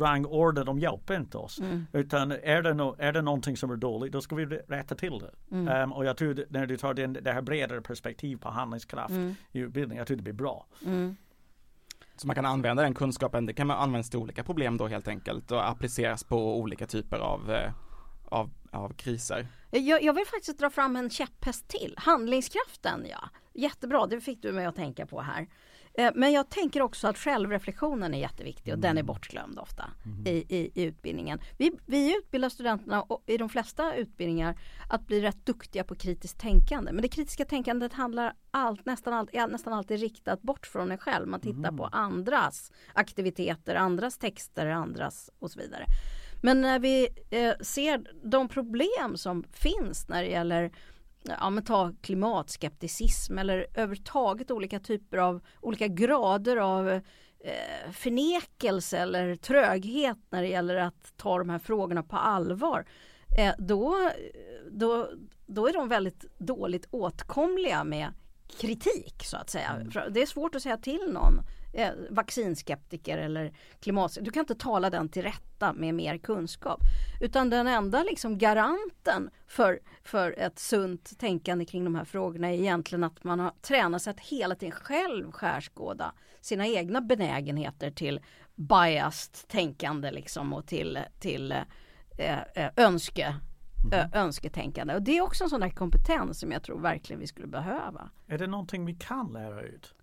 rangordna 0.00 0.64
dem 0.64 0.78
hjälper 0.78 1.16
inte 1.16 1.38
oss. 1.38 1.58
Mm. 1.58 1.86
Utan 1.92 2.32
är 2.32 2.62
det, 2.62 2.74
no 2.74 2.96
är 2.98 3.12
det 3.12 3.22
någonting 3.22 3.56
som 3.56 3.70
är 3.70 3.76
dåligt 3.76 4.12
då 4.12 4.20
ska 4.20 4.36
vi 4.36 4.46
rätta 4.46 4.94
till 4.94 5.18
det. 5.18 5.56
Um, 5.82 5.92
och 5.92 6.04
jag 6.04 6.16
tror 6.16 6.44
när 6.48 6.66
du 6.66 6.76
tar 6.76 6.94
den, 6.94 7.12
det 7.12 7.32
här 7.32 7.42
bredare 7.42 7.80
perspektiv 7.80 8.36
på 8.36 8.48
handlingskraft 8.48 9.14
i 9.52 9.58
utbildning, 9.58 9.98
jag 9.98 10.06
tror 10.06 10.16
det 10.16 10.22
blir 10.22 10.32
bra. 10.32 10.66
Så 12.20 12.26
man 12.26 12.36
kan 12.36 12.46
använda 12.46 12.82
den 12.82 12.94
kunskapen, 12.94 13.46
det 13.46 13.52
kan 13.52 13.66
man 13.66 13.78
använda 13.78 14.08
till 14.08 14.18
olika 14.18 14.44
problem 14.44 14.76
då 14.76 14.86
helt 14.86 15.08
enkelt 15.08 15.50
och 15.50 15.68
appliceras 15.68 16.24
på 16.24 16.58
olika 16.58 16.86
typer 16.86 17.18
av, 17.18 17.52
eh, 17.52 17.72
av, 18.24 18.50
av 18.70 18.94
kriser. 18.94 19.46
Eh, 19.72 19.82
jag, 19.82 20.02
jag, 20.02 20.12
vill 20.12 20.26
faktiskt 20.26 20.58
dra 20.58 20.70
fram 20.70 20.96
en 20.96 21.10
käpphäst 21.10 21.68
till, 21.68 21.94
handlingskraften 21.96 23.06
ja. 23.10 23.28
Jättebra, 23.52 24.06
det 24.06 24.20
fick 24.20 24.42
du 24.42 24.52
mig 24.52 24.66
att 24.66 24.76
tänka 24.76 25.06
på 25.06 25.20
här. 25.20 25.48
Eh, 25.94 26.10
men 26.14 26.32
jag 26.32 26.48
tänker 26.48 26.82
också 26.82 27.08
att 27.08 27.18
självreflektionen 27.18 28.14
är 28.14 28.18
jätteviktig 28.18 28.72
och 28.72 28.78
mm. 28.78 28.80
den 28.80 28.96
är 28.96 29.00
mm. 29.00 29.06
bortglömd 29.06 29.58
ofta 29.58 29.90
mm. 30.04 30.26
i, 30.26 30.44
i, 30.48 30.70
i, 30.74 30.82
utbildningen. 30.84 31.40
Vi, 31.58 31.72
vi 31.86 32.16
utbildar 32.16 32.48
studenterna 32.48 33.06
i 33.26 33.36
de 33.36 33.48
flesta 33.48 33.94
utbildningar 33.94 34.58
att 34.88 35.06
bli 35.06 35.20
rätt 35.20 35.46
duktiga 35.46 35.84
på 35.84 35.94
kritiskt 35.94 36.40
tänkande. 36.40 36.92
Men 36.92 37.02
det 37.02 37.08
kritiska 37.08 37.44
tänkandet 37.44 37.92
handlar 37.92 38.34
allt, 38.50 38.86
nästan, 38.86 39.14
allt, 39.14 39.34
är 39.34 39.48
nästan 39.48 39.72
alltid 39.72 40.00
riktat 40.00 40.42
bort 40.42 40.66
från 40.66 40.90
en 40.90 40.98
själv. 40.98 41.28
Man 41.28 41.40
tittar 41.40 41.58
mm. 41.58 41.76
på 41.76 41.84
andras 41.84 42.72
aktiviteter, 42.92 43.74
andras 43.74 44.18
texter, 44.18 44.66
andras 44.66 45.30
och 45.38 45.50
så 45.50 45.60
vidare. 45.60 45.84
Men 46.42 46.60
när 46.60 46.78
vi 46.78 47.08
eh, 47.30 47.52
ser 47.60 48.02
de 48.22 48.48
problem 48.48 49.16
som 49.16 49.44
finns 49.52 50.08
när 50.08 50.22
det 50.22 50.28
gäller 50.28 50.72
ja, 51.22 51.50
men 51.50 51.64
ta 51.64 51.92
klimatskepticism 52.00 53.38
eller 53.38 53.66
överhuvudtaget 53.74 54.50
olika 54.50 54.80
typer 54.80 55.18
av 55.18 55.40
olika 55.60 55.86
grader 55.86 56.56
av 56.56 56.90
eh, 56.90 57.92
förnekelse 57.92 58.98
eller 58.98 59.36
tröghet 59.36 60.18
när 60.30 60.42
det 60.42 60.48
gäller 60.48 60.76
att 60.76 61.12
ta 61.16 61.38
de 61.38 61.50
här 61.50 61.58
frågorna 61.58 62.02
på 62.02 62.16
allvar. 62.16 62.86
Eh, 63.38 63.54
då, 63.58 64.10
då, 64.70 65.08
då 65.46 65.68
är 65.68 65.72
de 65.72 65.88
väldigt 65.88 66.24
dåligt 66.38 66.86
åtkomliga 66.90 67.84
med 67.84 68.12
kritik 68.60 69.24
så 69.24 69.36
att 69.36 69.50
säga. 69.50 69.68
Mm. 69.68 70.12
Det 70.12 70.22
är 70.22 70.26
svårt 70.26 70.54
att 70.54 70.62
säga 70.62 70.76
till 70.76 71.12
någon 71.12 71.40
eh, 71.72 71.90
vaccinskeptiker 72.10 73.18
eller 73.18 73.52
klimat... 73.80 74.18
Du 74.20 74.30
kan 74.30 74.40
inte 74.40 74.54
tala 74.54 74.90
den 74.90 75.08
till 75.08 75.22
rätta 75.22 75.72
med 75.72 75.94
mer 75.94 76.18
kunskap. 76.18 76.80
Utan 77.20 77.50
den 77.50 77.66
enda 77.66 78.02
liksom 78.02 78.38
garanten 78.38 79.30
för, 79.46 79.80
för 80.02 80.34
ett 80.38 80.58
sunt 80.58 81.18
tänkande 81.18 81.64
kring 81.64 81.84
de 81.84 81.94
här 81.94 82.04
frågorna 82.04 82.48
är 82.48 82.54
egentligen 82.54 83.04
att 83.04 83.24
man 83.24 83.40
har 83.40 83.52
tränat 83.62 84.02
sig 84.02 84.10
att 84.10 84.20
hela 84.20 84.54
tiden 84.54 84.72
själv 84.72 85.32
skärskåda 85.32 86.12
sina 86.40 86.66
egna 86.66 87.00
benägenheter 87.00 87.90
till 87.90 88.20
biased 88.54 89.48
tänkande 89.48 90.10
liksom 90.10 90.52
och 90.52 90.66
till, 90.66 90.98
till 91.20 91.52
eh, 92.18 92.38
eh 92.54 92.70
önske 92.76 93.36
mm. 93.92 94.10
önsketänkande. 94.12 94.94
Och 94.94 95.02
det 95.02 95.18
är 95.18 95.20
också 95.20 95.44
en 95.44 95.50
sån 95.50 95.60
där 95.60 95.70
kompetens 95.70 96.40
som 96.40 96.52
jag 96.52 96.62
tror 96.62 96.80
verkligen 96.80 97.20
vi 97.20 97.26
skulle 97.26 97.46
behöva. 97.46 98.10
Är 98.26 98.38
det 98.38 98.46
någonting 98.46 98.84
vi 98.84 98.94
kan 98.94 99.32
lära 99.32 99.62
ut? 99.62 99.94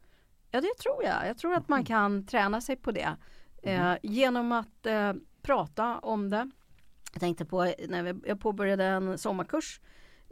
Ja 0.58 0.62
det 0.62 0.78
tror 0.84 1.04
jag. 1.04 1.28
Jag 1.28 1.38
tror 1.38 1.54
att 1.54 1.70
man 1.70 1.80
mm. 1.80 1.86
kan 1.86 2.26
träna 2.26 2.62
sig 2.62 2.76
på 2.76 2.92
det. 2.92 3.16
Eh, 3.64 3.82
mm. 3.82 3.98
genom 4.04 4.52
att 4.52 4.86
eh, 4.86 5.14
prata 5.42 6.00
om 6.00 6.30
det. 6.30 6.50
Jag 7.14 7.20
tänkte 7.20 7.46
på 7.46 7.74
när 7.88 8.04
vi, 8.04 8.14
jag 8.26 8.40
påbörjade 8.40 8.84
en 8.84 9.18
sommarkurs 9.18 9.82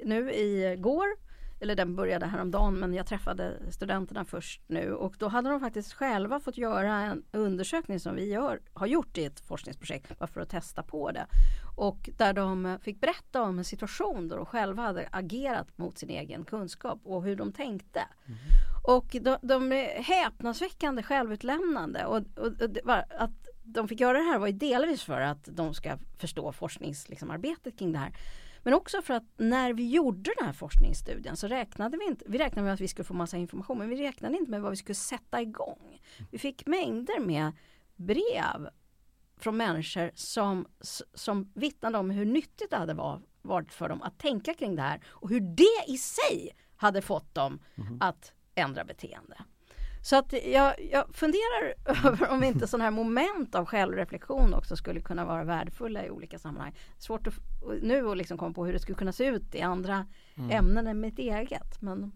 nu 0.03 0.33
igår 0.33 1.05
eller 1.59 1.75
den 1.75 1.95
började 1.95 2.25
häromdagen 2.25 2.73
men 2.73 2.93
jag 2.93 3.07
träffade 3.07 3.57
studenterna 3.69 4.25
först 4.25 4.61
nu 4.67 4.93
och 4.93 5.15
då 5.19 5.27
hade 5.27 5.49
de 5.49 5.59
faktiskt 5.59 5.93
själva 5.93 6.39
fått 6.39 6.57
göra 6.57 6.93
en 6.93 7.23
undersökning 7.31 7.99
som 7.99 8.15
vi 8.15 8.25
gör, 8.25 8.59
har 8.73 8.87
gjort 8.87 9.17
i 9.17 9.25
ett 9.25 9.39
forskningsprojekt 9.39 10.19
bara 10.19 10.27
för 10.27 10.41
att 10.41 10.49
testa 10.49 10.83
på 10.83 11.11
det. 11.11 11.25
Och 11.75 12.09
där 12.17 12.33
de 12.33 12.79
fick 12.81 13.01
berätta 13.01 13.41
om 13.41 13.57
en 13.57 13.65
situation 13.65 14.27
då 14.27 14.35
de 14.35 14.45
själva 14.45 14.83
hade 14.83 15.07
agerat 15.11 15.77
mot 15.77 15.97
sin 15.97 16.09
egen 16.09 16.45
kunskap 16.45 16.99
och 17.03 17.23
hur 17.23 17.35
de 17.35 17.51
tänkte. 17.51 17.99
Mm. 18.25 18.37
Och 18.87 19.15
de, 19.21 19.37
de 19.41 19.71
är 19.71 20.03
häpnadsväckande 20.03 21.03
självutlämnande 21.03 22.05
och, 22.05 22.17
och, 22.17 22.61
och 22.61 22.97
att 23.19 23.31
de 23.63 23.87
fick 23.87 23.99
göra 23.99 24.17
det 24.17 24.23
här 24.23 24.39
var 24.39 24.47
ju 24.47 24.53
delvis 24.53 25.03
för 25.03 25.21
att 25.21 25.45
de 25.51 25.73
ska 25.73 25.97
förstå 26.17 26.51
forskningsarbetet 26.51 27.65
liksom, 27.65 27.77
kring 27.77 27.91
det 27.91 27.99
här. 27.99 28.13
Men 28.65 28.73
också 28.73 29.01
för 29.01 29.13
att 29.13 29.23
när 29.37 29.73
vi 29.73 29.89
gjorde 29.89 30.33
den 30.37 30.45
här 30.45 30.53
forskningsstudien 30.53 31.37
så 31.37 31.47
räknade 31.47 31.97
vi 31.97 32.05
inte, 32.05 32.25
vi 32.27 32.37
räknade 32.37 32.65
med 32.65 32.73
att 32.73 32.81
vi 32.81 32.87
skulle 32.87 33.05
få 33.05 33.13
massa 33.13 33.37
information 33.37 33.77
men 33.77 33.89
vi 33.89 33.95
räknade 33.95 34.37
inte 34.37 34.51
med 34.51 34.61
vad 34.61 34.71
vi 34.71 34.77
skulle 34.77 34.95
sätta 34.95 35.41
igång. 35.41 36.01
Vi 36.31 36.37
fick 36.37 36.65
mängder 36.65 37.19
med 37.19 37.51
brev 37.95 38.69
från 39.37 39.57
människor 39.57 40.11
som, 40.15 40.67
som 41.13 41.51
vittnade 41.55 41.97
om 41.97 42.09
hur 42.09 42.25
nyttigt 42.25 42.69
det 42.69 42.77
hade 42.77 43.21
varit 43.41 43.73
för 43.73 43.89
dem 43.89 44.01
att 44.01 44.19
tänka 44.19 44.53
kring 44.53 44.75
det 44.75 44.81
här 44.81 45.03
och 45.05 45.29
hur 45.29 45.39
det 45.39 45.93
i 45.93 45.97
sig 45.97 46.55
hade 46.75 47.01
fått 47.01 47.35
dem 47.35 47.59
mm. 47.75 47.97
att 48.01 48.33
ändra 48.55 48.83
beteende. 48.83 49.37
Så 50.05 50.15
att 50.15 50.33
jag, 50.45 50.73
jag 50.91 51.05
funderar 51.13 51.73
över 52.07 52.29
om 52.29 52.43
inte 52.43 52.67
sådana 52.67 52.83
här 52.83 52.91
moment 52.91 53.55
av 53.55 53.65
självreflektion 53.65 54.53
också 54.53 54.75
skulle 54.75 55.01
kunna 55.01 55.25
vara 55.25 55.43
värdefulla 55.43 56.05
i 56.05 56.09
olika 56.09 56.39
sammanhang. 56.39 56.75
Svårt 56.97 57.27
att, 57.27 57.33
nu 57.81 58.07
att 58.07 58.17
liksom 58.17 58.37
komma 58.37 58.53
på 58.53 58.65
hur 58.65 58.73
det 58.73 58.79
skulle 58.79 58.97
kunna 58.97 59.11
se 59.11 59.25
ut 59.25 59.55
i 59.55 59.61
andra 59.61 60.05
mm. 60.35 60.51
ämnen 60.51 60.87
än 60.87 60.99
mitt 60.99 61.19
eget. 61.19 61.81
Men 61.81 62.11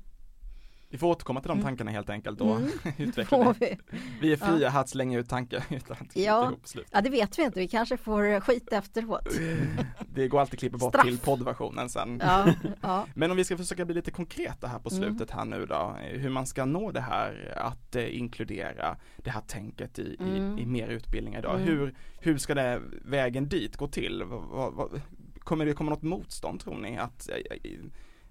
vi 0.92 0.98
får 0.98 1.08
återkomma 1.08 1.42
till 1.42 1.48
de 1.48 1.54
mm. 1.54 1.66
tankarna 1.66 1.92
helt 1.92 2.10
enkelt 2.10 2.42
och 2.42 2.58
mm. 2.58 2.70
utveckla 2.98 3.56
vi. 3.60 3.78
vi 4.22 4.34
är 4.34 4.38
fria 4.38 4.72
ja. 4.74 4.80
att 4.80 4.90
slänga 4.90 5.20
ut 5.20 5.30
tankar 5.30 5.64
utan 5.70 5.98
att 6.00 6.16
ja. 6.16 6.46
ihop 6.46 6.68
slut. 6.68 6.88
Ja 6.92 7.02
det 7.02 7.10
vet 7.10 7.40
vi 7.40 7.44
inte, 7.44 7.60
vi 7.60 7.68
kanske 7.68 7.98
får 7.98 8.40
skit 8.40 8.74
efteråt. 8.74 9.28
det 10.14 10.28
går 10.28 10.40
alltid 10.40 10.54
att 10.54 10.60
klippa 10.60 10.78
bort 10.78 10.94
Straff. 10.94 11.06
till 11.06 11.20
poddversionen 11.20 11.90
sen. 11.90 12.22
Ja. 12.24 12.54
Ja. 12.82 13.06
Men 13.16 13.32
om 13.32 13.38
vi 13.38 13.44
ska 13.44 13.58
försöka 13.58 13.86
bli 13.86 13.96
lite 13.96 14.12
konkreta 14.12 14.68
här 14.68 14.80
på 14.80 14.90
mm. 14.90 15.04
slutet 15.04 15.32
här 15.32 15.46
nu 15.46 15.66
då, 15.66 15.96
hur 16.02 16.30
man 16.30 16.48
ska 16.48 16.66
nå 16.66 16.92
det 16.92 17.02
här 17.02 17.54
att 17.58 17.96
eh, 17.96 18.18
inkludera 18.18 18.98
det 19.18 19.30
här 19.30 19.42
tänket 19.42 20.00
i, 20.00 20.18
mm. 20.20 20.58
i, 20.58 20.62
i, 20.62 20.66
mer 20.66 20.88
utbildningar 20.88 21.40
idag. 21.40 21.56
Mm. 21.56 21.68
Hur, 21.68 21.96
hur 22.20 22.38
ska 22.38 22.56
det 22.56 22.82
vägen 23.06 23.50
dit 23.50 23.78
gå 23.78 23.88
till? 23.88 24.24
Vad, 24.26 24.74
vad, 24.74 25.02
kommer 25.40 25.66
det 25.66 25.74
komma 25.74 25.90
något 25.90 26.02
motstånd 26.02 26.60
tror 26.60 26.78
ni 26.78 26.98
att, 26.98 27.30
eh, 27.30 27.36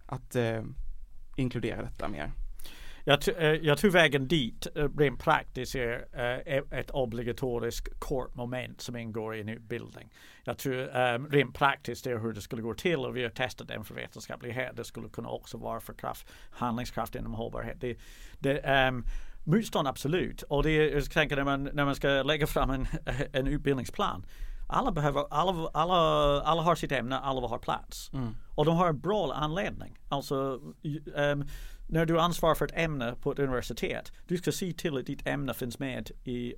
att, 0.06 0.20
att 0.20 0.36
eh, 0.36 0.62
inkludera 1.36 1.82
detta 1.82 2.08
mer? 2.08 2.32
Jag, 3.04 3.28
eh, 3.28 3.52
jag 3.52 3.78
tror 3.78 3.90
vägen 3.90 4.28
dit 4.28 4.66
eh, 4.74 4.88
rent 4.98 5.20
praktiskt 5.20 5.74
är 5.74 6.06
eh, 6.12 6.56
e- 6.56 6.62
ett 6.70 6.90
obligatoriskt 6.90 8.00
kortmoment 8.00 8.80
som 8.80 8.96
ingår 8.96 9.36
i 9.36 9.40
en 9.40 9.48
utbildning. 9.48 10.12
Jag 10.44 10.58
tror 10.58 10.96
ehm, 10.96 11.30
rent 11.30 11.54
praktiskt 11.54 12.06
är 12.06 12.18
hur 12.18 12.32
det 12.32 12.40
skulle 12.40 12.62
gå 12.62 12.74
till 12.74 12.98
och 12.98 13.16
vi 13.16 13.22
har 13.22 13.30
testat 13.30 13.68
den 13.68 13.84
för 13.84 13.94
vetenskaplighet. 13.94 14.76
Det 14.76 14.84
skulle 14.84 15.08
kunna 15.08 15.28
också 15.28 15.58
vara 15.58 15.80
för 15.80 15.94
kraft, 15.94 16.28
handlingskraft 16.50 17.14
inom 17.14 17.34
hållbarhet. 17.34 17.80
Det, 17.80 17.98
det, 18.38 18.88
um, 18.88 19.04
motstånd 19.44 19.88
absolut 19.88 20.42
och 20.42 20.62
det 20.62 20.70
är, 20.70 20.94
jag 20.94 21.10
tänker 21.10 21.36
när 21.36 21.44
man, 21.44 21.64
när 21.64 21.84
man 21.84 21.94
ska 21.94 22.08
lägga 22.08 22.46
fram 22.46 22.70
en, 22.70 22.86
en 23.32 23.46
utbildningsplan 23.46 24.26
alla 24.68 24.92
behöver, 24.92 25.26
alla, 25.30 25.70
alla, 25.74 25.94
alla 26.42 26.62
har 26.62 26.74
sitt 26.74 26.92
ämne, 26.92 27.18
alla 27.18 27.48
har 27.48 27.58
plats. 27.58 28.10
Mm. 28.12 28.36
Och 28.54 28.64
de 28.64 28.76
har 28.76 28.88
en 28.88 29.00
bra 29.00 29.32
anledning. 29.32 29.98
Alltså 30.08 30.60
um, 31.14 31.48
när 31.88 32.06
du 32.06 32.20
ansvarar 32.20 32.54
för 32.54 32.64
ett 32.64 32.76
ämne 32.76 33.14
på 33.22 33.32
ett 33.32 33.38
universitet, 33.38 34.12
du 34.26 34.36
ska 34.36 34.52
se 34.52 34.72
till 34.72 34.98
att 34.98 35.06
ditt 35.06 35.26
ämne 35.26 35.54
finns 35.54 35.78
med 35.78 36.10
i 36.24 36.54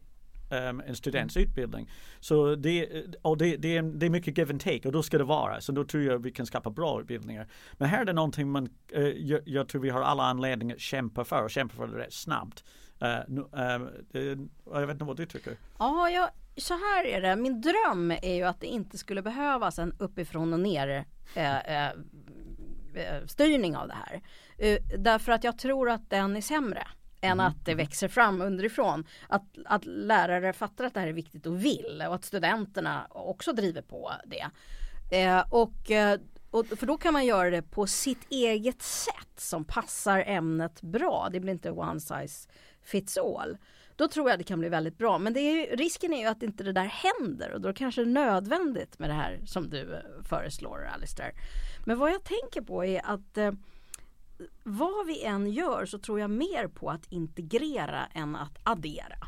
um, 0.51 0.83
en 0.87 0.97
students 0.97 1.37
mm. 1.37 1.49
utbildning. 1.49 1.91
Så 2.21 2.55
det, 2.55 3.05
och 3.23 3.39
det, 3.39 3.57
det, 3.57 3.77
är, 3.77 3.83
det 3.83 4.07
är 4.07 4.11
mycket 4.11 4.39
give 4.39 4.51
and 4.51 4.61
take 4.61 4.89
och 4.89 4.93
då 4.93 5.03
ska 5.03 5.19
det 5.19 5.25
vara. 5.25 5.61
Så 5.61 5.73
då 5.73 5.85
tror 5.85 6.03
jag 6.03 6.19
vi 6.19 6.31
kan 6.31 6.47
skapa 6.47 6.71
bra 6.71 7.01
utbildningar. 7.01 7.49
Men 7.73 7.89
här 7.89 8.01
är 8.01 8.05
det 8.05 8.13
någonting 8.13 8.51
man, 8.51 8.69
uh, 8.97 9.09
jag, 9.09 9.41
jag, 9.45 9.69
tror 9.69 9.83
vi 9.83 9.91
har 9.91 10.01
alla 10.01 10.23
anledningar 10.23 10.75
att 10.75 10.81
kämpa 10.81 11.25
för 11.25 11.43
och 11.45 11.51
kämpa 11.51 11.75
för 11.75 11.87
det 11.87 11.99
rätt 11.99 12.13
snabbt. 12.13 12.65
Uh, 13.03 13.39
uh, 14.15 14.39
jag 14.65 14.87
vet 14.87 14.91
inte 14.91 15.05
vad 15.05 15.17
du 15.17 15.27
tycker? 15.27 15.57
Ja, 15.79 16.11
jag, 16.11 16.31
så 16.61 16.75
här 16.75 17.07
är 17.07 17.21
det. 17.21 17.37
Min 17.37 17.61
dröm 17.61 18.11
är 18.11 18.35
ju 18.35 18.43
att 18.43 18.61
det 18.61 18.67
inte 18.67 18.99
skulle 18.99 19.23
behövas 19.23 19.79
en 19.79 19.93
uppifrån 19.99 20.53
och 20.53 20.61
ner 20.61 21.05
styrning 23.27 23.77
av 23.77 23.89
det 23.89 23.95
här. 23.95 24.21
Uh, 24.63 24.99
därför 24.99 25.33
att 25.33 25.45
jag 25.45 25.59
tror 25.59 25.91
att 25.91 26.11
den 26.11 26.37
är 26.37 26.41
sämre 26.41 26.87
än 27.21 27.33
mm. 27.33 27.47
att 27.47 27.65
det 27.65 27.75
växer 27.75 28.09
fram 28.09 28.43
underifrån. 28.43 29.07
Att, 29.29 29.45
att 29.65 29.85
lärare 29.85 30.53
fattar 30.53 30.85
att 30.85 30.95
det 30.95 31.01
här 31.01 31.07
är 31.07 31.13
viktigt 31.13 31.47
och 31.47 31.65
vill 31.65 32.05
och 32.09 32.15
att 32.15 32.25
studenterna 32.25 33.07
också 33.11 33.53
driver 33.53 33.83
på 33.83 34.13
det. 34.25 34.47
Uh, 35.27 35.45
och 35.51 35.91
uh, 35.91 36.27
och, 36.51 36.67
för 36.67 36.87
då 36.87 36.97
kan 36.97 37.13
man 37.13 37.27
göra 37.27 37.51
det 37.51 37.63
på 37.63 37.87
sitt 37.87 38.27
eget 38.31 38.83
sätt 38.83 39.41
som 39.41 39.65
passar 39.65 40.25
ämnet 40.27 40.83
bra. 40.83 41.29
Det 41.33 41.41
blir 41.41 41.53
inte 41.53 41.71
one 41.71 42.01
size 42.01 42.49
fits 42.83 43.19
all. 43.19 43.57
Då 44.01 44.09
tror 44.09 44.31
jag 44.31 44.39
det 44.39 44.45
kan 44.45 44.59
bli 44.59 44.69
väldigt 44.69 44.99
bra. 44.99 45.19
Men 45.19 45.33
det 45.33 45.41
är 45.41 45.53
ju, 45.53 45.77
risken 45.77 46.13
är 46.13 46.21
ju 46.21 46.27
att 46.27 46.43
inte 46.43 46.65
det 46.65 46.73
där 46.73 46.85
händer 46.85 47.53
och 47.53 47.61
då 47.61 47.73
kanske 47.73 48.01
det 48.01 48.11
är 48.11 48.13
nödvändigt 48.13 48.99
med 48.99 49.11
det 49.11 49.15
här 49.15 49.41
som 49.47 49.71
du 49.71 49.95
eh, 49.95 50.23
föreslår 50.29 50.89
Alistair. 50.95 51.33
Men 51.85 51.99
vad 51.99 52.11
jag 52.11 52.25
tänker 52.25 52.61
på 52.61 52.85
är 52.85 53.01
att 53.05 53.39
eh, 53.39 53.53
vad 54.63 55.07
vi 55.07 55.25
än 55.25 55.51
gör 55.51 55.87
så 55.87 55.99
tror 55.99 56.21
jag 56.21 56.31
mer 56.31 56.69
på 56.69 56.91
att 56.91 57.13
integrera 57.13 58.07
än 58.15 58.37
att 58.37 58.59
addera. 58.63 59.27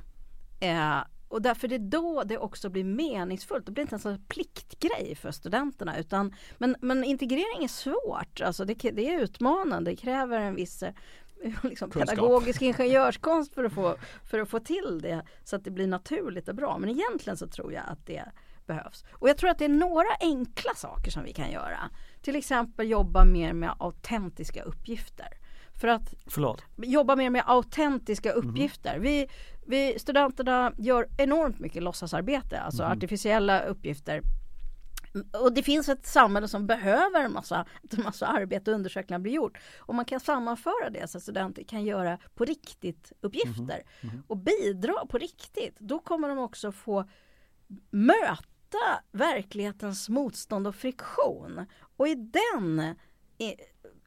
Eh, 0.60 1.04
och 1.28 1.42
därför 1.42 1.68
det 1.68 1.74
är 1.74 1.78
då 1.78 2.22
det 2.24 2.38
också 2.38 2.70
blir 2.70 2.84
meningsfullt. 2.84 3.66
Det 3.66 3.72
blir 3.72 3.82
inte 3.82 3.94
en 3.96 4.00
sån 4.00 4.24
pliktgrej 4.28 5.14
för 5.14 5.30
studenterna. 5.30 5.98
Utan, 5.98 6.34
men, 6.58 6.76
men 6.80 7.04
integrering 7.04 7.64
är 7.64 7.68
svårt. 7.68 8.40
Alltså 8.40 8.64
det, 8.64 8.74
det 8.74 9.08
är 9.08 9.20
utmanande. 9.20 9.90
Det 9.90 9.96
kräver 9.96 10.40
en 10.40 10.54
viss 10.54 10.82
eh, 10.82 10.92
liksom, 11.62 11.90
pedagogisk 11.90 12.62
ingenjörskonst 12.62 13.54
för 13.54 13.64
att, 13.64 13.72
få, 13.72 13.96
för 14.24 14.38
att 14.38 14.48
få 14.48 14.58
till 14.58 14.98
det 15.02 15.22
så 15.44 15.56
att 15.56 15.64
det 15.64 15.70
blir 15.70 15.86
naturligt 15.86 16.48
och 16.48 16.54
bra. 16.54 16.78
Men 16.78 16.90
egentligen 16.90 17.36
så 17.36 17.46
tror 17.46 17.72
jag 17.72 17.82
att 17.88 18.06
det 18.06 18.24
behövs. 18.66 19.04
Och 19.12 19.28
jag 19.28 19.36
tror 19.36 19.50
att 19.50 19.58
det 19.58 19.64
är 19.64 19.68
några 19.68 20.08
enkla 20.20 20.74
saker 20.74 21.10
som 21.10 21.24
vi 21.24 21.32
kan 21.32 21.50
göra. 21.50 21.90
Till 22.22 22.36
exempel 22.36 22.90
jobba 22.90 23.24
mer 23.24 23.52
med 23.52 23.74
autentiska 23.78 24.62
uppgifter. 24.62 25.28
För 25.80 25.88
att 25.88 26.14
Förlåt. 26.26 26.64
jobba 26.76 27.16
mer 27.16 27.30
med 27.30 27.42
autentiska 27.46 28.32
uppgifter. 28.32 28.90
Mm. 28.90 29.02
Vi, 29.02 29.28
vi, 29.66 29.98
studenterna 29.98 30.72
gör 30.78 31.08
enormt 31.18 31.58
mycket 31.58 31.82
låtsasarbete, 31.82 32.60
alltså 32.60 32.82
mm. 32.82 32.96
artificiella 32.96 33.60
uppgifter. 33.60 34.22
Och 35.32 35.52
det 35.52 35.62
finns 35.62 35.88
ett 35.88 36.06
samhälle 36.06 36.48
som 36.48 36.66
behöver 36.66 37.24
en 37.24 37.32
massa, 37.32 37.66
massa 38.04 38.26
arbete 38.26 38.70
och 38.70 38.74
undersökningar 38.74 39.18
blir 39.18 39.32
gjort. 39.32 39.58
Och 39.78 39.94
man 39.94 40.04
kan 40.04 40.20
sammanföra 40.20 40.90
det 40.90 41.10
så 41.10 41.18
att 41.18 41.22
studenter 41.22 41.62
kan 41.62 41.84
göra 41.84 42.18
på 42.34 42.44
riktigt 42.44 43.12
uppgifter 43.20 43.82
mm. 44.00 44.22
och 44.26 44.36
bidra 44.36 45.06
på 45.08 45.18
riktigt. 45.18 45.76
Då 45.78 45.98
kommer 45.98 46.28
de 46.28 46.38
också 46.38 46.72
få 46.72 47.04
möta 47.90 49.02
verklighetens 49.12 50.08
motstånd 50.08 50.66
och 50.66 50.74
friktion. 50.74 51.66
Och 51.96 52.08
i 52.08 52.14
den 52.14 52.94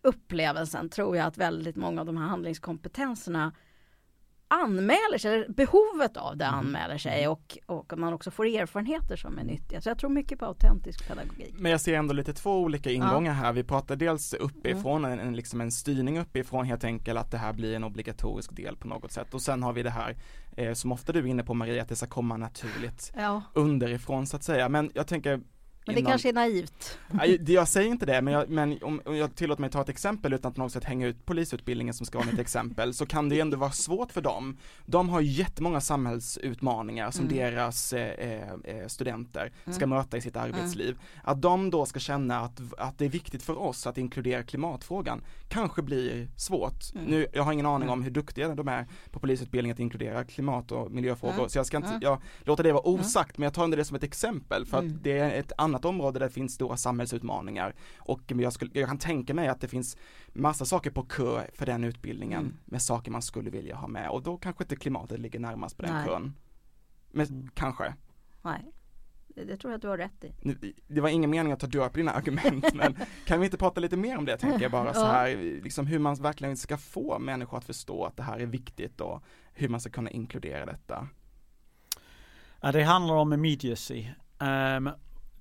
upplevelsen 0.01 0.89
tror 0.89 1.17
jag 1.17 1.25
att 1.25 1.37
väldigt 1.37 1.75
många 1.75 2.01
av 2.01 2.05
de 2.05 2.17
här 2.17 2.27
handlingskompetenserna 2.27 3.53
anmäler 4.47 5.17
sig, 5.17 5.45
behovet 5.49 6.17
av 6.17 6.37
det 6.37 6.45
mm. 6.45 6.59
anmäler 6.59 6.97
sig 6.97 7.23
mm. 7.23 7.31
och, 7.31 7.57
och 7.65 7.97
man 7.97 8.13
också 8.13 8.31
får 8.31 8.45
erfarenheter 8.45 9.15
som 9.15 9.39
är 9.39 9.43
nyttiga. 9.43 9.81
Så 9.81 9.89
jag 9.89 9.99
tror 9.99 10.09
mycket 10.09 10.39
på 10.39 10.45
autentisk 10.45 11.07
pedagogik. 11.07 11.55
Men 11.57 11.71
jag 11.71 11.81
ser 11.81 11.93
ändå 11.93 12.13
lite 12.13 12.33
två 12.33 12.59
olika 12.59 12.91
ingångar 12.91 13.31
ja. 13.31 13.33
här. 13.33 13.53
Vi 13.53 13.63
pratar 13.63 13.95
dels 13.95 14.33
uppifrån, 14.33 15.05
mm. 15.05 15.19
en, 15.19 15.35
liksom 15.35 15.61
en 15.61 15.71
styrning 15.71 16.19
uppifrån 16.19 16.65
helt 16.65 16.83
enkelt 16.83 17.19
att 17.19 17.31
det 17.31 17.37
här 17.37 17.53
blir 17.53 17.75
en 17.75 17.83
obligatorisk 17.83 18.55
del 18.55 18.77
på 18.77 18.87
något 18.87 19.11
sätt 19.11 19.33
och 19.33 19.41
sen 19.41 19.63
har 19.63 19.73
vi 19.73 19.83
det 19.83 19.89
här 19.89 20.15
eh, 20.57 20.73
som 20.73 20.91
ofta 20.91 21.13
du 21.13 21.19
är 21.19 21.25
inne 21.25 21.43
på 21.43 21.53
Maria, 21.53 21.81
att 21.81 21.89
det 21.89 21.95
ska 21.95 22.07
komma 22.07 22.37
naturligt 22.37 23.13
ja. 23.15 23.41
underifrån 23.53 24.27
så 24.27 24.35
att 24.35 24.43
säga. 24.43 24.69
Men 24.69 24.91
jag 24.93 25.07
tänker 25.07 25.41
men 25.85 25.95
det 25.95 25.99
innan... 25.99 26.11
kanske 26.11 26.29
är 26.29 26.33
naivt. 26.33 26.97
Jag 27.47 27.67
säger 27.67 27.89
inte 27.89 28.05
det, 28.05 28.21
men, 28.21 28.33
jag, 28.33 28.49
men 28.49 28.77
om, 28.81 29.01
om 29.05 29.15
jag 29.15 29.35
tillåter 29.35 29.61
mig 29.61 29.69
ta 29.69 29.81
ett 29.81 29.89
exempel 29.89 30.33
utan 30.33 30.49
att 30.49 30.55
på 30.55 30.61
något 30.61 30.71
sätt 30.71 30.83
hänga 30.83 31.07
ut 31.07 31.25
polisutbildningen 31.25 31.93
som 31.93 32.05
ska 32.05 32.17
vara 32.17 32.27
mitt 32.31 32.39
exempel, 32.39 32.93
så 32.93 33.05
kan 33.05 33.29
det 33.29 33.39
ändå 33.39 33.57
vara 33.57 33.71
svårt 33.71 34.11
för 34.11 34.21
dem. 34.21 34.57
De 34.85 35.09
har 35.09 35.21
jättemånga 35.21 35.81
samhällsutmaningar 35.81 37.11
som 37.11 37.25
mm. 37.25 37.37
deras 37.37 37.93
eh, 37.93 38.49
eh, 38.63 38.87
studenter 38.87 39.51
ska 39.63 39.83
mm. 39.83 39.89
möta 39.89 40.17
i 40.17 40.21
sitt 40.21 40.35
arbetsliv. 40.35 40.89
Mm. 40.89 40.99
Att 41.23 41.41
de 41.41 41.69
då 41.69 41.85
ska 41.85 41.99
känna 41.99 42.39
att, 42.39 42.61
att 42.77 42.97
det 42.97 43.05
är 43.05 43.09
viktigt 43.09 43.43
för 43.43 43.59
oss 43.59 43.87
att 43.87 43.97
inkludera 43.97 44.43
klimatfrågan 44.43 45.21
kanske 45.47 45.81
blir 45.81 46.27
svårt. 46.37 46.93
Mm. 46.95 47.05
Nu, 47.05 47.27
jag 47.33 47.43
har 47.43 47.53
ingen 47.53 47.65
aning 47.65 47.89
om 47.89 48.03
hur 48.03 48.11
duktiga 48.11 48.55
de 48.55 48.67
är 48.67 48.87
på 49.11 49.19
polisutbildningen 49.19 49.73
att 49.73 49.79
inkludera 49.79 50.23
klimat 50.23 50.71
och 50.71 50.91
miljöfrågor, 50.91 51.35
mm. 51.35 51.49
så 51.49 51.57
jag 51.57 51.65
ska 51.65 51.77
inte, 51.77 51.99
jag 52.01 52.21
låter 52.43 52.63
det 52.63 52.71
vara 52.71 52.87
osagt, 52.87 53.37
men 53.37 53.43
jag 53.43 53.53
tar 53.53 53.63
ändå 53.63 53.77
det 53.77 53.85
som 53.85 53.95
ett 53.95 54.03
exempel 54.03 54.65
för 54.65 54.77
att 54.77 55.03
det 55.03 55.17
är 55.17 55.39
ett 55.39 55.51
annat 55.57 55.74
annat 55.75 55.85
område 55.85 56.19
där 56.19 56.25
det 56.25 56.33
finns 56.33 56.53
stora 56.53 56.77
samhällsutmaningar. 56.77 57.75
Och 57.97 58.21
jag, 58.27 58.53
skulle, 58.53 58.71
jag 58.79 58.87
kan 58.87 58.97
tänka 58.97 59.33
mig 59.33 59.47
att 59.47 59.61
det 59.61 59.67
finns 59.67 59.97
massa 60.33 60.65
saker 60.65 60.91
på 60.91 61.03
kö 61.03 61.47
för 61.53 61.65
den 61.65 61.83
utbildningen 61.83 62.41
mm. 62.41 62.57
med 62.65 62.81
saker 62.81 63.11
man 63.11 63.21
skulle 63.21 63.49
vilja 63.49 63.75
ha 63.75 63.87
med 63.87 64.09
och 64.09 64.23
då 64.23 64.37
kanske 64.37 64.63
inte 64.63 64.75
klimatet 64.75 65.19
ligger 65.19 65.39
närmast 65.39 65.77
på 65.77 65.83
den 65.83 65.93
Nej. 65.93 66.05
kön. 66.05 66.33
Men 67.11 67.27
mm. 67.27 67.49
kanske. 67.53 67.93
Nej. 68.41 68.71
Det 69.27 69.57
tror 69.57 69.71
jag 69.71 69.75
att 69.75 69.81
du 69.81 69.87
har 69.87 69.97
rätt 69.97 70.23
i. 70.23 70.33
Det 70.87 71.01
var 71.01 71.09
ingen 71.09 71.29
mening 71.29 71.51
att 71.51 71.59
ta 71.59 71.67
död 71.67 71.91
på 71.91 71.97
dina 71.97 72.11
argument 72.11 72.73
men 72.73 72.95
kan 73.25 73.39
vi 73.39 73.45
inte 73.45 73.57
prata 73.57 73.81
lite 73.81 73.97
mer 73.97 74.17
om 74.17 74.25
det 74.25 74.37
tänker 74.37 74.61
jag 74.61 74.71
bara 74.71 74.93
så 74.93 75.05
här, 75.05 75.35
liksom 75.63 75.87
hur 75.87 75.99
man 75.99 76.15
verkligen 76.15 76.57
ska 76.57 76.77
få 76.77 77.19
människor 77.19 77.57
att 77.57 77.65
förstå 77.65 78.05
att 78.05 78.17
det 78.17 78.23
här 78.23 78.39
är 78.39 78.45
viktigt 78.45 79.01
och 79.01 79.23
hur 79.53 79.69
man 79.69 79.79
ska 79.79 79.89
kunna 79.89 80.09
inkludera 80.09 80.65
detta. 80.65 81.07
Ja, 82.61 82.71
det 82.71 82.83
handlar 82.83 83.15
om 83.15 83.33
immediacy. 83.33 84.05
Um, 84.39 84.89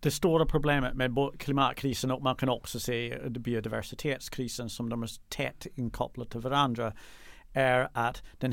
det 0.05 0.11
stora 0.11 0.47
problemet 0.47 0.95
med 0.95 1.19
klimatkrisen 1.39 2.11
och 2.11 2.23
man 2.23 2.37
kan 2.37 2.49
också 2.49 2.81
se 2.81 3.19
biodiversitetskrisen 3.29 4.71
som 4.71 4.89
de 4.89 5.03
är 5.03 5.11
tätt 5.29 5.67
inkopplade 5.75 6.31
till 6.31 6.41
varandra 6.41 6.93
är 7.53 7.89
att 7.93 8.23
den 8.39 8.53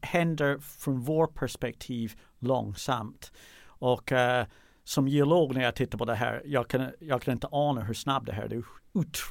händer 0.00 0.58
från 0.58 1.00
vår 1.00 1.26
perspektiv 1.26 2.12
långsamt. 2.38 3.32
Och 3.66 4.12
uh, 4.12 4.42
som 4.84 5.08
geolog 5.08 5.54
när 5.54 5.62
jag 5.62 5.74
tittar 5.74 5.98
på 5.98 6.04
det 6.04 6.14
här, 6.14 6.42
jag 6.44 6.68
kan, 6.68 6.90
jag 7.00 7.22
kan 7.22 7.32
inte 7.32 7.48
ana 7.50 7.80
hur 7.80 7.94
snabbt 7.94 8.26
det 8.26 8.32
här 8.32 8.42
är. 8.42 8.48
Det 8.48 8.56
är 8.56 8.64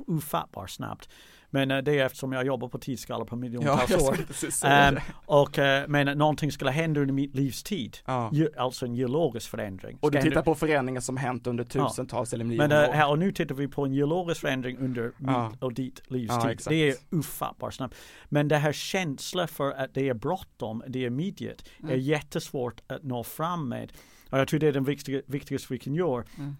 ofattbart 0.08 0.70
snabbt. 0.70 1.10
Men 1.50 1.72
eh, 1.72 1.78
det 1.78 2.00
är 2.00 2.06
eftersom 2.06 2.34
jag 2.34 2.46
jobbar 2.46 2.68
på 2.68 2.78
tidsskala 2.78 3.26
på 3.26 3.36
miljontals 3.36 3.90
ja, 3.90 3.98
år. 4.08 4.94
Um, 4.94 5.00
och, 5.26 5.58
uh, 5.58 5.64
men 5.88 6.18
någonting 6.18 6.52
skulle 6.52 6.72
hända 6.72 7.02
under 7.02 7.14
mitt 7.14 7.36
livs 7.36 7.64
tid. 7.64 7.98
Ja. 8.06 8.32
Alltså 8.58 8.86
en 8.86 8.96
geologisk 8.96 9.50
förändring. 9.50 9.98
Och 10.02 10.12
du 10.12 10.22
tittar 10.22 10.42
på 10.42 10.56
förändringar 10.56 11.02
som 11.02 11.18
hänt 11.18 11.48
under 11.48 11.64
tusentals 11.64 12.32
ja. 12.32 12.36
eller 12.36 12.46
miljoner 12.46 12.68
men, 12.68 12.84
uh, 12.84 12.90
år. 12.90 12.94
Här, 12.94 13.10
och 13.10 13.20
nu 13.20 13.32
tittar 13.32 13.56
vi 13.56 13.68
på 13.68 13.86
en 13.86 13.94
geologisk 13.94 14.42
förändring 14.42 14.78
under 14.78 15.12
ja. 15.18 15.50
mitt 15.50 15.64
och 15.64 15.74
ditt 15.74 16.02
livs 16.12 16.32
ja, 16.32 16.42
tid. 16.42 16.52
Exakt. 16.52 16.70
Det 16.70 16.90
är 16.90 16.96
ofattbart 17.12 17.74
snabbt. 17.74 17.96
Men 18.26 18.48
det 18.48 18.58
här 18.58 18.74
känslan 18.74 19.48
för 19.48 19.72
att 19.72 19.94
det 19.94 20.10
är 20.10 20.14
bråttom, 20.14 20.84
det 20.88 21.04
är 21.04 21.08
immediate, 21.08 21.64
mm. 21.80 21.92
är 21.92 21.98
jättesvårt 21.98 22.82
att 22.88 23.04
nå 23.04 23.24
fram 23.24 23.70
med. 23.70 23.92
Och 24.30 24.40
jag 24.40 24.48
tror 24.48 24.60
det 24.60 24.68
är 24.68 24.74
den 24.74 24.84
viktigaste, 24.84 25.32
viktigaste 25.32 25.74
vi 25.74 25.80
kan 25.80 25.96
göra. 25.96 26.24
Mm. 26.38 26.56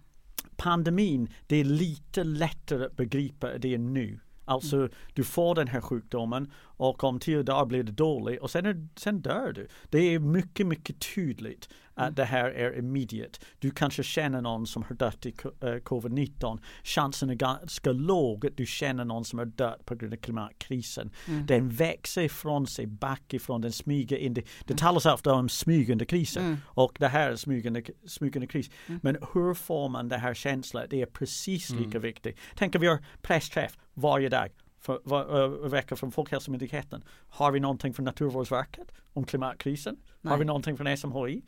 Pandemin, 0.56 1.28
det 1.46 1.56
är 1.56 1.64
lite 1.64 2.24
lättare 2.24 2.84
att 2.84 2.96
begripa 2.96 3.58
det 3.58 3.78
nu. 3.78 4.18
Alltså 4.48 4.76
mm. 4.76 4.90
du 5.14 5.24
får 5.24 5.54
den 5.54 5.68
här 5.68 5.80
sjukdomen 5.80 6.52
och 6.58 7.04
om 7.04 7.20
tio 7.20 7.42
dagar 7.42 7.66
blir 7.66 7.82
det 7.82 7.92
dåligt 7.92 8.40
och 8.40 8.50
sen, 8.50 8.90
sen 8.96 9.20
dör 9.20 9.52
du. 9.52 9.68
Det 9.90 9.98
är 9.98 10.18
mycket, 10.18 10.66
mycket 10.66 11.14
tydligt 11.14 11.68
att 11.98 12.02
mm. 12.02 12.14
det 12.14 12.24
här 12.24 12.50
är 12.50 12.78
immediate. 12.78 13.38
Du 13.58 13.70
kanske 13.70 14.02
känner 14.02 14.40
någon 14.40 14.66
som 14.66 14.82
har 14.82 14.96
dött 14.96 15.26
i 15.26 15.28
eh, 15.28 15.66
covid-19. 15.68 16.60
Chansen 16.82 17.30
är 17.30 17.34
ganska 17.34 17.92
låg 17.92 18.46
att 18.46 18.56
du 18.56 18.66
känner 18.66 19.04
någon 19.04 19.24
som 19.24 19.38
har 19.38 19.46
dött 19.46 19.84
på 19.84 19.94
grund 19.94 20.12
av 20.12 20.16
klimatkrisen. 20.16 21.10
Mm. 21.28 21.46
Den 21.46 21.68
växer 21.68 22.22
ifrån 22.22 22.66
sig, 22.66 22.86
back 22.86 23.34
ifrån, 23.34 23.60
den 23.60 23.72
smyger 23.72 24.16
in. 24.16 24.34
Det, 24.34 24.40
det 24.40 24.72
mm. 24.72 24.78
talas 24.78 25.06
ofta 25.06 25.34
om 25.34 25.48
smygande 25.48 26.04
kriser 26.04 26.40
mm. 26.40 26.56
och 26.64 26.96
det 26.98 27.08
här 27.08 27.30
är 27.30 27.36
smygande, 27.36 27.82
smygande 28.06 28.46
kris. 28.46 28.70
Mm. 28.86 29.00
Men 29.02 29.16
hur 29.34 29.54
får 29.54 29.88
man 29.88 30.08
det 30.08 30.18
här 30.18 30.34
känslan? 30.34 30.86
Det 30.90 31.02
är 31.02 31.06
precis 31.06 31.70
lika 31.70 31.84
mm. 31.84 32.02
viktigt. 32.02 32.38
Tänk 32.54 32.74
om 32.74 32.80
vi 32.80 32.86
har 32.86 32.98
pressträff 33.22 33.78
varje 33.94 34.28
dag 34.28 34.48
för, 34.80 35.00
var, 35.04 35.42
äh, 35.42 35.70
vecka 35.70 35.96
från 35.96 36.12
Folkhälsomyndigheten. 36.12 37.04
Har 37.28 37.52
vi 37.52 37.60
någonting 37.60 37.94
från 37.94 38.04
Naturvårdsverket 38.04 38.92
om 39.12 39.24
klimatkrisen? 39.24 39.96
Nej. 40.20 40.30
Har 40.30 40.38
vi 40.38 40.44
någonting 40.44 40.76
från 40.76 40.96
SMHI? 40.96 41.42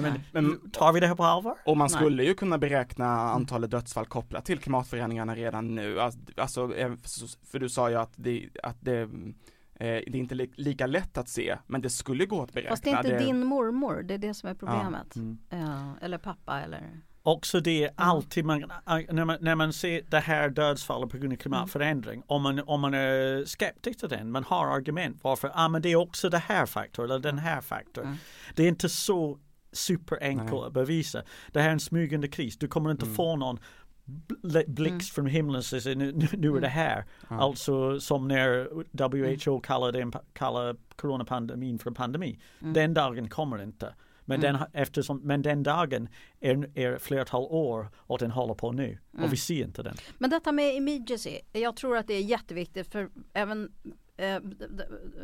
Men, 0.00 0.20
men, 0.32 0.70
tar 0.70 0.92
vi 0.92 1.00
det 1.00 1.06
här 1.06 1.14
på 1.14 1.24
allvar? 1.24 1.56
Och 1.64 1.76
man 1.76 1.90
skulle 1.90 2.16
Nej. 2.16 2.26
ju 2.26 2.34
kunna 2.34 2.58
beräkna 2.58 3.06
antalet 3.06 3.70
dödsfall 3.70 4.06
kopplat 4.06 4.44
till 4.44 4.58
klimatförändringarna 4.58 5.34
redan 5.34 5.74
nu. 5.74 6.00
Alltså, 6.36 6.76
eh, 6.76 6.92
för 7.50 7.58
du 7.58 7.68
sa 7.68 7.90
ju 7.90 7.96
att 7.96 8.12
det, 8.16 8.48
att 8.62 8.76
det 8.80 9.00
eh, 9.00 9.08
det 9.74 10.14
är 10.14 10.16
inte 10.16 10.34
lika 10.56 10.86
lätt 10.86 11.18
att 11.18 11.28
se, 11.28 11.56
men 11.66 11.82
det 11.82 11.90
skulle 11.90 12.26
gå 12.26 12.42
att 12.42 12.52
beräkna. 12.52 12.70
Fast 12.70 12.84
det 12.84 12.90
är 12.90 12.96
inte 12.96 13.08
det... 13.08 13.24
din 13.24 13.44
mormor, 13.44 14.02
det 14.02 14.14
är 14.14 14.18
det 14.18 14.34
som 14.34 14.48
är 14.48 14.54
problemet. 14.54 15.06
Ja. 15.14 15.20
Mm. 15.20 15.38
Ja, 15.48 15.94
eller 16.00 16.18
pappa 16.18 16.60
eller 16.60 17.02
Också 17.24 17.60
det 17.60 17.84
är 17.84 17.90
alltid 17.94 18.44
man, 18.44 18.64
när 19.10 19.24
man, 19.24 19.36
när 19.40 19.54
man 19.54 19.72
ser 19.72 20.02
det 20.08 20.18
här 20.18 20.48
dödsfallet 20.48 21.10
på 21.10 21.18
grund 21.18 21.32
av 21.32 21.36
klimatförändring, 21.36 22.14
mm. 22.14 22.24
om, 22.26 22.42
man, 22.42 22.60
om 22.60 22.80
man 22.80 22.94
är 22.94 23.44
skeptisk 23.44 24.00
till 24.00 24.08
den, 24.08 24.30
man 24.30 24.44
har 24.44 24.66
argument 24.66 25.18
varför, 25.22 25.48
ja 25.48 25.54
ah, 25.56 25.68
men 25.68 25.82
det 25.82 25.88
är 25.88 25.96
också 25.96 26.28
det 26.28 26.38
här 26.38 26.66
faktorn 26.66 27.04
eller 27.04 27.18
den 27.18 27.38
här 27.38 27.60
faktorn. 27.60 28.04
Mm. 28.04 28.16
Det 28.54 28.62
är 28.62 28.68
inte 28.68 28.88
så 28.88 29.38
superenkel 29.72 30.64
att 30.64 30.72
bevisa. 30.72 31.22
Det 31.52 31.60
här 31.60 31.68
är 31.68 31.72
en 31.72 31.80
smygande 31.80 32.28
kris. 32.28 32.56
Du 32.58 32.68
kommer 32.68 32.90
inte 32.90 33.04
mm. 33.04 33.14
få 33.14 33.36
någon 33.36 33.58
blixt 34.66 34.88
mm. 34.88 35.00
från 35.00 35.26
himlen 35.26 35.56
och 35.56 35.64
säger 35.64 35.96
nu, 35.96 36.12
nu, 36.12 36.28
nu 36.32 36.48
är 36.48 36.60
det 36.60 36.66
mm. 36.66 36.70
här. 36.70 37.04
Mm. 37.30 37.40
Alltså 37.40 38.00
som 38.00 38.28
när 38.28 38.68
WHO 38.92 39.60
kallade, 39.60 40.10
kallar 40.32 40.76
coronapandemin 40.96 41.78
för 41.78 41.90
en 41.90 41.94
pandemi. 41.94 42.38
Mm. 42.60 42.72
Den 42.72 42.94
dagen 42.94 43.28
kommer 43.28 43.62
inte. 43.62 43.94
Men, 44.24 44.40
Mm. 44.40 44.52
den, 44.52 44.66
eftersom, 44.72 45.20
men 45.24 45.42
den 45.42 45.62
dagen 45.62 46.08
är, 46.40 46.78
är 46.78 46.98
flertal 46.98 47.42
år 47.42 47.88
och 47.96 48.18
den 48.18 48.30
håller 48.30 48.54
på 48.54 48.72
nu 48.72 48.98
Mm. 49.12 49.24
och 49.24 49.32
vi 49.32 49.36
ser 49.36 49.64
inte 49.64 49.82
den. 49.82 49.96
Men 50.18 50.30
detta 50.30 50.52
med 50.52 50.74
immediacy, 50.74 51.38
jag 51.52 51.76
tror 51.76 51.96
att 51.96 52.06
det 52.06 52.14
är 52.14 52.22
jätteviktigt 52.22 52.92
för 52.92 53.08
även 53.32 53.72
eh, 54.16 54.40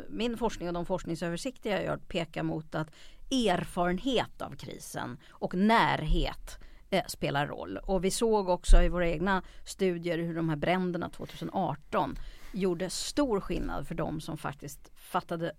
min 0.09 0.37
forskning 0.37 0.67
och 0.67 0.73
de 0.73 0.85
forskningsöversikter 0.85 1.69
jag 1.69 1.83
gör 1.83 1.97
pekar 1.97 2.43
mot 2.43 2.75
att 2.75 2.91
erfarenhet 3.31 4.41
av 4.41 4.55
krisen 4.55 5.17
och 5.29 5.55
närhet 5.55 6.59
eh, 6.89 7.05
spelar 7.07 7.47
roll. 7.47 7.77
Och 7.77 8.03
vi 8.03 8.11
såg 8.11 8.49
också 8.49 8.81
i 8.81 8.89
våra 8.89 9.09
egna 9.09 9.43
studier 9.65 10.17
hur 10.17 10.35
de 10.35 10.49
här 10.49 10.55
bränderna 10.55 11.09
2018 11.09 12.15
gjorde 12.53 12.89
stor 12.89 13.39
skillnad 13.39 13.87
för 13.87 13.95
de 13.95 14.21
som 14.21 14.37
faktiskt 14.37 14.91
fattade 14.95 15.51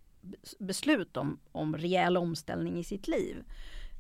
beslut 0.59 1.17
om, 1.17 1.41
om 1.53 1.77
rejäl 1.77 2.17
omställning 2.17 2.79
i 2.79 2.85
sitt 2.85 3.09
liv. 3.09 3.45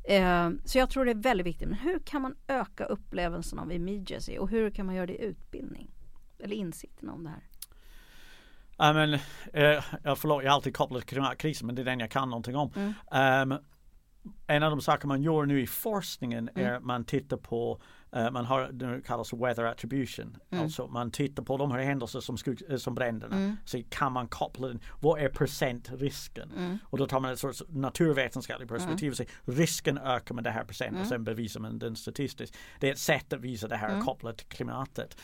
Eh, 0.05 0.51
så 0.65 0.79
jag 0.79 0.91
tror 0.91 1.05
det 1.05 1.11
är 1.11 1.23
väldigt 1.23 1.47
viktigt. 1.47 1.69
Men 1.69 1.79
hur 1.79 1.99
kan 1.99 2.23
man 2.23 2.37
öka 2.49 2.85
upplevelsen 2.85 3.59
av 3.59 3.73
immediacy 3.73 4.39
och 4.39 4.51
hur 4.51 4.71
kan 4.71 4.87
man 4.87 4.95
göra 4.95 5.07
det 5.07 5.23
i 5.23 5.25
utbildning? 5.25 5.91
Eller 6.39 6.57
insikten 6.57 7.09
om 7.09 7.25
det 7.25 7.31
här. 7.31 7.50
Ja, 8.81 8.93
men, 8.93 9.15
eh, 9.15 10.15
förlåt, 10.17 10.43
jag 10.45 10.51
har 10.51 10.55
alltid 10.57 10.77
kopplat 10.77 11.01
till 11.03 11.09
klimatkrisen 11.09 11.67
men 11.67 11.75
det 11.75 11.83
är 11.83 11.85
den 11.85 12.01
jag 12.01 12.11
kan 12.11 12.29
någonting 12.31 12.57
om. 12.57 12.73
Mm. 12.77 12.93
Ehm, 13.13 13.59
en 14.47 14.63
av 14.63 14.71
de 14.71 14.81
saker 14.81 15.07
man 15.09 15.23
gör 15.23 15.47
nu 15.47 15.61
i 15.63 15.67
forskningen 15.67 16.49
Mm. 16.49 16.67
är 16.67 16.73
att 16.77 16.83
man 16.83 17.05
tittar 17.05 17.37
på 17.37 17.81
eh, 18.13 18.31
man 18.31 18.45
har 18.45 18.69
det 18.73 19.03
kallas 19.07 19.33
weather 19.33 19.65
attribution. 19.65 20.37
Mm. 20.51 20.65
Alltså 20.65 20.87
man 20.87 21.11
tittar 21.11 21.43
på 21.43 21.57
de 21.57 21.71
här 21.71 21.79
händelser 21.79 22.21
som, 22.21 22.37
skog, 22.39 22.63
eh, 22.69 22.77
som 22.77 22.95
bränderna. 22.95 23.37
Mm. 23.37 23.57
Så 23.65 23.83
kan 23.91 24.13
man 24.13 24.29
koppla 24.29 24.69
den. 24.69 24.81
Vad 25.01 25.21
är 25.21 25.29
procentrisken? 25.29 26.53
Mm. 26.57 26.79
Och 26.85 26.99
då 26.99 27.07
tar 27.07 27.21
man 27.21 27.33
ett 27.33 27.39
sorts 27.39 27.63
naturvetenskapligt 27.69 28.69
perspektiv 28.71 29.11
och 29.11 29.17
säger 29.17 29.31
risken 29.45 29.99
ökar 29.99 30.35
med 30.35 30.45
det 30.45 30.51
här 30.51 30.65
procent 30.65 30.91
Mm. 30.91 31.03
och 31.03 31.07
sen 31.09 31.25
bevisar 31.25 31.61
man 31.61 31.79
den 31.79 31.97
statistiskt. 31.97 32.57
Det 32.81 32.89
är 32.89 32.93
ett 32.93 32.99
sätt 32.99 33.33
att 33.33 33.41
visa 33.41 33.69
det 33.69 33.77
här 33.77 33.89
Mm. 33.91 34.05
kopplat 34.05 34.39
till 34.39 34.47
klimatet. 34.49 35.17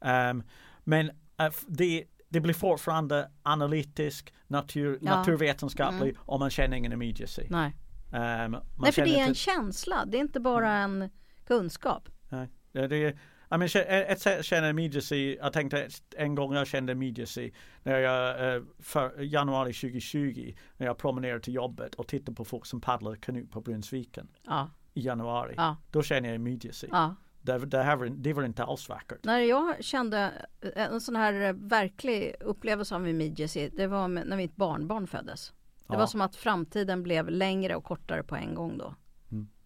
Ehm, 0.00 0.42
men 0.84 1.10
f- 1.38 1.64
det, 1.68 2.04
det 2.28 2.40
blir 2.40 2.54
fortfarande 2.54 3.30
analytisk, 3.42 4.34
natur, 4.46 4.98
Ja. 5.02 5.16
naturvetenskaplig 5.16 6.08
Mm. 6.10 6.16
och 6.24 6.38
man 6.40 6.50
känner 6.50 6.76
ingen 6.76 6.92
immediacy. 6.92 7.46
Nej. 7.50 7.76
Man 8.12 8.50
Nej, 8.50 8.60
för 8.78 8.92
känner 8.92 9.08
det 9.08 9.18
är 9.18 9.22
en 9.22 9.28
inte- 9.28 9.40
känsla. 9.40 10.04
Det 10.06 10.16
är 10.16 10.20
inte 10.20 10.40
bara 10.40 10.70
en 10.72 11.10
kunskap. 11.46 12.08
Nej, 12.28 12.48
det 12.72 12.86
det 12.88 12.96
är, 12.96 13.10
I 13.50 13.58
mean, 13.58 13.68
ett 13.86 14.20
sätt 14.20 14.38
att 14.38 14.44
känna 14.44 14.70
immediacy, 14.70 15.36
jag 15.36 15.52
tänkte 15.52 15.88
en 16.16 16.34
gång 16.34 16.54
jag 16.54 16.66
kände 16.66 16.92
immediacy 16.92 17.50
när 17.82 17.98
jag 17.98 18.54
eh, 18.56 18.62
för 18.78 19.20
januari 19.22 19.72
2020 19.72 20.54
när 20.76 20.86
jag 20.86 20.98
promenerade 20.98 21.40
till 21.40 21.54
jobbet 21.54 21.94
och 21.94 22.08
tittade 22.08 22.34
på 22.36 22.44
folk 22.44 22.66
som 22.66 22.80
paddlade 22.80 23.16
kanot 23.16 23.50
på 23.50 23.60
Brunnsviken 23.60 24.28
Ja, 24.46 24.70
i 24.94 25.00
januari. 25.00 25.54
ja, 25.56 25.76
Då 25.90 26.02
kände 26.02 26.28
jag 26.28 26.34
immediacy. 26.36 26.88
ja. 26.90 27.14
Det, 27.46 27.58
det, 27.66 27.82
här 27.82 27.96
var, 27.96 28.06
det 28.06 28.32
var 28.32 28.42
inte 28.42 28.64
alls 28.64 28.88
vackert. 28.88 29.18
När 29.24 29.38
jag 29.38 29.84
kände 29.84 30.32
en 30.76 31.00
sån 31.00 31.16
här 31.16 31.40
eh, 31.48 31.52
verklig 31.52 32.34
upplevelse 32.40 32.94
av 32.94 33.08
immediacy, 33.08 33.68
det 33.68 33.86
var 33.86 34.08
med, 34.08 34.26
när 34.26 34.36
mitt 34.36 34.56
barnbarn 34.56 35.06
föddes. 35.06 35.52
Det 35.88 35.94
Ja. 35.94 35.98
var 35.98 36.06
som 36.06 36.20
att 36.20 36.36
framtiden 36.36 37.02
blev 37.02 37.28
längre 37.30 37.74
och 37.76 37.84
kortare 37.84 38.22
på 38.22 38.36
en 38.36 38.54
gång 38.54 38.78
då. 38.78 38.94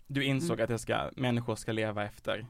Du 0.06 0.24
insåg 0.24 0.60
att 0.60 0.68
det 0.68 0.78
ska, 0.78 1.10
människor 1.16 1.56
ska 1.56 1.72
leva 1.72 2.04
efter, 2.04 2.46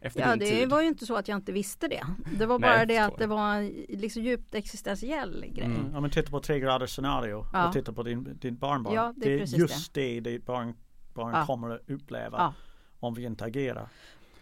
efter 0.00 0.20
Mm. 0.22 0.30
Ja, 0.30 0.36
det 0.46 0.50
tid. 0.50 0.70
var 0.70 0.80
ju 0.80 0.86
inte 0.88 1.06
så 1.06 1.16
att 1.16 1.28
jag 1.28 1.36
inte 1.38 1.52
visste 1.52 1.88
det. 1.88 2.02
Det 2.38 2.46
var 2.46 2.58
Nej, 2.58 2.68
bara 2.70 2.78
jag 2.78 2.88
det 2.88 2.98
att 2.98 3.18
det 3.18 3.26
var 3.26 3.54
en 3.54 3.66
liksom 3.88 4.22
djupt 4.22 4.54
existentiell 4.54 5.44
grej. 5.48 5.64
Mm. 5.66 5.94
Om 5.94 6.00
man 6.02 6.10
tittar 6.10 6.30
på 6.30 6.40
tre 6.40 6.60
graders 6.60 6.90
scenario 6.90 7.46
Ja. 7.52 7.66
och 7.66 7.72
tittar 7.72 7.92
på 7.92 8.02
din, 8.02 8.38
din 8.40 8.56
barnbarn. 8.56 8.94
Ja, 8.94 9.12
det 9.16 9.32
är 9.32 9.38
det 9.38 9.42
är 9.42 9.58
just 9.58 9.94
det 9.94 10.20
ditt 10.20 10.46
barn, 10.46 10.74
barn 11.14 11.32
Ja. 11.34 11.46
kommer 11.46 11.70
att 11.70 11.90
uppleva 11.90 12.36
Ja. 12.38 12.54
om 13.00 13.14
vi 13.14 13.24
inte 13.24 13.44
agerar. 13.44 13.88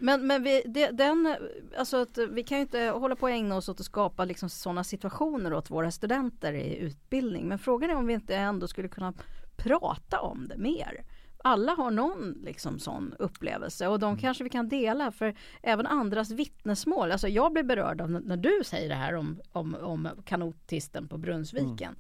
Men, 0.03 0.27
men 0.27 0.43
vi, 0.43 0.63
det, 0.67 0.91
den, 0.91 1.37
alltså 1.79 1.97
att 1.97 2.19
vi 2.19 2.43
kan 2.43 2.59
ju 2.59 2.63
inte 2.63 2.81
hålla 2.81 3.17
på 3.17 3.23
och 3.23 3.31
ägna 3.31 3.57
oss 3.57 3.69
åt 3.69 3.81
att 3.81 3.87
skapa 3.87 4.25
liksom 4.25 4.49
sådana 4.49 4.85
situationer 4.85 5.55
åt 5.55 5.71
våra 5.71 5.91
studenter 5.91 6.53
i 6.53 6.77
utbildning. 6.77 7.49
Men 7.49 7.59
frågan 7.59 7.91
är 7.91 7.95
om 7.95 8.07
vi 8.07 8.15
inte 8.15 8.37
ändå 8.37 8.69
skulle 8.69 8.89
kunna 8.89 9.13
prata 9.57 10.21
om 10.21 10.49
det 10.49 10.57
mer. 10.57 11.05
Alla 11.45 11.73
har 11.73 11.91
någon 11.91 12.33
liksom 12.33 12.79
sån 12.79 13.15
upplevelse 13.19 13.89
och 13.89 13.99
de 13.99 14.19
kanske 14.19 14.45
vi 14.45 14.51
kan 14.51 14.69
dela 14.69 15.13
för 15.13 15.35
även 15.63 15.87
andras 15.87 16.31
vittnesmål. 16.31 17.13
Alltså 17.13 17.29
jag 17.29 17.53
blir 17.53 17.63
berörd 17.63 18.01
av 18.01 18.11
när, 18.11 18.37
du 18.37 18.63
säger 18.65 18.89
det 18.89 18.95
här 18.95 19.15
om, 19.15 19.41
om, 19.53 19.77
om 19.83 20.09
kanotisten 20.25 21.09
på 21.09 21.19
Brunnsviken. 21.19 21.97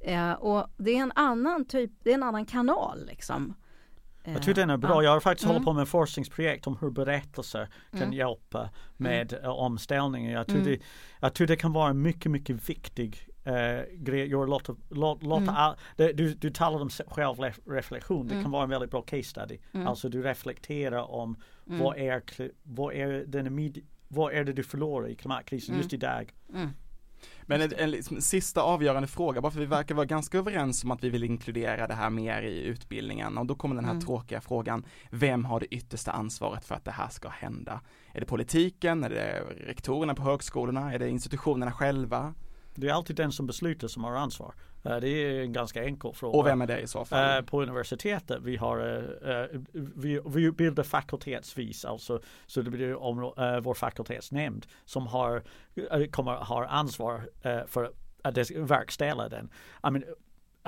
Eh, 0.00 0.32
och 0.32 0.70
det 0.76 0.90
är 0.90 1.02
en 1.02 1.12
annan 1.14 1.64
typ, 1.64 1.92
det 2.02 2.10
är 2.10 2.14
en 2.14 2.22
annan 2.22 2.46
kanal 2.46 3.06
liksom. 3.06 3.54
Jag 4.32 4.42
tycker 4.42 4.54
den 4.60 4.70
är 4.70 4.76
bra. 4.76 4.90
Ja. 4.90 5.02
Jag 5.02 5.10
har 5.10 5.20
faktiskt 5.20 5.44
Mm. 5.44 5.54
hållit 5.54 5.64
på 5.66 5.72
med 5.72 5.82
ett 5.82 5.88
forskningsprojekt 5.88 6.66
om 6.66 6.76
hur 6.80 6.90
berättelser 6.90 7.68
kan 7.90 8.02
Mm. 8.02 8.12
hjälpa 8.12 8.70
med 8.96 9.32
eh, 9.32 9.48
omställningen. 9.48 10.32
Jag 10.32 10.46
tror, 10.46 10.58
Mm. 10.60 10.68
det, 10.72 10.80
jag 11.20 11.34
tror 11.34 11.46
det 11.46 11.56
kan 11.56 11.72
vara 11.72 11.90
en 11.90 12.02
mycket, 12.02 12.30
mycket 12.32 12.68
viktig 12.68 13.26
eh, 13.44 13.80
grej. 13.92 14.28
Gör 14.30 14.46
låta, 14.46 14.74
låta, 14.90 15.26
låta 15.26 15.42
Mm. 15.42 15.54
all, 15.54 15.74
det, 15.96 16.12
du, 16.12 16.34
du 16.34 16.50
talar 16.50 16.80
om 16.80 16.90
självreflektion. 17.08 18.26
Det 18.26 18.32
Mm. 18.34 18.44
kan 18.44 18.50
vara 18.52 18.62
en 18.64 18.70
väldigt 18.70 18.90
bra 18.90 19.02
case 19.02 19.22
study. 19.22 19.58
Mm. 19.72 19.86
Alltså 19.86 20.08
du 20.08 20.22
reflekterar 20.22 21.10
om 21.10 21.36
Mm. 21.66 21.78
vad, 21.80 21.96
är, 21.98 22.22
vad, 22.62 22.94
är 22.94 23.24
den 23.26 23.72
vad 24.08 24.32
är 24.32 24.44
det 24.44 24.52
du 24.52 24.62
förlorar 24.62 25.08
i 25.08 25.14
klimatkrisen 25.14 25.74
Mm. 25.74 25.82
just 25.82 25.92
idag? 25.92 26.32
Men 27.42 27.60
en, 27.60 27.72
en 27.76 27.90
liksom, 27.90 28.20
sista 28.20 28.62
avgörande 28.62 29.08
fråga, 29.08 29.40
bara 29.40 29.52
för 29.52 29.60
vi 29.60 29.66
verkar 29.66 29.94
vara 29.94 30.06
ganska 30.06 30.38
överens 30.38 30.84
om 30.84 30.90
att 30.90 31.04
vi 31.04 31.10
vill 31.10 31.24
inkludera 31.24 31.86
det 31.86 31.94
här 31.94 32.10
mer 32.10 32.42
i 32.42 32.62
utbildningen 32.62 33.38
och 33.38 33.46
då 33.46 33.54
kommer 33.54 33.74
den 33.74 33.84
här 33.84 33.92
Mm. 33.92 34.06
tråkiga 34.06 34.40
frågan, 34.40 34.84
vem 35.10 35.44
har 35.44 35.60
det 35.60 35.66
yttersta 35.74 36.12
ansvaret 36.12 36.64
för 36.64 36.74
att 36.74 36.84
det 36.84 36.90
här 36.90 37.08
ska 37.08 37.28
hända? 37.28 37.80
Är 38.12 38.20
det 38.20 38.26
politiken, 38.26 39.04
är 39.04 39.10
det 39.10 39.40
rektorerna 39.66 40.14
på 40.14 40.22
högskolorna, 40.22 40.94
är 40.94 40.98
det 40.98 41.08
institutionerna 41.08 41.72
själva? 41.72 42.34
Det 42.74 42.88
är 42.88 42.92
alltid 42.92 43.16
den 43.16 43.32
som 43.32 43.46
beslutar 43.46 43.88
som 43.88 44.04
har 44.04 44.12
ansvar. 44.12 44.54
Eh, 44.84 44.96
det 44.96 45.08
är 45.08 45.40
en 45.40 45.52
ganska 45.52 45.84
enkel 45.84 46.14
fråga. 46.14 46.38
Och 46.38 46.46
vem 46.46 46.62
är 46.62 46.66
det 46.66 46.80
i 46.80 46.86
så 46.86 47.04
fall? 47.04 47.38
Eh, 47.38 47.44
på 47.44 47.62
universitetet 47.62 48.38
vi 48.42 48.56
har 48.56 48.78
eh, 49.22 49.60
vi, 49.72 50.20
vi 50.26 50.42
utbildar 50.42 50.82
fakultetsvis 50.82 51.84
alltså 51.84 52.20
så 52.46 52.62
det 52.62 52.70
blir 52.70 52.96
om, 52.96 53.32
vår 53.62 53.74
fakultetsnämnd 53.74 54.66
som 54.84 55.06
har 55.06 55.42
kommer 56.10 56.32
har 56.32 56.64
ansvar 56.64 57.28
för 57.66 57.92
att 58.22 58.50
verkställa 58.50 59.28
den. 59.28 59.50
I 59.88 59.90
mean, 59.90 60.04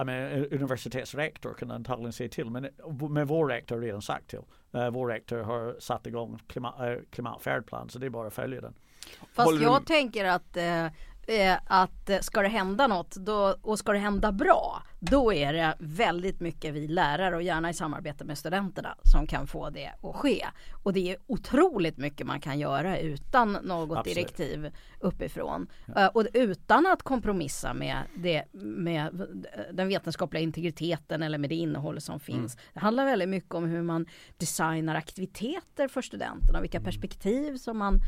I 0.01 0.05
mean, 0.05 0.47
universitetsrektor 0.47 1.55
kan 1.55 1.71
antagligen 1.71 2.13
säga 2.13 2.29
till 2.29 2.51
men, 2.51 2.69
men 3.11 3.27
vår 3.27 3.49
rektor 3.49 3.77
har 3.77 3.83
redan 3.83 4.03
sagt 4.03 4.29
till. 4.31 4.41
Vår 4.93 5.09
rektor 5.09 5.39
har 5.39 5.77
satt 5.79 6.07
igång 6.07 6.39
klimat, 6.47 6.99
klimatfärdplan 7.11 7.89
så 7.89 7.99
det 7.99 8.07
är 8.07 8.11
bara 8.11 8.27
att 8.27 8.35
följa 8.35 8.61
den. 8.61 8.75
Fast 9.33 9.47
Håller 9.47 9.59
du- 9.59 9.65
jag 9.65 9.87
tänker 9.87 10.25
att, 10.25 10.57
eh, 10.57 10.87
eh, 11.31 11.59
att 11.67 12.11
eh, 12.11 12.19
ska 12.19 12.43
det 12.43 12.49
hända 12.49 12.87
något 12.87 13.17
då, 13.17 13.57
och 13.63 13.79
ska 13.79 13.93
det 13.93 13.99
hända 13.99 14.33
bra 14.33 14.83
då 15.01 15.33
är 15.33 15.53
det 15.53 15.75
väldigt 15.79 16.41
mycket 16.41 16.75
vi 16.75 16.89
lärare 16.89 17.37
och 17.37 17.43
gärna 17.43 17.71
i 17.71 17.75
samarbete 17.75 18.25
med 18.25 18.39
studenterna 18.39 18.97
som 19.03 19.27
kan 19.27 19.47
få 19.47 19.71
det 19.71 19.93
att 20.03 20.17
ske. 20.17 20.47
Och 20.83 20.93
det 20.93 21.11
är 21.11 21.17
otroligt 21.27 21.97
mycket 21.97 22.27
man 22.27 22.41
kan 22.41 22.59
göra 22.59 22.99
utan 22.99 23.53
något 23.53 23.99
Absolut. 23.99 24.17
direktiv 24.17 24.71
uppifrån. 25.01 25.67
Eh, 25.97 26.07
och 26.07 26.27
utan 26.35 26.87
att 26.87 27.03
kompromissa 27.03 27.75
med, 27.75 27.99
det, 28.17 28.45
med 28.53 29.27
den 29.73 29.89
vetenskapliga 29.89 30.43
integriteten 30.43 31.23
eller 31.23 31.39
med 31.39 31.51
det 31.51 31.57
innehåll 31.57 32.01
som 32.01 32.21
finns. 32.21 32.57
Det 32.75 32.81
handlar 32.81 33.05
väldigt 33.05 33.29
mycket 33.29 33.55
om 33.55 33.65
hur 33.65 33.83
man 33.83 34.07
designar 34.37 34.95
aktiviteter 34.95 35.89
för 35.89 36.03
studenterna, 36.03 36.61
vilka 36.61 36.81
perspektiv 36.81 37.57
som 37.57 37.79
man 37.79 38.01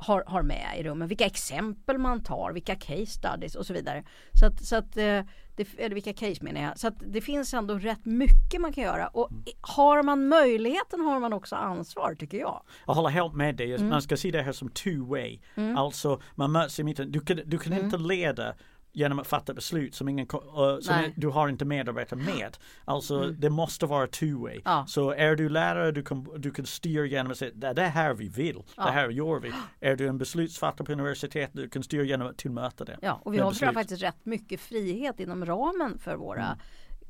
har, 0.00 0.24
har 0.26 0.42
med 0.42 0.66
i 0.78 0.82
rummet, 0.82 1.08
vilka 1.10 1.26
exempel 1.26 1.98
man 1.98 2.22
tar, 2.22 2.52
vilka 2.52 2.74
case 2.76 3.06
studies 3.06 3.54
och 3.54 3.66
så 3.66 3.72
vidare. 3.72 4.04
Så 4.40 4.46
att, 4.46 4.64
så 4.64 4.76
att 4.76 4.96
eh, 4.96 5.20
det, 5.56 5.68
eller 5.78 5.94
vilka 5.94 6.12
case 6.12 6.44
menar 6.44 6.60
jag. 6.62 6.78
Så 6.78 6.88
att 6.88 6.94
det 7.06 7.20
finns 7.20 7.54
ändå 7.54 7.74
rätt 7.78 8.04
mycket 8.04 8.60
man 8.60 8.72
kan 8.72 8.84
göra 8.84 9.08
och 9.08 9.30
i- 9.46 9.52
har 9.60 10.02
man 10.02 10.28
möjligheten 10.28 11.00
har 11.00 11.20
man 11.20 11.32
också 11.32 11.56
ansvar 11.56 12.14
tycker 12.14 12.38
jag. 12.38 12.62
Jag 12.86 12.94
håller 12.94 13.08
helt 13.08 13.34
med 13.34 13.56
dig. 13.56 13.74
Mm. 13.74 13.88
Man 13.88 14.02
ska 14.02 14.16
se 14.16 14.30
det 14.30 14.42
här 14.42 14.52
som 14.52 14.68
two 14.68 15.08
way. 15.08 15.38
Alltså 15.76 16.20
man 16.34 16.52
möts 16.52 16.80
i 16.80 16.84
mitten. 16.84 17.12
Du 17.12 17.20
kan, 17.20 17.40
du 17.46 17.58
kan 17.58 17.72
Mm. 17.72 17.84
inte 17.84 17.96
leda 17.98 18.54
genom 18.92 19.18
att 19.18 19.26
fatta 19.26 19.54
beslut 19.54 19.94
som, 19.94 20.08
ingen, 20.08 20.26
eh, 20.32 20.38
som 20.80 20.96
Nej. 20.96 21.14
du 21.16 21.28
har 21.28 21.48
inte 21.48 21.64
medarbetare 21.64 22.20
med. 22.20 22.56
Alltså 22.84 23.26
det 23.26 23.50
måste 23.50 23.86
vara 23.86 24.06
two 24.06 24.42
way. 24.42 24.60
Ja. 24.64 24.84
Så 24.88 25.10
är 25.10 25.36
du 25.36 25.48
lärare 25.48 25.92
du 25.92 26.02
kan, 26.02 26.28
du 26.36 26.50
kan 26.50 26.66
styra 26.66 27.06
genom 27.06 27.32
att 27.32 27.38
säga 27.38 27.52
det 27.54 27.72
det 27.72 27.82
är 27.82 27.90
här 27.90 28.14
vi 28.14 28.28
vill. 28.28 28.62
Ja. 28.76 28.84
Det 28.84 28.90
här 28.90 29.08
gör 29.08 29.40
vi. 29.40 29.52
Är 29.80 29.96
du 29.96 30.06
en 30.06 30.18
beslutsfattare 30.18 30.86
på 30.86 30.92
universitetet 30.92 31.54
du 31.54 31.68
kan 31.68 31.82
styra 31.82 32.02
genom 32.04 32.28
att 32.28 32.38
tillmöta 32.38 32.84
det. 32.84 32.98
Ja, 33.02 33.20
och 33.24 33.34
vi 33.34 33.38
har 33.38 33.50
beslut. 33.50 33.74
faktiskt 33.74 34.02
rätt 34.02 34.24
mycket 34.26 34.60
frihet 34.60 35.20
inom 35.20 35.46
ramen 35.46 35.98
för 35.98 36.16
våra 36.16 36.58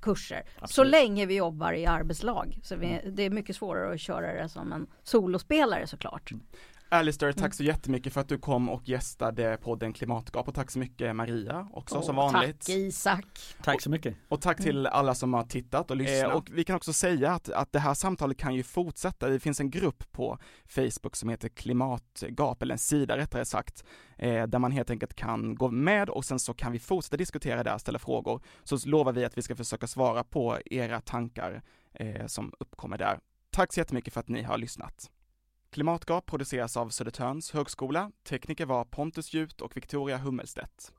kurser. 0.00 0.42
Så 0.58 0.64
Absolut. 0.64 0.90
länge 0.90 1.26
vi 1.26 1.36
jobbar 1.36 1.72
i 1.72 1.86
arbetslag. 1.86 2.58
Så 2.62 2.76
vi, 2.76 3.00
det 3.12 3.22
är 3.22 3.30
mycket 3.30 3.56
svårare 3.56 3.94
att 3.94 4.00
köra 4.00 4.42
det 4.42 4.48
som 4.48 4.72
en 4.72 4.86
solospelare 5.02 5.86
såklart. 5.86 6.32
Alistair, 6.92 7.32
tack 7.32 7.54
så 7.54 7.62
jättemycket 7.62 8.12
för 8.12 8.20
att 8.20 8.28
du 8.28 8.38
kom 8.38 8.68
och 8.68 8.88
gästade 8.88 9.58
podden 9.62 9.92
Klimatgap 9.92 10.48
och 10.48 10.54
tack 10.54 10.70
så 10.70 10.78
mycket 10.78 11.16
Maria 11.16 11.68
också 11.72 11.96
oh, 11.96 12.02
som 12.02 12.16
vanligt. 12.16 12.60
Tack 12.60 12.76
Isak. 12.76 13.26
Tack 13.62 13.80
så 13.80 13.90
mycket. 13.90 14.16
Och 14.28 14.40
tack 14.40 14.56
till 14.56 14.78
mm. 14.78 14.92
alla 14.94 15.14
som 15.14 15.34
har 15.34 15.42
tittat 15.42 15.90
och 15.90 15.96
lyssnat. 15.96 16.30
Eh, 16.30 16.36
och 16.36 16.48
vi 16.52 16.64
kan 16.64 16.76
också 16.76 16.92
säga 16.92 17.32
att, 17.32 17.50
att 17.50 17.72
det 17.72 17.78
här 17.78 17.94
samtalet 17.94 18.38
kan 18.38 18.54
ju 18.54 18.62
fortsätta. 18.62 19.28
Det 19.28 19.40
finns 19.40 19.60
en 19.60 19.70
grupp 19.70 20.12
på 20.12 20.38
Facebook 20.68 21.16
som 21.16 21.28
heter 21.28 21.48
Klimatgap, 21.48 22.62
eller 22.62 22.74
en 22.74 22.78
sida 22.78 23.16
rättare 23.16 23.44
sagt, 23.44 23.84
eh, 24.18 24.46
där 24.46 24.58
man 24.58 24.72
helt 24.72 24.90
enkelt 24.90 25.14
kan 25.14 25.54
gå 25.54 25.70
med 25.70 26.10
och 26.10 26.24
sen 26.24 26.38
så 26.38 26.54
kan 26.54 26.72
vi 26.72 26.78
fortsätta 26.78 27.16
diskutera 27.16 27.62
där, 27.62 27.78
ställa 27.78 27.98
frågor. 27.98 28.42
Så 28.64 28.78
lovar 28.88 29.12
vi 29.12 29.24
att 29.24 29.38
vi 29.38 29.42
ska 29.42 29.56
försöka 29.56 29.86
svara 29.86 30.24
på 30.24 30.58
era 30.64 31.00
tankar 31.00 31.62
eh, 31.92 32.26
som 32.26 32.52
uppkommer 32.58 32.98
där. 32.98 33.18
Tack 33.50 33.72
så 33.72 33.80
jättemycket 33.80 34.12
för 34.12 34.20
att 34.20 34.28
ni 34.28 34.42
har 34.42 34.58
lyssnat. 34.58 35.10
Klimatgap 35.72 36.26
produceras 36.26 36.76
av 36.76 36.88
Södertörns 36.88 37.52
högskola. 37.52 38.10
Tekniker 38.28 38.66
var 38.66 38.84
Pontus 38.84 39.34
Jut 39.34 39.60
och 39.60 39.76
Victoria 39.76 40.18
Hummelstedt. 40.18 40.92